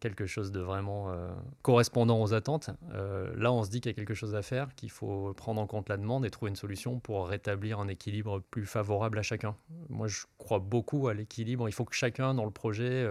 quelque 0.01 0.27
chose 0.27 0.53
de 0.53 0.61
vraiment 0.61 1.11
euh, 1.11 1.29
correspondant 1.63 2.21
aux 2.23 2.35
attentes, 2.35 2.71
euh, 2.93 3.33
là 3.37 3.53
on 3.53 3.63
se 3.63 3.71
dit 3.71 3.81
qu'il 3.81 3.91
y 3.91 3.95
a 3.95 3.97
quelque 3.97 4.15
chose 4.15 4.35
à 4.35 4.43
faire, 4.43 4.75
qu'il 4.75 4.91
faut 4.91 5.33
prendre 5.35 5.61
en 5.61 5.67
compte 5.67 5.89
la 5.89 5.97
demande 5.97 6.25
et 6.25 6.31
trouver 6.31 6.51
une 6.51 6.57
solution 6.57 6.99
pour 6.99 7.29
rétablir 7.29 7.81
un 7.81 7.89
équilibre 7.89 8.41
plus 8.51 8.67
favorable 8.67 9.19
à 9.19 9.23
chacun. 9.23 9.57
Moi 9.89 10.09
je 10.09 10.25
crois 10.39 10.59
beaucoup 10.59 11.09
à 11.09 11.15
l'équilibre, 11.15 11.69
il 11.69 11.73
faut 11.73 11.85
que 11.85 11.95
chacun 11.95 12.35
dans 12.35 12.45
le 12.45 12.51
projet 12.51 13.07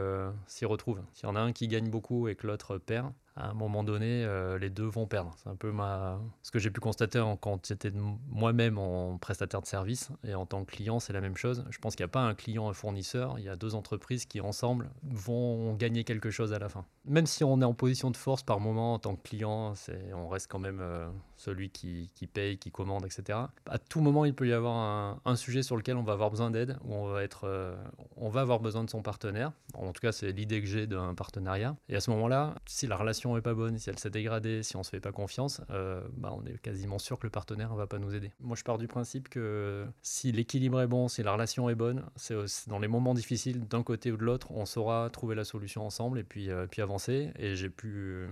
s'y 0.47 0.65
retrouve. 0.65 1.01
S'il 1.13 1.27
y 1.27 1.31
en 1.31 1.35
a 1.35 1.39
un 1.39 1.51
qui 1.51 1.67
gagne 1.67 1.89
beaucoup 1.89 2.27
et 2.27 2.35
que 2.35 2.47
l'autre 2.47 2.77
perd, 2.77 3.11
à 3.37 3.49
un 3.49 3.53
moment 3.53 3.83
donné, 3.83 4.23
euh, 4.23 4.57
les 4.57 4.69
deux 4.69 4.85
vont 4.85 5.07
perdre. 5.07 5.33
C'est 5.37 5.49
un 5.49 5.55
peu 5.55 5.71
ma... 5.71 6.19
ce 6.41 6.51
que 6.51 6.59
j'ai 6.59 6.71
pu 6.71 6.79
constater 6.79 7.21
quand 7.41 7.65
j'étais 7.67 7.91
moi-même 8.29 8.77
en 8.77 9.17
prestataire 9.17 9.61
de 9.61 9.65
service 9.65 10.09
et 10.23 10.35
en 10.35 10.45
tant 10.45 10.63
que 10.63 10.71
client, 10.71 10.99
c'est 10.99 11.11
la 11.11 11.21
même 11.21 11.35
chose. 11.35 11.65
Je 11.69 11.77
pense 11.79 11.95
qu'il 11.95 12.03
n'y 12.05 12.09
a 12.09 12.13
pas 12.13 12.21
un 12.21 12.33
client 12.33 12.69
un 12.69 12.73
fournisseur, 12.73 13.37
il 13.37 13.43
y 13.43 13.49
a 13.49 13.57
deux 13.57 13.75
entreprises 13.75 14.25
qui 14.25 14.39
ensemble 14.39 14.89
vont 15.03 15.73
gagner 15.73 16.05
quelque 16.05 16.29
chose 16.29 16.53
à 16.53 16.59
la 16.59 16.69
fin. 16.69 16.85
Même 17.05 17.25
si 17.25 17.43
on 17.43 17.61
est 17.61 17.65
en 17.65 17.73
position 17.73 18.09
de 18.09 18.17
force 18.17 18.41
par 18.41 18.59
moment 18.59 18.93
en 18.93 18.99
tant 18.99 19.15
que 19.15 19.21
client, 19.21 19.73
on 20.13 20.27
reste 20.29 20.49
quand 20.49 20.59
même 20.59 20.79
euh, 20.81 21.09
celui 21.37 21.69
qui, 21.69 22.09
paye, 22.31 22.57
qui 22.57 22.71
commande, 22.71 23.05
etc. 23.05 23.39
À 23.65 23.77
tout 23.77 24.01
moment, 24.01 24.25
il 24.25 24.33
peut 24.33 24.47
y 24.47 24.53
avoir 24.53 25.19
un, 25.25 25.35
sujet 25.35 25.63
sur 25.63 25.75
lequel 25.75 25.97
on 25.97 26.03
va 26.03 26.13
avoir 26.13 26.29
besoin 26.29 26.49
d'aide, 26.49 26.77
où 26.83 26.93
on 26.93 27.07
va, 27.07 27.23
être, 27.23 27.41
euh, 27.43 27.75
on 28.15 28.29
va 28.29 28.41
avoir 28.41 28.59
besoin 28.59 28.83
de 28.83 28.89
son 28.89 29.01
partenaire. 29.01 29.51
En 29.73 29.91
tout 29.91 30.01
cas, 30.01 30.11
c'est 30.11 30.31
l'idée 30.31 30.61
que 30.61 30.67
j'ai 30.67 30.87
d'un 30.87 31.13
partenariat. 31.13 31.75
Et 31.89 31.95
à 31.95 31.99
ce 31.99 32.09
moment-là, 32.11 32.55
si 32.65 32.87
la 32.87 32.95
relation 32.95 33.37
est 33.37 33.41
pas 33.41 33.53
bonne, 33.53 33.77
si 33.77 33.89
elle 33.89 33.99
s'est 33.99 34.09
dégradée, 34.09 34.63
si 34.63 34.77
on 34.77 34.83
se 34.83 34.89
fait 34.89 35.01
pas 35.01 35.11
confiance, 35.11 35.61
euh, 35.71 36.01
bah 36.13 36.33
on 36.33 36.45
est 36.45 36.57
quasiment 36.61 36.99
sûr 36.99 37.19
que 37.19 37.27
le 37.27 37.31
partenaire 37.31 37.71
ne 37.71 37.77
va 37.77 37.87
pas 37.87 37.99
nous 37.99 38.15
aider. 38.15 38.31
Moi, 38.39 38.55
je 38.55 38.63
pars 38.63 38.77
du 38.77 38.87
principe 38.87 39.29
que 39.29 39.85
si 40.01 40.31
l'équilibre 40.31 40.81
est 40.81 40.87
bon, 40.87 41.07
si 41.07 41.21
la 41.21 41.33
relation 41.33 41.69
est 41.69 41.75
bonne, 41.75 42.03
c'est 42.15 42.35
dans 42.67 42.79
les 42.79 42.87
moments 42.87 43.13
difficiles 43.13 43.67
d'un 43.67 43.83
côté 43.83 44.11
ou 44.11 44.17
de 44.17 44.23
l'autre, 44.23 44.51
on 44.51 44.65
saura 44.65 45.09
trouver 45.09 45.35
la 45.35 45.43
solution 45.43 45.85
ensemble 45.85 46.19
et 46.19 46.23
puis, 46.23 46.49
euh, 46.49 46.67
puis 46.67 46.81
avancer. 46.81 47.31
Et 47.37 47.55
j'ai 47.55 47.69
pu 47.69 48.27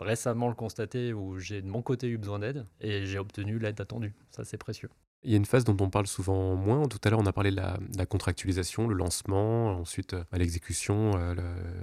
récemment 0.00 0.48
le 0.48 0.54
constater 0.54 1.12
où 1.12 1.38
j'ai 1.38 1.62
de 1.62 1.68
mon 1.68 1.82
côté 1.82 2.08
eu 2.08 2.18
besoin 2.18 2.38
d'aide 2.38 2.66
et 2.80 3.06
j'ai 3.06 3.18
obtenu 3.18 3.58
l'aide 3.58 3.80
attendue. 3.80 4.14
Ça, 4.30 4.44
c'est 4.44 4.58
précieux. 4.58 4.90
Il 5.24 5.32
y 5.32 5.34
a 5.34 5.36
une 5.36 5.46
phase 5.46 5.64
dont 5.64 5.76
on 5.80 5.90
parle 5.90 6.06
souvent 6.06 6.54
moins. 6.54 6.86
Tout 6.86 7.00
à 7.02 7.10
l'heure, 7.10 7.18
on 7.18 7.26
a 7.26 7.32
parlé 7.32 7.50
de 7.50 7.56
la, 7.56 8.06
contractualisation, 8.06 8.86
le 8.86 8.94
lancement, 8.94 9.72
ensuite 9.72 10.14
euh, 10.14 10.22
l'exécution, 10.32 11.12
euh, 11.16 11.34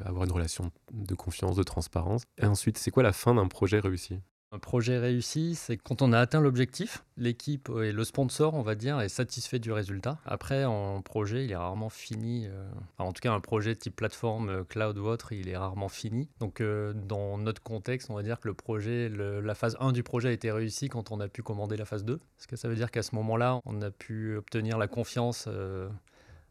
avoir 0.06 0.24
une 0.24 0.32
relation 0.32 0.72
de 0.94 1.16
confiance, 1.16 1.58
de 1.58 1.64
transparence. 1.64 2.24
Et 2.42 2.46
ensuite, 2.46 2.78
c'est 2.78 2.92
quoi 2.92 3.04
la 3.04 3.12
fin 3.12 3.36
d'un 3.36 3.48
projet 3.48 3.80
réussi? 3.80 4.20
Un 4.52 4.60
projet 4.60 4.98
réussi, 4.98 5.56
c'est 5.56 5.76
quand 5.76 6.02
on 6.02 6.14
a 6.14 6.20
atteint 6.20 6.40
l'objectif, 6.40 7.04
l'équipe 7.18 7.70
et 7.84 7.92
le 7.92 8.04
sponsor, 8.04 8.54
on 8.54 8.62
va 8.62 8.76
dire, 8.76 9.02
est 9.02 9.10
satisfait 9.10 9.60
du 9.60 9.72
résultat. 9.72 10.18
Après, 10.26 10.64
un 10.64 11.02
projet, 11.02 11.44
il 11.44 11.52
est 11.52 11.58
rarement 11.58 11.90
fini. 11.90 12.48
Euh, 12.48 12.66
en 12.98 13.12
tout 13.12 13.20
cas, 13.22 13.34
un 13.34 13.42
projet 13.42 13.76
type 13.76 13.96
plateforme, 13.96 14.50
euh, 14.50 14.64
cloud 14.64 14.98
ou 14.98 15.06
autre, 15.08 15.34
il 15.34 15.50
est 15.50 15.58
rarement 15.58 15.90
fini. 15.90 16.30
Donc, 16.40 16.62
euh, 16.62 16.94
dans 16.94 17.38
notre 17.38 17.62
contexte, 17.62 18.10
on 18.10 18.16
va 18.16 18.24
dire 18.24 18.40
que 18.40 18.50
la 19.42 19.56
phase 19.56 19.76
1 19.80 19.92
du 19.92 20.04
projet 20.04 20.30
a 20.30 20.32
été 20.32 20.52
réussie 20.52 20.88
quand 20.88 21.12
on 21.12 21.20
a 21.20 21.28
pu 21.28 21.44
commander 21.44 21.76
la 21.76 21.86
phase 21.86 22.06
2. 22.06 22.18
Parce 22.38 22.48
que 22.48 22.56
ça 22.56 22.70
veut 22.70 22.76
dire 22.76 22.92
qu'à 22.92 23.04
ce 23.04 23.14
moment-là, 23.16 23.60
on 23.66 23.82
a 23.82 23.92
pu 23.92 24.38
obtenir 24.38 24.78
la 24.78 24.88
confiance 24.88 25.50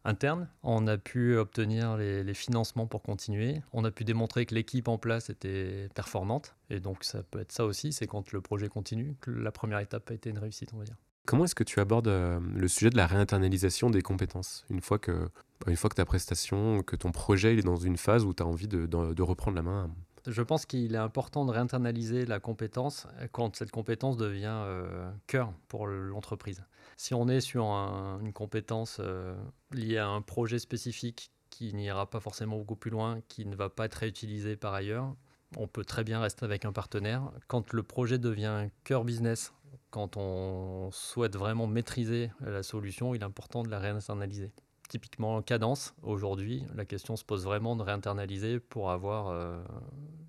interne. 0.04 0.48
On 0.62 0.86
a 0.86 0.96
pu 0.96 1.36
obtenir 1.36 1.96
les, 1.96 2.34
financements 2.34 2.86
pour 2.86 3.02
continuer. 3.02 3.62
On 3.72 3.84
a 3.84 3.90
pu 3.90 4.04
démontrer 4.04 4.46
que 4.46 4.54
l'équipe 4.54 4.88
en 4.88 4.98
place 4.98 5.30
était 5.30 5.88
performante. 5.94 6.54
Et 6.70 6.80
donc 6.80 7.04
ça 7.04 7.22
peut 7.22 7.40
être 7.40 7.52
ça 7.52 7.64
aussi, 7.64 7.92
c'est 7.92 8.06
quand 8.06 8.32
le 8.32 8.40
projet 8.40 8.68
continue, 8.68 9.16
que 9.20 9.30
la 9.30 9.52
première 9.52 9.78
étape 9.78 10.10
a 10.10 10.14
été 10.14 10.30
une 10.30 10.38
réussite, 10.38 10.70
on 10.74 10.78
va 10.78 10.84
dire. 10.84 10.96
Comment 11.26 11.44
est-ce 11.44 11.54
que 11.54 11.64
tu 11.64 11.80
abordes 11.80 12.08
euh, 12.08 12.38
le 12.54 12.68
sujet 12.68 12.90
de 12.90 12.98
la 12.98 13.06
réinternalisation 13.06 13.88
des 13.88 14.02
compétences 14.02 14.66
une 14.68 14.82
fois 14.82 14.98
que, 14.98 15.30
une 15.66 15.76
fois 15.76 15.88
que 15.88 15.94
ta 15.94 16.04
prestation, 16.04 16.82
que 16.82 16.96
ton 16.96 17.12
projet 17.12 17.56
est 17.56 17.62
dans 17.62 17.76
une 17.76 17.96
phase 17.96 18.24
où 18.24 18.34
tu 18.34 18.42
as 18.42 18.46
envie 18.46 18.68
de, 18.68 18.84
de, 18.86 19.22
reprendre 19.22 19.56
la 19.56 19.62
main? 19.62 19.90
Je 20.26 20.42
pense 20.42 20.66
qu'il 20.66 20.94
est 20.94 20.98
important 20.98 21.46
de 21.46 21.50
réinternaliser 21.50 22.26
la 22.26 22.40
compétence 22.40 23.06
quand 23.32 23.56
cette 23.56 23.70
compétence 23.70 24.18
devient 24.18 24.64
euh, 24.66 25.10
cœur 25.26 25.52
pour 25.68 25.86
l'entreprise. 25.86 26.62
Si 26.96 27.14
on 27.14 27.28
est 27.28 27.40
sur 27.40 27.64
une 27.64 28.32
compétence 28.32 28.98
euh, 29.00 29.34
liée 29.72 29.98
à 29.98 30.08
un 30.08 30.22
projet 30.22 30.58
spécifique 30.58 31.30
qui 31.50 31.72
n'ira 31.74 32.08
pas 32.08 32.20
forcément 32.20 32.56
beaucoup 32.56 32.76
plus 32.76 32.90
loin, 32.90 33.20
qui 33.28 33.46
ne 33.46 33.54
va 33.54 33.68
pas 33.68 33.86
être 33.86 33.94
réutilisé 33.94 34.56
par 34.56 34.74
ailleurs, 34.74 35.14
on 35.56 35.68
peut 35.68 35.84
très 35.84 36.04
bien 36.04 36.20
rester 36.20 36.44
avec 36.44 36.64
un 36.64 36.72
partenaire. 36.72 37.30
Quand 37.46 37.72
le 37.72 37.82
projet 37.82 38.18
devient 38.18 38.68
cœur 38.82 39.04
business, 39.04 39.52
quand 39.90 40.16
on 40.16 40.90
souhaite 40.90 41.36
vraiment 41.36 41.66
maîtriser 41.66 42.30
la 42.40 42.62
solution, 42.62 43.14
il 43.14 43.22
est 43.22 43.24
important 43.24 43.62
de 43.62 43.70
la 43.70 43.78
réinternaliser. 43.78 44.52
Typiquement, 44.94 45.42
cadence, 45.42 45.92
aujourd'hui, 46.04 46.62
la 46.76 46.84
question 46.84 47.16
se 47.16 47.24
pose 47.24 47.42
vraiment 47.42 47.74
de 47.74 47.82
réinternaliser 47.82 48.60
pour 48.60 48.92
avoir 48.92 49.26
euh, 49.26 49.60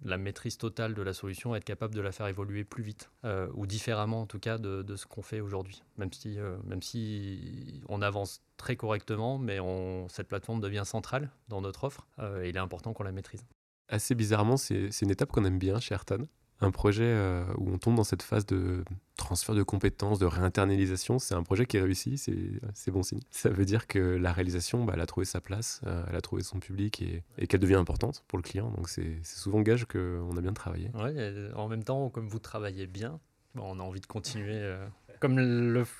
la 0.03 0.17
maîtrise 0.17 0.57
totale 0.57 0.95
de 0.95 1.03
la 1.03 1.13
solution, 1.13 1.55
être 1.55 1.63
capable 1.63 1.93
de 1.93 2.01
la 2.01 2.11
faire 2.11 2.25
évoluer 2.25 2.63
plus 2.63 2.81
vite 2.81 3.11
euh, 3.25 3.47
ou 3.53 3.67
différemment 3.67 4.21
en 4.21 4.25
tout 4.25 4.39
cas 4.39 4.57
de, 4.57 4.95
ce 4.95 5.05
qu'on 5.05 5.21
fait 5.21 5.39
aujourd'hui. 5.39 5.83
Même 5.97 6.11
si, 6.11 6.39
euh, 6.39 6.57
même 6.63 6.81
si 6.81 7.83
on 7.89 8.01
avance 8.01 8.41
très 8.57 8.75
correctement, 8.75 9.37
mais 9.37 9.59
cette 10.07 10.29
plateforme 10.29 10.61
devient 10.61 10.81
centrale 10.83 11.29
dans 11.47 11.61
notre 11.61 11.83
offre 11.83 12.07
et 12.41 12.49
il 12.49 12.55
est 12.55 12.59
important 12.59 12.91
qu'on 12.93 13.03
la 13.03 13.11
maîtrise. 13.11 13.45
Assez 13.87 14.15
bizarrement, 14.15 14.57
c'est 14.57 14.89
une 14.99 15.11
étape 15.11 15.31
qu'on 15.31 15.45
aime 15.45 15.59
bien 15.59 15.79
chez 15.79 15.93
Ayrton 15.93 16.27
un 16.61 16.71
projet 16.71 17.03
euh, 17.03 17.43
où 17.57 17.71
on 17.71 17.77
tombe 17.77 17.95
dans 17.95 18.03
cette 18.03 18.21
phase 18.21 18.45
de 18.45 18.83
transfert 19.17 19.55
de 19.55 19.63
compétences, 19.63 20.19
de 20.19 20.25
réinternalisation, 20.25 21.19
c'est 21.19 21.35
un 21.35 21.43
projet 21.43 21.65
qui 21.65 21.77
est 21.77 21.81
réussi, 21.81 22.17
c'est 22.17 22.91
bon 22.91 23.03
signe. 23.03 23.19
Ça 23.29 23.49
veut 23.49 23.65
dire 23.65 23.87
que 23.87 23.99
la 23.99 24.31
réalisation, 24.31 24.85
bah, 24.85 24.93
elle 24.95 25.01
a 25.01 25.05
trouvé 25.05 25.25
sa 25.25 25.41
place, 25.41 25.81
euh, 25.85 26.03
elle 26.09 26.15
a 26.15 26.21
trouvé 26.21 26.43
son 26.43 26.59
public 26.59 27.01
et, 27.37 27.47
qu'elle 27.47 27.59
devient 27.59 27.75
importante 27.75 28.23
pour 28.27 28.37
le 28.37 28.43
client. 28.43 28.71
Donc 28.71 28.89
c'est 28.89 29.23
souvent 29.23 29.61
gage 29.61 29.85
qu'on 29.85 30.37
a 30.37 30.41
bien 30.41 30.53
travaillé. 30.53 30.91
Ouais, 30.93 31.51
en 31.55 31.67
même 31.67 31.83
temps, 31.83 32.09
comme 32.09 32.27
vous 32.27 32.39
travaillez 32.39 32.87
bien, 32.87 33.19
on 33.55 33.79
a 33.79 33.83
envie 33.83 34.01
de 34.01 34.05
continuer. 34.05 34.57
Euh, 34.57 34.85
comme 35.19 35.39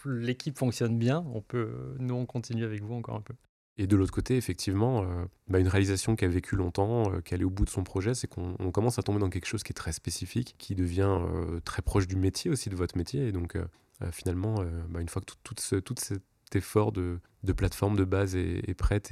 l'équipe 0.06 0.58
fonctionne 0.58 0.98
bien, 0.98 1.26
on 1.34 1.41
peut, 1.41 1.96
nous 2.00 2.15
on 2.15 2.26
continue 2.26 2.65
avec 2.65 2.82
vous 2.82 2.94
encore 2.94 3.15
un 3.15 3.22
peu. 3.22 3.34
Et 3.78 3.88
de 3.88 3.96
l'autre 3.96 4.14
côté, 4.14 4.38
effectivement, 4.38 5.04
euh, 5.04 5.26
bah, 5.48 5.60
une 5.60 5.68
réalisation 5.68 6.16
qui 6.16 6.24
a 6.24 6.30
vécu 6.30 6.56
longtemps, 6.56 7.12
euh, 7.12 7.22
qui 7.22 7.34
est 7.34 7.36
allée 7.36 7.44
au 7.44 7.50
bout 7.50 7.66
de 7.66 7.70
son 7.70 7.84
projet, 7.84 8.14
c'est 8.14 8.28
qu'on 8.28 8.72
commence 8.72 9.00
à 9.00 9.04
tomber 9.04 9.20
dans 9.20 9.30
quelque 9.30 9.48
chose 9.48 9.64
qui 9.64 9.74
est 9.74 9.76
très 9.76 9.92
spécifique, 9.92 10.56
qui 10.58 10.76
devient 10.76 11.20
euh, 11.20 11.60
très 11.60 11.82
proche 11.82 12.08
du 12.08 12.16
métier 12.16 12.50
aussi, 12.50 12.70
de 12.70 12.76
votre 12.76 12.98
métier. 12.98 13.28
Et 13.28 13.32
donc, 13.32 13.58
finalement, 14.12 14.56
bah, 14.90 15.00
une 15.00 15.08
fois 15.08 15.22
que 15.22 15.34
tout, 15.44 15.56
ce, 15.58 15.78
cet 16.46 16.56
effort 16.56 16.92
de, 16.92 17.20
plateforme 17.56 17.96
de 17.96 18.04
base 18.04 18.36
est, 18.36 18.74
prête 18.76 19.12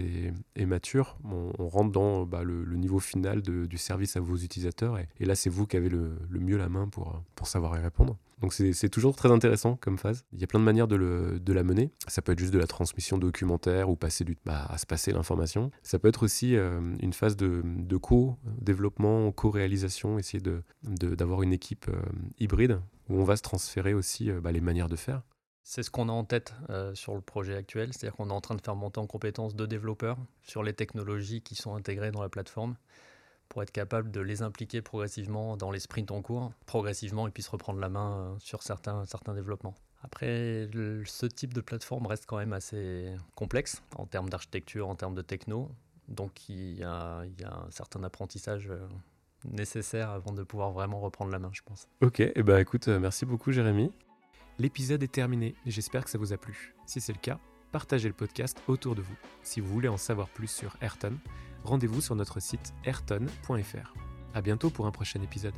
et, 0.56 0.66
mature, 0.66 1.18
on, 1.24 1.68
rentre 1.68 1.92
dans 1.92 2.26
bah, 2.26 2.44
le, 2.44 2.66
niveau 2.76 3.00
final 3.00 3.42
du 3.42 3.78
service 3.78 4.18
à 4.18 4.20
vos 4.20 4.36
utilisateurs. 4.36 4.98
Et, 5.20 5.26
là, 5.26 5.36
c'est 5.36 5.50
vous 5.50 5.66
qui 5.66 5.78
avez 5.78 5.90
le, 5.90 6.18
mieux 6.32 6.58
la 6.58 6.70
main 6.70 6.88
pour, 6.88 7.24
pour 7.36 7.48
savoir 7.48 7.78
y 7.78 7.82
répondre. 7.82 8.18
Donc 8.44 8.52
c'est 8.52 8.90
toujours 8.90 9.16
très 9.16 9.32
intéressant 9.32 9.78
comme 9.78 9.98
phase. 9.98 10.26
Il 10.34 10.42
y 10.42 10.44
a 10.44 10.48
plein 10.48 10.60
de 10.60 10.66
manières 10.66 10.90
de, 10.90 11.54
la 11.54 11.64
mener. 11.64 11.92
Ça 12.08 12.22
peut 12.22 12.34
être 12.34 12.40
juste 12.40 12.52
de 12.52 12.60
la 12.60 12.68
transmission 12.68 13.18
documentaire 13.18 13.90
ou 13.90 13.96
passer 13.96 14.26
bah, 14.44 14.66
à 14.68 14.78
se 14.78 14.86
passer 14.86 15.14
l'information. 15.14 15.72
Ça 15.82 15.98
peut 15.98 16.10
être 16.10 16.24
aussi 16.24 16.58
euh, 16.58 16.82
une 17.00 17.14
phase 17.14 17.38
de, 17.38 17.64
co-développement, 17.96 19.32
co-réalisation, 19.32 20.20
essayer 20.20 20.44
d'avoir 20.84 21.42
une 21.42 21.54
équipe 21.54 21.88
euh, 21.88 22.02
hybride 22.38 22.82
où 23.08 23.22
on 23.22 23.24
va 23.24 23.38
se 23.38 23.44
transférer 23.44 23.94
aussi 23.94 24.30
euh, 24.30 24.42
bah, 24.42 24.52
les 24.52 24.60
manières 24.60 24.90
de 24.90 24.98
faire. 24.98 25.22
C'est 25.64 25.82
ce 25.82 25.90
qu'on 25.90 26.10
a 26.10 26.12
en 26.12 26.26
tête 26.26 26.54
sur 26.96 27.16
le 27.16 27.22
projet 27.22 27.56
actuel, 27.56 27.94
c'est-à-dire 27.94 28.18
qu'on 28.18 28.30
est 28.30 28.34
en 28.34 28.42
train 28.42 28.56
de 28.56 28.62
faire 28.62 28.76
monter 28.76 29.00
en 29.00 29.08
compétences 29.08 29.56
de 29.56 29.66
développeurs 29.66 30.18
sur 30.42 30.64
les 30.64 30.74
technologies 30.74 31.42
qui 31.42 31.56
sont 31.56 31.76
intégrées 31.76 32.12
dans 32.12 32.22
la 32.22 32.28
plateforme 32.28 32.76
pour 33.50 33.64
être 33.64 33.72
capable 33.72 34.12
de 34.12 34.20
les 34.20 34.42
impliquer 34.42 34.82
progressivement 34.82 35.58
dans 35.58 35.72
les 35.72 35.80
sprints 35.80 36.12
en 36.12 36.22
cours, 36.22 36.52
progressivement, 36.66 37.28
et 37.28 37.32
puis 37.32 37.44
se 37.44 37.52
reprendre 37.52 37.80
la 37.80 37.90
main 37.90 38.18
euh, 38.18 38.36
sur 38.40 38.64
certains, 38.64 39.06
certains 39.06 39.34
développements. 39.34 39.76
Après, 40.04 40.70
ce 41.06 41.26
type 41.26 41.54
de 41.54 41.62
plateforme 41.62 42.08
reste 42.08 42.26
quand 42.26 42.38
même 42.38 42.52
assez 42.52 43.16
complexe 43.36 43.82
en 43.96 44.06
termes 44.06 44.30
d'architecture, 44.30 44.90
en 44.90 44.96
termes 44.96 45.16
de 45.16 45.22
techno. 45.22 45.72
Donc 46.10 46.50
il 46.50 46.78
y, 46.78 46.84
a, 46.84 47.24
il 47.24 47.40
y 47.40 47.46
a 47.46 47.54
un 47.54 47.72
certain 47.72 48.04
apprentissage 48.04 48.68
euh, 48.70 48.86
nécessaire 49.46 50.10
avant 50.10 50.34
de 50.34 50.44
pouvoir 50.44 50.72
vraiment 50.72 51.00
reprendre 51.00 51.32
la 51.32 51.40
main, 51.40 51.52
je 51.54 51.62
pense. 51.62 51.88
Ok, 52.02 52.20
et 52.20 52.34
eh 52.36 52.44
ben 52.44 52.58
écoute, 52.58 52.90
euh, 52.90 53.00
merci 53.00 53.26
beaucoup 53.26 53.52
Jérémy. 53.52 53.92
L'épisode 54.60 55.02
est 55.02 55.12
terminé, 55.12 55.56
j'espère 55.66 56.04
que 56.04 56.10
ça 56.10 56.18
vous 56.18 56.34
a 56.34 56.38
plu. 56.38 56.76
Si 56.86 57.00
c'est 57.00 57.14
le 57.14 57.20
cas, 57.20 57.40
partagez 57.72 58.08
le 58.08 58.14
podcast 58.14 58.62
autour 58.68 58.96
de 58.96 59.02
vous. 59.02 59.16
Si 59.42 59.62
vous 59.62 59.68
voulez 59.68 59.88
en 59.88 59.98
savoir 59.98 60.28
plus 60.28 60.48
sur 60.48 60.78
Ayrton, 60.82 61.18
rendez-vous 61.64 62.02
sur 62.02 62.16
notre 62.16 62.40
site 62.40 62.74
ayrton.fr. 62.86 63.94
A 64.34 64.42
bientôt 64.42 64.70
pour 64.70 64.86
un 64.86 64.92
prochain 64.92 65.22
épisode. 65.22 65.54